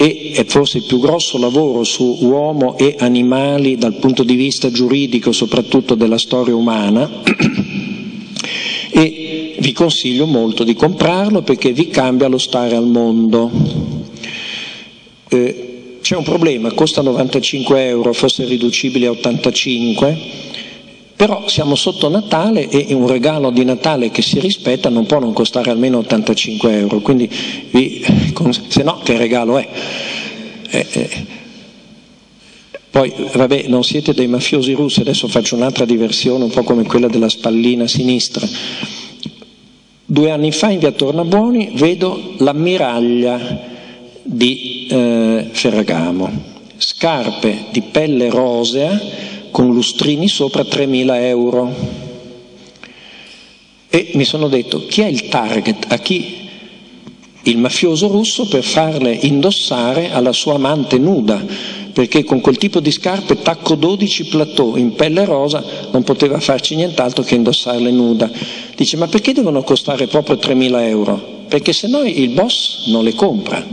e 0.09 0.45
forse 0.47 0.79
il 0.79 0.85
più 0.85 0.99
grosso 0.99 1.37
lavoro 1.37 1.83
su 1.83 2.17
uomo 2.21 2.77
e 2.77 2.95
animali 2.97 3.77
dal 3.77 3.95
punto 3.95 4.23
di 4.23 4.35
vista 4.35 4.71
giuridico, 4.71 5.31
soprattutto 5.31 5.95
della 5.95 6.17
storia 6.17 6.55
umana. 6.55 7.09
e 8.89 9.55
vi 9.59 9.71
consiglio 9.73 10.25
molto 10.25 10.63
di 10.63 10.73
comprarlo 10.73 11.43
perché 11.43 11.71
vi 11.71 11.89
cambia 11.89 12.27
lo 12.27 12.37
stare 12.39 12.75
al 12.75 12.87
mondo. 12.87 13.51
Eh, 15.29 15.67
c'è 16.01 16.15
un 16.15 16.23
problema, 16.23 16.71
costa 16.71 17.01
95 17.01 17.85
euro, 17.85 18.11
forse 18.13 18.45
riducibile 18.45 19.05
a 19.05 19.11
85 19.11 20.50
però 21.21 21.47
siamo 21.47 21.75
sotto 21.75 22.09
Natale 22.09 22.67
e 22.67 22.95
un 22.95 23.05
regalo 23.05 23.51
di 23.51 23.63
Natale 23.63 24.09
che 24.09 24.23
si 24.23 24.39
rispetta 24.39 24.89
non 24.89 25.05
può 25.05 25.19
non 25.19 25.33
costare 25.33 25.69
almeno 25.69 25.99
85 25.99 26.75
euro, 26.79 26.99
quindi 27.01 27.29
se 27.29 28.81
no 28.81 28.99
che 29.03 29.17
regalo 29.17 29.59
è? 29.59 29.67
Eh, 30.67 30.87
eh, 30.91 31.09
Poi, 32.89 33.13
vabbè, 33.35 33.65
non 33.67 33.83
siete 33.83 34.15
dei 34.15 34.25
mafiosi 34.25 34.73
russi, 34.73 35.01
adesso 35.01 35.27
faccio 35.27 35.55
un'altra 35.55 35.85
diversione, 35.85 36.45
un 36.45 36.49
po' 36.49 36.63
come 36.63 36.85
quella 36.85 37.07
della 37.07 37.29
spallina 37.29 37.85
sinistra. 37.85 38.47
Due 40.03 40.31
anni 40.31 40.51
fa 40.51 40.71
in 40.71 40.79
via 40.79 40.91
Tornabuoni 40.91 41.73
vedo 41.75 42.33
l'ammiraglia 42.37 43.59
di 44.23 44.87
eh, 44.89 45.49
Ferragamo, 45.51 46.31
scarpe 46.77 47.65
di 47.69 47.81
pelle 47.81 48.27
rosea 48.31 49.29
con 49.51 49.73
lustrini 49.73 50.27
sopra 50.27 50.63
3.000 50.63 51.15
euro. 51.23 51.75
E 53.89 54.11
mi 54.13 54.23
sono 54.23 54.47
detto, 54.47 54.85
chi 54.87 55.01
è 55.01 55.07
il 55.07 55.27
target? 55.27 55.85
A 55.89 55.97
chi 55.99 56.49
il 57.43 57.57
mafioso 57.57 58.07
russo 58.07 58.47
per 58.47 58.63
farle 58.63 59.11
indossare 59.11 60.11
alla 60.11 60.31
sua 60.31 60.55
amante 60.55 60.97
nuda? 60.97 61.79
perché 61.91 62.23
con 62.23 62.41
quel 62.41 62.57
tipo 62.57 62.79
di 62.79 62.91
scarpe 62.91 63.41
tacco 63.41 63.75
12 63.75 64.25
plateau 64.25 64.75
in 64.75 64.95
pelle 64.95 65.25
rosa 65.25 65.63
non 65.91 66.03
poteva 66.03 66.39
farci 66.39 66.75
nient'altro 66.75 67.23
che 67.23 67.35
indossarle 67.35 67.91
nuda. 67.91 68.29
Dice 68.75 68.97
ma 68.97 69.07
perché 69.07 69.33
devono 69.33 69.61
costare 69.63 70.07
proprio 70.07 70.35
3.000 70.35 70.79
euro? 70.87 71.39
Perché 71.47 71.73
se 71.73 71.87
no 71.87 72.01
il 72.03 72.29
boss 72.29 72.87
non 72.87 73.03
le 73.03 73.13
compra. 73.13 73.63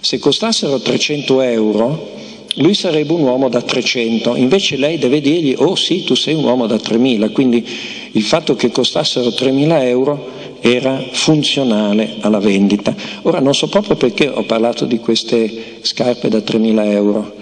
Se 0.00 0.18
costassero 0.18 0.80
300 0.80 1.40
euro 1.42 2.14
lui 2.56 2.74
sarebbe 2.74 3.12
un 3.12 3.22
uomo 3.22 3.48
da 3.48 3.60
300, 3.60 4.36
invece 4.36 4.76
lei 4.76 4.98
deve 4.98 5.20
dirgli 5.20 5.54
oh 5.58 5.74
sì 5.74 6.04
tu 6.04 6.14
sei 6.14 6.34
un 6.34 6.44
uomo 6.44 6.66
da 6.66 6.76
3.000, 6.76 7.32
quindi 7.32 7.66
il 8.12 8.22
fatto 8.22 8.54
che 8.54 8.70
costassero 8.70 9.28
3.000 9.28 9.82
euro 9.82 10.34
era 10.60 11.02
funzionale 11.12 12.16
alla 12.20 12.38
vendita. 12.38 12.94
Ora 13.22 13.40
non 13.40 13.54
so 13.54 13.68
proprio 13.68 13.96
perché 13.96 14.28
ho 14.28 14.42
parlato 14.44 14.84
di 14.86 14.98
queste 14.98 15.78
scarpe 15.82 16.28
da 16.28 16.38
3.000 16.38 16.90
euro. 16.90 17.34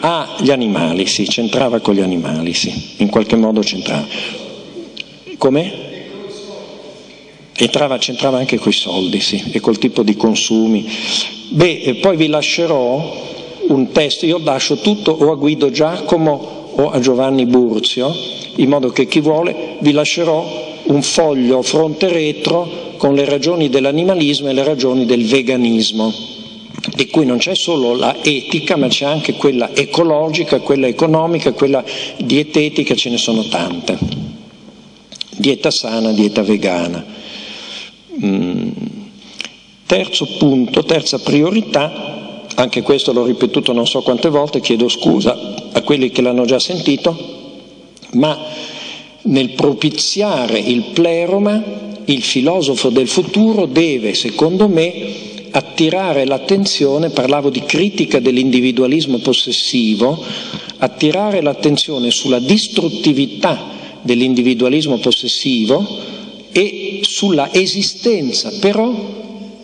Ah, 0.00 0.36
gli 0.40 0.50
animali, 0.50 1.06
sì, 1.06 1.24
c'entrava 1.24 1.78
con 1.78 1.94
gli 1.94 2.00
animali, 2.00 2.52
sì, 2.54 2.72
in 2.96 3.08
qualche 3.08 3.36
modo 3.36 3.60
c'entrava. 3.60 4.04
Come? 5.38 5.90
Entrava, 7.54 7.98
c'entrava 7.98 8.38
anche 8.38 8.58
coi 8.58 8.72
soldi, 8.72 9.20
sì, 9.20 9.50
e 9.52 9.60
col 9.60 9.78
tipo 9.78 10.02
di 10.02 10.16
consumi. 10.16 10.90
Beh, 11.50 11.98
poi 12.00 12.16
vi 12.16 12.26
lascerò 12.26 13.30
un 13.68 13.90
testo, 13.92 14.26
io 14.26 14.38
lascio 14.38 14.76
tutto 14.76 15.12
o 15.12 15.30
a 15.30 15.34
Guido 15.34 15.70
Giacomo 15.70 16.70
o 16.74 16.90
a 16.90 17.00
Giovanni 17.00 17.46
Burzio, 17.46 18.12
in 18.56 18.68
modo 18.68 18.90
che 18.90 19.06
chi 19.06 19.20
vuole 19.20 19.76
vi 19.80 19.92
lascerò 19.92 20.70
un 20.84 21.02
foglio 21.02 21.62
fronte 21.62 22.08
retro 22.08 22.90
con 22.96 23.14
le 23.14 23.24
ragioni 23.24 23.68
dell'animalismo 23.68 24.48
e 24.48 24.52
le 24.52 24.64
ragioni 24.64 25.06
del 25.06 25.26
veganismo, 25.26 26.12
di 26.94 27.08
cui 27.08 27.24
non 27.24 27.38
c'è 27.38 27.54
solo 27.54 27.96
la 27.96 28.16
etica, 28.22 28.76
ma 28.76 28.88
c'è 28.88 29.04
anche 29.04 29.34
quella 29.34 29.74
ecologica, 29.74 30.60
quella 30.60 30.86
economica, 30.86 31.52
quella 31.52 31.84
dietetica, 32.18 32.94
ce 32.94 33.10
ne 33.10 33.18
sono 33.18 33.44
tante. 33.48 33.98
Dieta 35.36 35.70
sana, 35.70 36.12
dieta 36.12 36.42
vegana. 36.42 37.04
Mm. 38.24 38.70
Terzo 39.86 40.26
punto, 40.38 40.84
terza 40.84 41.18
priorità, 41.18 42.21
anche 42.62 42.82
questo 42.82 43.12
l'ho 43.12 43.24
ripetuto 43.24 43.72
non 43.72 43.88
so 43.88 44.02
quante 44.02 44.28
volte, 44.28 44.60
chiedo 44.60 44.88
scusa 44.88 45.70
a 45.72 45.82
quelli 45.82 46.10
che 46.10 46.22
l'hanno 46.22 46.44
già 46.44 46.60
sentito, 46.60 47.16
ma 48.12 48.38
nel 49.22 49.50
propiziare 49.50 50.60
il 50.60 50.84
pleroma, 50.92 51.60
il 52.04 52.22
filosofo 52.22 52.90
del 52.90 53.08
futuro 53.08 53.66
deve, 53.66 54.14
secondo 54.14 54.68
me, 54.68 54.92
attirare 55.50 56.24
l'attenzione, 56.24 57.10
parlavo 57.10 57.50
di 57.50 57.62
critica 57.64 58.20
dell'individualismo 58.20 59.18
possessivo, 59.18 60.24
attirare 60.78 61.42
l'attenzione 61.42 62.12
sulla 62.12 62.38
distruttività 62.38 63.70
dell'individualismo 64.02 64.98
possessivo 64.98 65.84
e 66.52 67.00
sulla 67.02 67.52
esistenza 67.52 68.52
però 68.60 68.92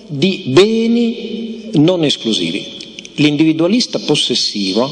di 0.09 0.45
beni 0.49 1.71
non 1.75 2.03
esclusivi. 2.03 2.78
L'individualista 3.19 3.99
possessivo 3.99 4.91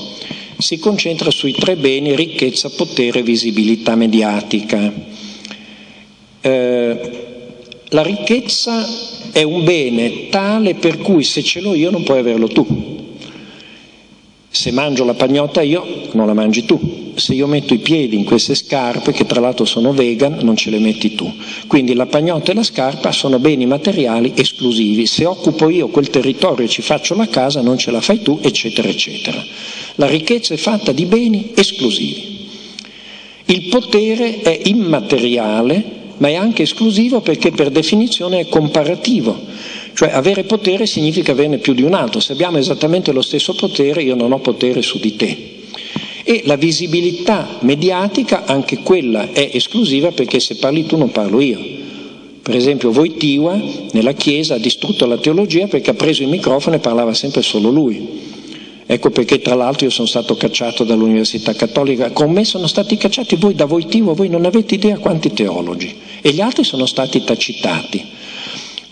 si 0.59 0.79
concentra 0.79 1.31
sui 1.31 1.53
tre 1.53 1.77
beni 1.77 2.16
ricchezza, 2.16 2.70
potere, 2.70 3.22
visibilità 3.22 3.95
mediatica. 3.95 4.93
Eh, 6.41 7.24
la 7.89 8.03
ricchezza 8.03 8.85
è 9.31 9.43
un 9.43 9.64
bene 9.64 10.29
tale 10.29 10.74
per 10.74 10.99
cui 10.99 11.22
se 11.22 11.43
ce 11.43 11.61
l'ho 11.61 11.74
io 11.74 11.91
non 11.91 12.03
puoi 12.03 12.18
averlo 12.18 12.49
tu. 12.49 12.95
Se 14.57 14.70
mangio 14.70 15.04
la 15.04 15.12
pagnotta 15.12 15.61
io, 15.61 15.84
non 16.12 16.26
la 16.26 16.32
mangi 16.32 16.64
tu. 16.64 17.12
Se 17.14 17.34
io 17.34 17.46
metto 17.46 17.74
i 17.74 17.78
piedi 17.78 18.16
in 18.16 18.24
queste 18.24 18.54
scarpe, 18.54 19.12
che 19.12 19.26
tra 19.26 19.38
l'altro 19.38 19.66
sono 19.66 19.92
vegan, 19.92 20.38
non 20.40 20.57
ce 20.57 20.70
le 20.70 20.78
metti 20.78 21.14
tu. 21.14 21.30
Quindi 21.66 21.92
la 21.92 22.07
pagnotta 22.07 22.52
e 22.52 22.54
la 22.54 22.62
scarpa 22.62 23.12
sono 23.12 23.38
beni 23.38 23.66
materiali 23.66 24.32
esclusivi. 24.34 25.04
Se 25.04 25.26
occupo 25.26 25.68
io 25.68 25.88
quel 25.88 26.09
territorio 26.09 26.64
e 26.64 26.70
ci 26.70 26.80
faccio 26.80 27.14
la 27.14 27.28
casa, 27.28 27.61
non 27.61 27.76
ce 27.76 27.90
la 27.90 28.00
fai 28.00 28.22
tu, 28.22 28.38
eccetera, 28.40 28.88
eccetera. 28.88 29.44
La 29.96 30.07
ricchezza 30.07 30.54
è 30.54 30.57
fatta 30.57 30.90
di 30.92 31.04
beni 31.04 31.52
esclusivi. 31.54 32.48
Il 33.44 33.68
potere 33.68 34.40
è 34.40 34.59
immateriale, 34.64 35.84
ma 36.16 36.28
è 36.28 36.34
anche 36.34 36.62
esclusivo 36.62 37.20
perché 37.20 37.50
per 37.50 37.68
definizione 37.68 38.40
è 38.40 38.48
comparativo. 38.48 39.38
Cioè 39.97 40.11
avere 40.12 40.44
potere 40.44 40.84
significa 40.84 41.32
averne 41.32 41.57
più 41.57 41.72
di 41.72 41.80
un 41.80 41.94
altro. 41.94 42.20
Se 42.20 42.32
abbiamo 42.32 42.59
esattamente 42.59 43.12
lo 43.12 43.22
stesso 43.22 43.55
potere, 43.55 44.03
io 44.03 44.14
non 44.14 44.30
ho 44.30 44.40
potere 44.40 44.82
su 44.82 44.99
di 44.99 45.16
te. 45.16 45.55
E 46.22 46.42
la 46.44 46.57
visibilità 46.57 47.57
mediatica, 47.61 48.44
anche 48.44 48.80
quella 48.82 49.32
è 49.32 49.49
esclusiva 49.55 50.11
perché 50.11 50.38
se 50.38 50.57
parli 50.57 50.84
tu 50.84 50.99
non 50.99 51.11
parlo 51.12 51.40
io. 51.40 51.59
Per 52.42 52.55
esempio 52.55 52.92
Voitiva 52.92 53.59
nella 53.92 54.12
Chiesa 54.12 54.57
ha 54.57 54.59
distrutto 54.59 55.07
la 55.07 55.16
teologia 55.16 55.66
perché 55.66 55.88
ha 55.88 55.94
preso 55.94 56.22
il 56.22 56.28
microfono 56.28 56.76
e 56.76 56.80
parlava 56.80 57.14
sempre 57.14 57.40
solo 57.40 57.70
lui. 57.70 58.24
Ecco 58.84 59.09
perché 59.09 59.40
tra 59.40 59.55
l'altro 59.55 59.86
io 59.86 59.90
sono 59.90 60.07
stato 60.07 60.36
cacciato 60.36 60.84
dall'Università 60.84 61.55
Cattolica, 61.55 62.11
con 62.11 62.30
me 62.32 62.44
sono 62.44 62.66
stati 62.66 62.99
cacciati 62.99 63.36
voi 63.36 63.55
da 63.55 63.64
Voitivo, 63.64 64.12
voi 64.12 64.28
non 64.28 64.44
avete 64.44 64.74
idea 64.74 64.99
quanti 64.99 65.32
teologi 65.32 65.97
e 66.20 66.32
gli 66.32 66.42
altri 66.42 66.64
sono 66.64 66.84
stati 66.84 67.24
tacitati. 67.24 68.16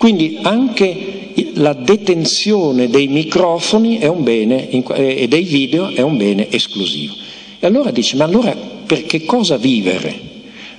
Quindi 0.04 0.36
anche 0.42 1.30
la 1.54 1.72
detenzione 1.72 2.90
dei 2.90 3.08
microfoni 3.08 4.00
bene, 4.16 4.68
eh, 4.68 4.82
e 5.20 5.28
dei 5.28 5.44
video 5.44 5.88
è 5.88 6.02
un 6.02 6.18
bene 6.18 6.50
esclusivo. 6.50 7.14
E 7.58 7.66
allora 7.66 7.90
dice, 7.90 8.16
ma 8.16 8.24
allora 8.24 8.54
per 8.54 9.06
che 9.06 9.24
cosa 9.24 9.56
vivere? 9.56 10.14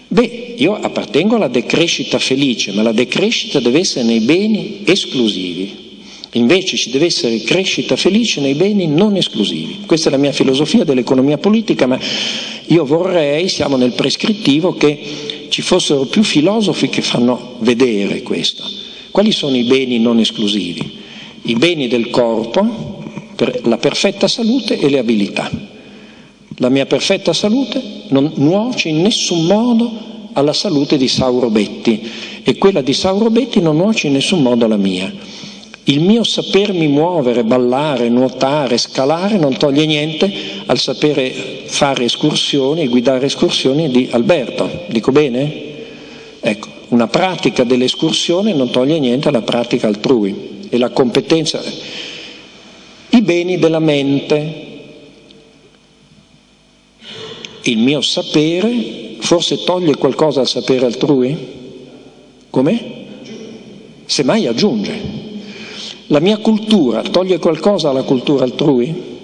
Beh, 0.10 0.54
io 0.58 0.76
appartengo 0.76 1.38
alla 1.38 1.48
decrescita 1.48 2.20
felice, 2.20 2.72
ma 2.74 2.84
la 2.84 2.92
decrescita 2.92 3.60
deve 3.60 3.80
essere 3.80 4.06
nei 4.06 4.20
beni 4.20 4.82
esclusivi, 4.86 5.74
Invece 6.34 6.78
ci 6.78 6.92
deve 6.92 7.06
essere 7.06 7.42
crescita 7.42 7.96
felice 7.96 8.42
nei 8.42 8.54
beni 8.54 8.86
non 8.86 9.16
esclusivi. 9.16 9.86
Questa 9.88 10.10
è 10.10 10.12
la 10.12 10.18
mia 10.18 10.34
filosofia 10.34 10.84
dell'economia 10.84 11.40
politica, 11.40 11.88
ma 11.88 11.98
io 12.68 12.86
vorrei, 12.86 13.50
siamo 13.50 13.76
nel 13.76 13.94
prescrittivo, 13.94 14.76
che 14.76 15.00
ci 15.50 15.64
fossero 15.64 16.06
più 16.06 16.22
filosofi 16.22 16.90
che 16.90 17.02
fanno 17.02 17.56
vedere 17.62 18.22
questo. 18.22 18.84
Quali 19.16 19.32
sono 19.32 19.56
i 19.56 19.64
beni 19.64 19.98
non 19.98 20.20
esclusivi? 20.20 20.92
I 21.44 21.54
beni 21.54 21.88
del 21.88 22.10
corpo, 22.10 23.02
per 23.34 23.62
la 23.64 23.78
perfetta 23.78 24.28
salute 24.28 24.78
e 24.78 24.90
le 24.90 24.98
abilità. 24.98 25.50
La 26.58 26.68
mia 26.68 26.86
perfetta 26.86 27.32
salute 27.32 27.82
non 28.10 28.34
nuoce 28.36 28.90
in 28.90 29.02
nessun 29.02 29.46
modo 29.46 29.90
alla 30.34 30.52
salute 30.52 30.98
di 30.98 31.08
Sauro 31.08 31.50
Betti 31.50 32.12
e 32.44 32.58
quella 32.58 32.82
di 32.82 32.92
Sauro 32.92 33.30
Betti 33.30 33.62
non 33.62 33.78
nuoce 33.78 34.08
in 34.08 34.14
nessun 34.14 34.42
modo 34.42 34.66
alla 34.66 34.76
mia. 34.76 35.10
Il 35.86 36.02
mio 36.02 36.26
sapermi 36.26 36.90
muovere, 36.90 37.46
ballare, 37.46 38.10
nuotare, 38.10 38.78
scalare 38.78 39.38
non 39.38 39.56
toglie 39.56 39.86
niente 39.86 40.30
al 40.66 40.78
sapere 40.78 41.64
fare 41.68 42.04
escursioni 42.04 42.82
e 42.82 42.88
guidare 42.88 43.28
escursioni 43.28 43.90
di 43.90 44.10
Alberto. 44.12 44.84
Dico 44.90 45.14
bene? 45.14 45.64
Ecco, 46.42 46.75
una 46.90 47.08
pratica 47.08 47.64
dell'escursione 47.64 48.54
non 48.54 48.70
toglie 48.70 49.00
niente 49.00 49.30
alla 49.30 49.42
pratica 49.42 49.88
altrui 49.88 50.68
e 50.70 50.78
la 50.78 50.90
competenza. 50.90 51.62
I 53.10 53.22
beni 53.22 53.58
della 53.58 53.80
mente. 53.80 54.64
Il 57.64 57.78
mio 57.80 58.02
sapere 58.02 59.16
forse 59.20 59.64
toglie 59.64 59.96
qualcosa 59.96 60.42
al 60.42 60.48
sapere 60.48 60.86
altrui? 60.86 61.36
Come? 62.52 62.94
Semmai 64.06 64.46
aggiunge. 64.46 65.24
La 66.08 66.20
mia 66.20 66.38
cultura 66.38 67.02
toglie 67.02 67.40
qualcosa 67.40 67.90
alla 67.90 68.04
cultura 68.04 68.44
altrui? 68.44 69.15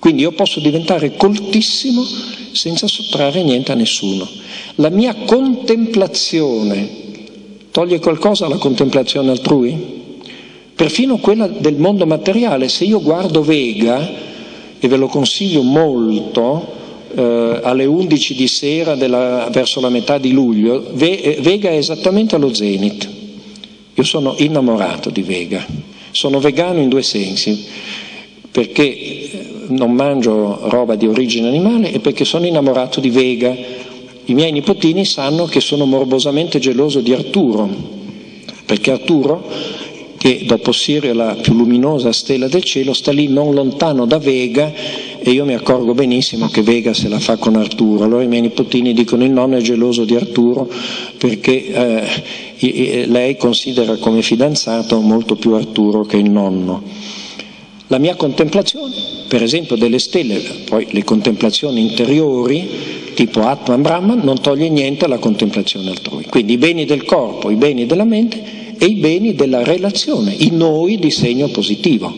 Quindi 0.00 0.22
io 0.22 0.32
posso 0.32 0.58
diventare 0.58 1.14
coltissimo 1.14 2.02
senza 2.50 2.88
sottrarre 2.88 3.44
niente 3.44 3.70
a 3.70 3.76
nessuno. 3.76 4.28
La 4.76 4.88
mia 4.88 5.14
contemplazione 5.14 6.88
toglie 7.70 8.00
qualcosa 8.00 8.46
alla 8.46 8.56
contemplazione 8.56 9.30
altrui? 9.30 9.98
Perfino 10.74 11.18
quella 11.18 11.46
del 11.46 11.76
mondo 11.76 12.06
materiale. 12.06 12.68
Se 12.68 12.84
io 12.84 13.00
guardo 13.00 13.42
Vega, 13.42 14.28
e 14.82 14.88
ve 14.88 14.96
lo 14.96 15.08
consiglio 15.08 15.62
molto 15.62 16.78
eh, 17.14 17.60
alle 17.62 17.84
11 17.84 18.34
di 18.34 18.48
sera 18.48 18.94
della, 18.94 19.48
verso 19.52 19.80
la 19.80 19.90
metà 19.90 20.16
di 20.16 20.32
luglio, 20.32 20.90
Ve, 20.94 21.36
Vega 21.40 21.68
è 21.68 21.76
esattamente 21.76 22.34
allo 22.34 22.54
zenith. 22.54 23.08
Io 23.92 24.02
sono 24.02 24.34
innamorato 24.38 25.10
di 25.10 25.20
Vega, 25.20 25.64
sono 26.12 26.40
vegano 26.40 26.80
in 26.80 26.88
due 26.88 27.02
sensi, 27.02 27.66
perché 28.50 28.82
eh, 28.82 29.49
non 29.70 29.92
mangio 29.92 30.68
roba 30.68 30.94
di 30.94 31.06
origine 31.06 31.48
animale 31.48 31.92
e 31.92 32.00
perché 32.00 32.24
sono 32.24 32.46
innamorato 32.46 33.00
di 33.00 33.10
Vega. 33.10 33.54
I 34.24 34.34
miei 34.34 34.52
nipotini 34.52 35.04
sanno 35.04 35.46
che 35.46 35.60
sono 35.60 35.86
morbosamente 35.86 36.58
geloso 36.58 37.00
di 37.00 37.12
Arturo, 37.12 37.68
perché 38.64 38.92
Arturo, 38.92 39.42
che 40.16 40.44
dopo 40.46 40.70
Sirio 40.70 41.10
è 41.10 41.14
la 41.14 41.36
più 41.40 41.54
luminosa 41.54 42.12
stella 42.12 42.46
del 42.46 42.62
cielo, 42.62 42.92
sta 42.92 43.10
lì 43.10 43.26
non 43.28 43.54
lontano 43.54 44.04
da 44.04 44.18
Vega 44.18 44.72
e 45.18 45.30
io 45.30 45.44
mi 45.44 45.54
accorgo 45.54 45.94
benissimo 45.94 46.48
che 46.48 46.62
Vega 46.62 46.94
se 46.94 47.08
la 47.08 47.18
fa 47.18 47.36
con 47.36 47.56
Arturo. 47.56 48.04
Allora 48.04 48.22
i 48.22 48.28
miei 48.28 48.42
nipotini 48.42 48.92
dicono 48.92 49.24
il 49.24 49.30
nonno 49.30 49.56
è 49.56 49.60
geloso 49.60 50.04
di 50.04 50.14
Arturo 50.14 50.70
perché 51.18 51.66
eh, 52.58 53.06
lei 53.06 53.36
considera 53.36 53.96
come 53.96 54.22
fidanzato 54.22 55.00
molto 55.00 55.36
più 55.36 55.54
Arturo 55.54 56.04
che 56.04 56.18
il 56.18 56.30
nonno. 56.30 56.82
La 57.90 57.98
mia 57.98 58.14
contemplazione, 58.14 58.94
per 59.26 59.42
esempio 59.42 59.74
delle 59.74 59.98
stelle, 59.98 60.40
poi 60.64 60.86
le 60.90 61.02
contemplazioni 61.02 61.80
interiori, 61.80 62.68
tipo 63.14 63.40
Atman 63.40 63.82
Brahman, 63.82 64.20
non 64.20 64.40
toglie 64.40 64.68
niente 64.68 65.06
alla 65.06 65.18
contemplazione 65.18 65.90
altrui. 65.90 66.26
Quindi 66.26 66.52
i 66.52 66.56
beni 66.56 66.84
del 66.84 67.02
corpo, 67.04 67.50
i 67.50 67.56
beni 67.56 67.86
della 67.86 68.04
mente 68.04 68.76
e 68.78 68.84
i 68.86 68.94
beni 68.94 69.34
della 69.34 69.64
relazione, 69.64 70.32
i 70.38 70.50
noi 70.52 71.00
di 71.00 71.10
segno 71.10 71.48
positivo. 71.48 72.14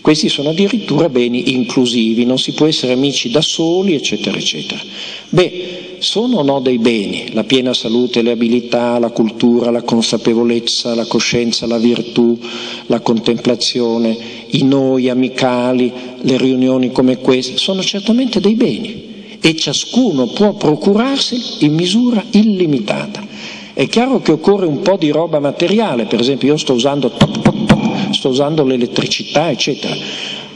Questi 0.00 0.28
sono 0.28 0.48
addirittura 0.48 1.08
beni 1.08 1.52
inclusivi, 1.52 2.24
non 2.24 2.38
si 2.40 2.50
può 2.50 2.66
essere 2.66 2.94
amici 2.94 3.30
da 3.30 3.42
soli, 3.42 3.94
eccetera, 3.94 4.36
eccetera. 4.36 4.80
Beh, 5.28 5.79
sono 6.00 6.38
o 6.38 6.42
no 6.42 6.60
dei 6.60 6.78
beni? 6.78 7.32
La 7.32 7.44
piena 7.44 7.72
salute, 7.72 8.22
le 8.22 8.32
abilità, 8.32 8.98
la 8.98 9.10
cultura, 9.10 9.70
la 9.70 9.82
consapevolezza, 9.82 10.94
la 10.94 11.06
coscienza, 11.06 11.66
la 11.66 11.78
virtù, 11.78 12.38
la 12.86 13.00
contemplazione, 13.00 14.16
i 14.48 14.64
noi 14.64 15.08
amicali, 15.08 15.92
le 16.22 16.36
riunioni 16.36 16.90
come 16.90 17.18
queste, 17.18 17.56
sono 17.56 17.82
certamente 17.82 18.40
dei 18.40 18.54
beni 18.54 19.08
e 19.40 19.56
ciascuno 19.56 20.26
può 20.26 20.54
procurarseli 20.54 21.42
in 21.60 21.74
misura 21.74 22.24
illimitata. 22.30 23.26
È 23.72 23.86
chiaro 23.88 24.20
che 24.20 24.32
occorre 24.32 24.66
un 24.66 24.80
po' 24.82 24.96
di 24.96 25.10
roba 25.10 25.38
materiale, 25.38 26.04
per 26.04 26.20
esempio 26.20 26.48
io 26.48 26.56
sto 26.56 26.74
usando 26.74 27.10
top, 27.10 27.40
top, 27.40 27.66
top 27.66 28.10
sto 28.12 28.28
usando 28.28 28.64
l'elettricità, 28.64 29.50
eccetera. 29.50 29.94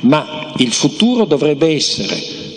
Ma 0.01 0.53
il 0.59 0.73
futuro 0.73 1.25
dovrebbe 1.25 1.69
essere 1.69 2.17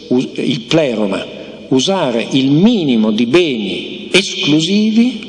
il 0.10 0.62
pleroma, 0.68 1.37
usare 1.70 2.26
il 2.32 2.52
minimo 2.52 3.12
di 3.12 3.26
beni 3.26 4.10
esclusivi 4.12 5.28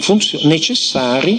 funzio- 0.00 0.40
necessari, 0.44 1.38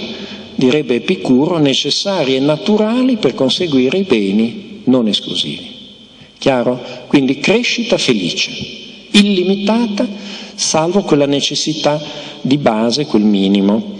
direbbe 0.55 0.95
Epicuro, 0.95 1.57
necessari 1.57 2.35
e 2.35 2.39
naturali 2.39 3.17
per 3.17 3.33
conseguire 3.33 3.99
i 3.99 4.03
beni 4.03 4.81
non 4.85 5.07
esclusivi. 5.07 5.69
Chiaro? 6.37 6.79
Quindi 7.07 7.39
crescita 7.39 7.97
felice, 7.97 8.51
illimitata, 9.11 10.07
salvo 10.55 11.01
quella 11.01 11.25
necessità 11.27 12.01
di 12.41 12.57
base, 12.57 13.05
quel 13.05 13.23
minimo. 13.23 13.99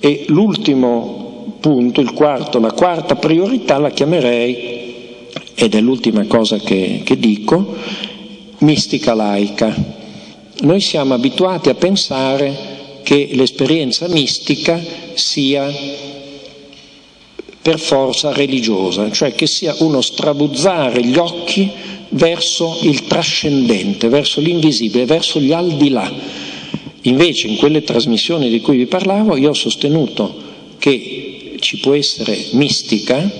E 0.00 0.24
l'ultimo 0.28 1.56
punto, 1.60 2.00
il 2.00 2.12
quarto, 2.12 2.58
la 2.58 2.72
quarta 2.72 3.16
priorità 3.16 3.78
la 3.78 3.90
chiamerei, 3.90 4.82
ed 5.54 5.74
è 5.74 5.80
l'ultima 5.80 6.24
cosa 6.26 6.58
che, 6.58 7.02
che 7.04 7.18
dico, 7.18 7.76
mistica 8.64 9.14
laica. 9.14 9.74
Noi 10.62 10.80
siamo 10.80 11.14
abituati 11.14 11.68
a 11.68 11.74
pensare 11.74 12.72
che 13.02 13.28
l'esperienza 13.32 14.08
mistica 14.08 14.80
sia 15.14 15.70
per 17.60 17.78
forza 17.78 18.32
religiosa, 18.32 19.10
cioè 19.10 19.34
che 19.34 19.46
sia 19.46 19.74
uno 19.80 20.00
strabuzzare 20.00 21.04
gli 21.04 21.16
occhi 21.16 21.70
verso 22.10 22.78
il 22.82 23.06
trascendente, 23.06 24.08
verso 24.08 24.40
l'invisibile, 24.40 25.04
verso 25.04 25.40
gli 25.40 25.52
al 25.52 25.72
di 25.72 25.90
là. 25.90 26.12
Invece 27.02 27.48
in 27.48 27.56
quelle 27.56 27.82
trasmissioni 27.82 28.48
di 28.48 28.60
cui 28.60 28.78
vi 28.78 28.86
parlavo 28.86 29.36
io 29.36 29.50
ho 29.50 29.54
sostenuto 29.54 30.42
che 30.78 31.56
ci 31.60 31.78
può 31.78 31.94
essere 31.94 32.36
mistica 32.52 33.30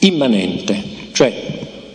immanente, 0.00 0.82
cioè 1.12 1.49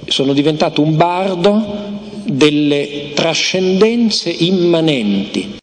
sono 0.08 0.34
diventato 0.34 0.82
un 0.82 0.96
bardo 0.96 2.04
delle 2.26 3.12
trascendenze 3.14 4.30
immanenti, 4.30 5.58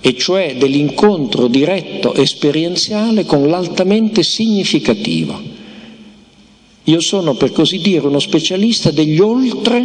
e 0.00 0.16
cioè 0.16 0.56
dell'incontro 0.56 1.48
diretto 1.48 2.14
esperienziale 2.14 3.24
con 3.24 3.48
l'altamente 3.48 4.22
significativo. 4.22 5.54
Io 6.84 7.00
sono, 7.00 7.34
per 7.34 7.50
così 7.52 7.80
dire, 7.80 8.06
uno 8.06 8.20
specialista 8.20 8.90
degli 8.90 9.18
oltre 9.18 9.84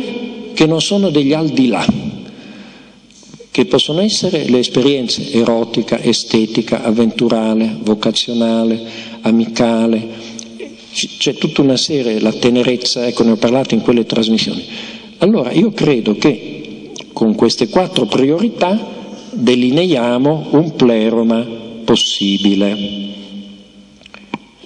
che 0.54 0.66
non 0.68 0.82
sono 0.82 1.10
degli 1.10 1.34
al 1.34 1.50
di 1.50 1.68
là 1.68 2.12
che 3.52 3.66
possono 3.66 4.00
essere 4.00 4.48
le 4.48 4.60
esperienze 4.60 5.30
erotica, 5.34 6.00
estetica, 6.02 6.84
avventurale, 6.84 7.78
vocazionale, 7.82 8.82
amicale, 9.22 10.08
c'è 10.92 11.34
tutta 11.36 11.62
una 11.62 11.78
serie, 11.78 12.20
la 12.20 12.34
tenerezza, 12.34 13.06
ecco 13.08 13.24
ne 13.24 13.32
ho 13.32 13.38
parlato 13.38 13.74
in 13.74 13.82
quelle 13.82 14.06
trasmissioni. 14.06 14.66
Allora 15.20 15.52
io 15.52 15.72
credo 15.72 16.16
che 16.16 16.92
con 17.14 17.36
queste 17.36 17.70
quattro 17.70 18.06
priorità 18.06 18.78
delineiamo 19.32 20.48
un 20.52 20.76
pleroma 20.76 21.46
possibile. 21.84 22.78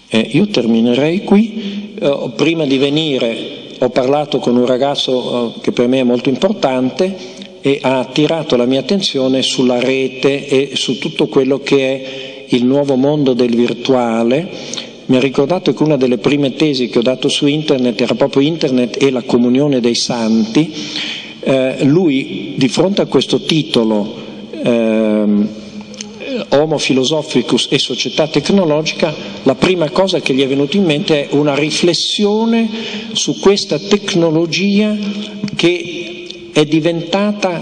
Eh, 0.07 0.29
io 0.31 0.47
terminerei 0.47 1.23
qui, 1.23 1.93
eh, 1.99 2.31
prima 2.35 2.65
di 2.65 2.77
venire 2.77 3.53
ho 3.79 3.89
parlato 3.89 4.39
con 4.39 4.55
un 4.55 4.65
ragazzo 4.65 5.55
eh, 5.55 5.61
che 5.61 5.71
per 5.71 5.87
me 5.87 5.99
è 5.99 6.03
molto 6.03 6.29
importante, 6.29 7.43
e 7.65 7.79
ha 7.81 7.97
attirato 7.97 8.55
la 8.57 8.65
mia 8.65 8.81
attenzione 8.81 9.41
sulla 9.41 9.79
rete 9.79 10.47
e 10.47 10.75
su 10.75 10.99
tutto 10.99 11.25
quello 11.25 11.61
che 11.61 11.77
è 11.77 12.45
il 12.49 12.63
nuovo 12.63 12.95
mondo 12.95 13.33
del 13.33 13.55
virtuale. 13.55 14.47
Mi 15.07 15.17
ha 15.17 15.19
ricordato 15.19 15.71
che 15.71 15.83
una 15.83 15.97
delle 15.97 16.17
prime 16.17 16.55
tesi 16.55 16.89
che 16.89 16.97
ho 16.97 17.03
dato 17.03 17.29
su 17.29 17.45
internet 17.45 18.01
era 18.01 18.15
proprio 18.15 18.41
internet 18.41 19.01
e 19.01 19.11
la 19.11 19.21
comunione 19.21 19.79
dei 19.79 19.93
santi. 19.93 20.73
Eh, 21.41 21.83
lui, 21.83 22.55
di 22.57 22.67
fronte 22.67 23.03
a 23.03 23.05
questo 23.05 23.41
titolo, 23.41 24.15
ehm, 24.63 25.47
Homo 26.49 26.77
Philosophicus 26.77 27.67
e 27.69 27.77
società 27.77 28.27
tecnologica, 28.27 29.13
la 29.43 29.53
prima 29.53 29.91
cosa 29.91 30.21
che 30.21 30.33
gli 30.33 30.41
è 30.41 30.47
venuta 30.47 30.75
in 30.75 30.85
mente 30.85 31.29
è 31.29 31.33
una 31.35 31.53
riflessione 31.53 32.67
su 33.11 33.39
questa 33.39 33.77
tecnologia 33.77 34.97
che 35.55 36.49
è 36.51 36.65
diventata 36.65 37.61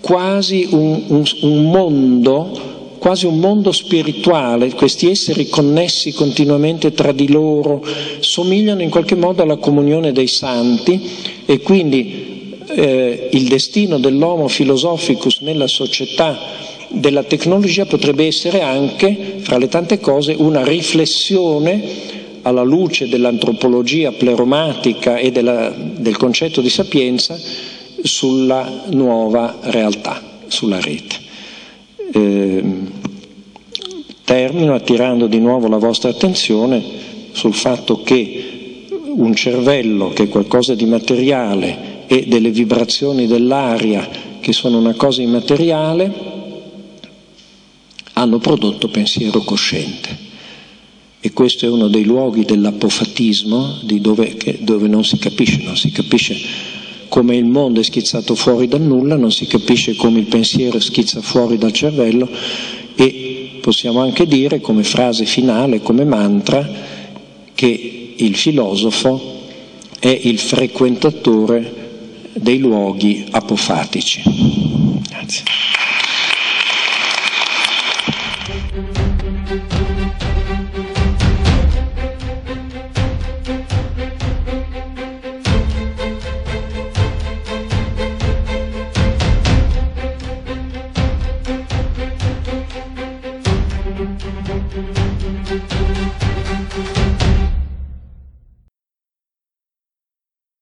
quasi 0.00 0.68
un, 0.72 1.04
un, 1.06 1.24
un 1.40 1.70
mondo 1.70 2.77
quasi 3.08 3.24
un 3.24 3.38
mondo 3.38 3.72
spirituale, 3.72 4.74
questi 4.74 5.08
esseri 5.08 5.48
connessi 5.48 6.12
continuamente 6.12 6.92
tra 6.92 7.10
di 7.10 7.30
loro, 7.30 7.82
somigliano 8.20 8.82
in 8.82 8.90
qualche 8.90 9.14
modo 9.14 9.42
alla 9.42 9.56
comunione 9.56 10.12
dei 10.12 10.26
santi 10.26 11.08
e 11.46 11.60
quindi 11.60 12.52
eh, 12.66 13.30
il 13.32 13.48
destino 13.48 13.96
dell'homo 13.98 14.46
philosophicus 14.48 15.38
nella 15.40 15.68
società 15.68 16.38
della 16.88 17.22
tecnologia 17.22 17.86
potrebbe 17.86 18.26
essere 18.26 18.60
anche, 18.60 19.36
fra 19.38 19.56
le 19.56 19.68
tante 19.68 20.00
cose, 20.00 20.34
una 20.36 20.62
riflessione 20.62 21.82
alla 22.42 22.62
luce 22.62 23.08
dell'antropologia 23.08 24.12
pleromatica 24.12 25.16
e 25.16 25.32
della, 25.32 25.74
del 25.74 26.18
concetto 26.18 26.60
di 26.60 26.68
sapienza 26.68 27.40
sulla 28.02 28.82
nuova 28.90 29.60
realtà, 29.62 30.40
sulla 30.46 30.78
rete. 30.78 31.24
Eh, 32.12 32.77
termino 34.28 34.74
attirando 34.74 35.26
di 35.26 35.38
nuovo 35.38 35.68
la 35.68 35.78
vostra 35.78 36.10
attenzione 36.10 36.84
sul 37.32 37.54
fatto 37.54 38.02
che 38.02 38.84
un 39.14 39.34
cervello 39.34 40.10
che 40.10 40.24
è 40.24 40.28
qualcosa 40.28 40.74
di 40.74 40.84
materiale 40.84 42.04
e 42.06 42.26
delle 42.26 42.50
vibrazioni 42.50 43.26
dell'aria 43.26 44.06
che 44.38 44.52
sono 44.52 44.76
una 44.76 44.92
cosa 44.92 45.22
immateriale 45.22 46.12
hanno 48.12 48.36
prodotto 48.36 48.88
pensiero 48.88 49.40
cosciente. 49.40 50.26
E 51.20 51.32
questo 51.32 51.64
è 51.64 51.70
uno 51.70 51.88
dei 51.88 52.04
luoghi 52.04 52.44
dell'apofatismo, 52.44 53.78
di 53.80 54.02
dove, 54.02 54.36
dove 54.60 54.88
non 54.88 55.06
si 55.06 55.16
capisce, 55.16 55.62
non 55.62 55.76
si 55.78 55.90
capisce 55.90 56.36
come 57.08 57.34
il 57.34 57.46
mondo 57.46 57.80
è 57.80 57.82
schizzato 57.82 58.34
fuori 58.34 58.68
dal 58.68 58.82
nulla, 58.82 59.16
non 59.16 59.32
si 59.32 59.46
capisce 59.46 59.96
come 59.96 60.18
il 60.18 60.26
pensiero 60.26 60.78
schizza 60.80 61.22
fuori 61.22 61.56
dal 61.56 61.72
cervello 61.72 62.28
e 62.94 63.37
possiamo 63.68 64.00
anche 64.00 64.26
dire 64.26 64.62
come 64.62 64.82
frase 64.82 65.26
finale, 65.26 65.82
come 65.82 66.06
mantra, 66.06 66.66
che 67.54 68.14
il 68.16 68.34
filosofo 68.34 69.42
è 69.98 70.08
il 70.08 70.38
frequentatore 70.38 72.30
dei 72.32 72.60
luoghi 72.60 73.26
apofatici. 73.30 74.22
Grazie. 75.06 75.42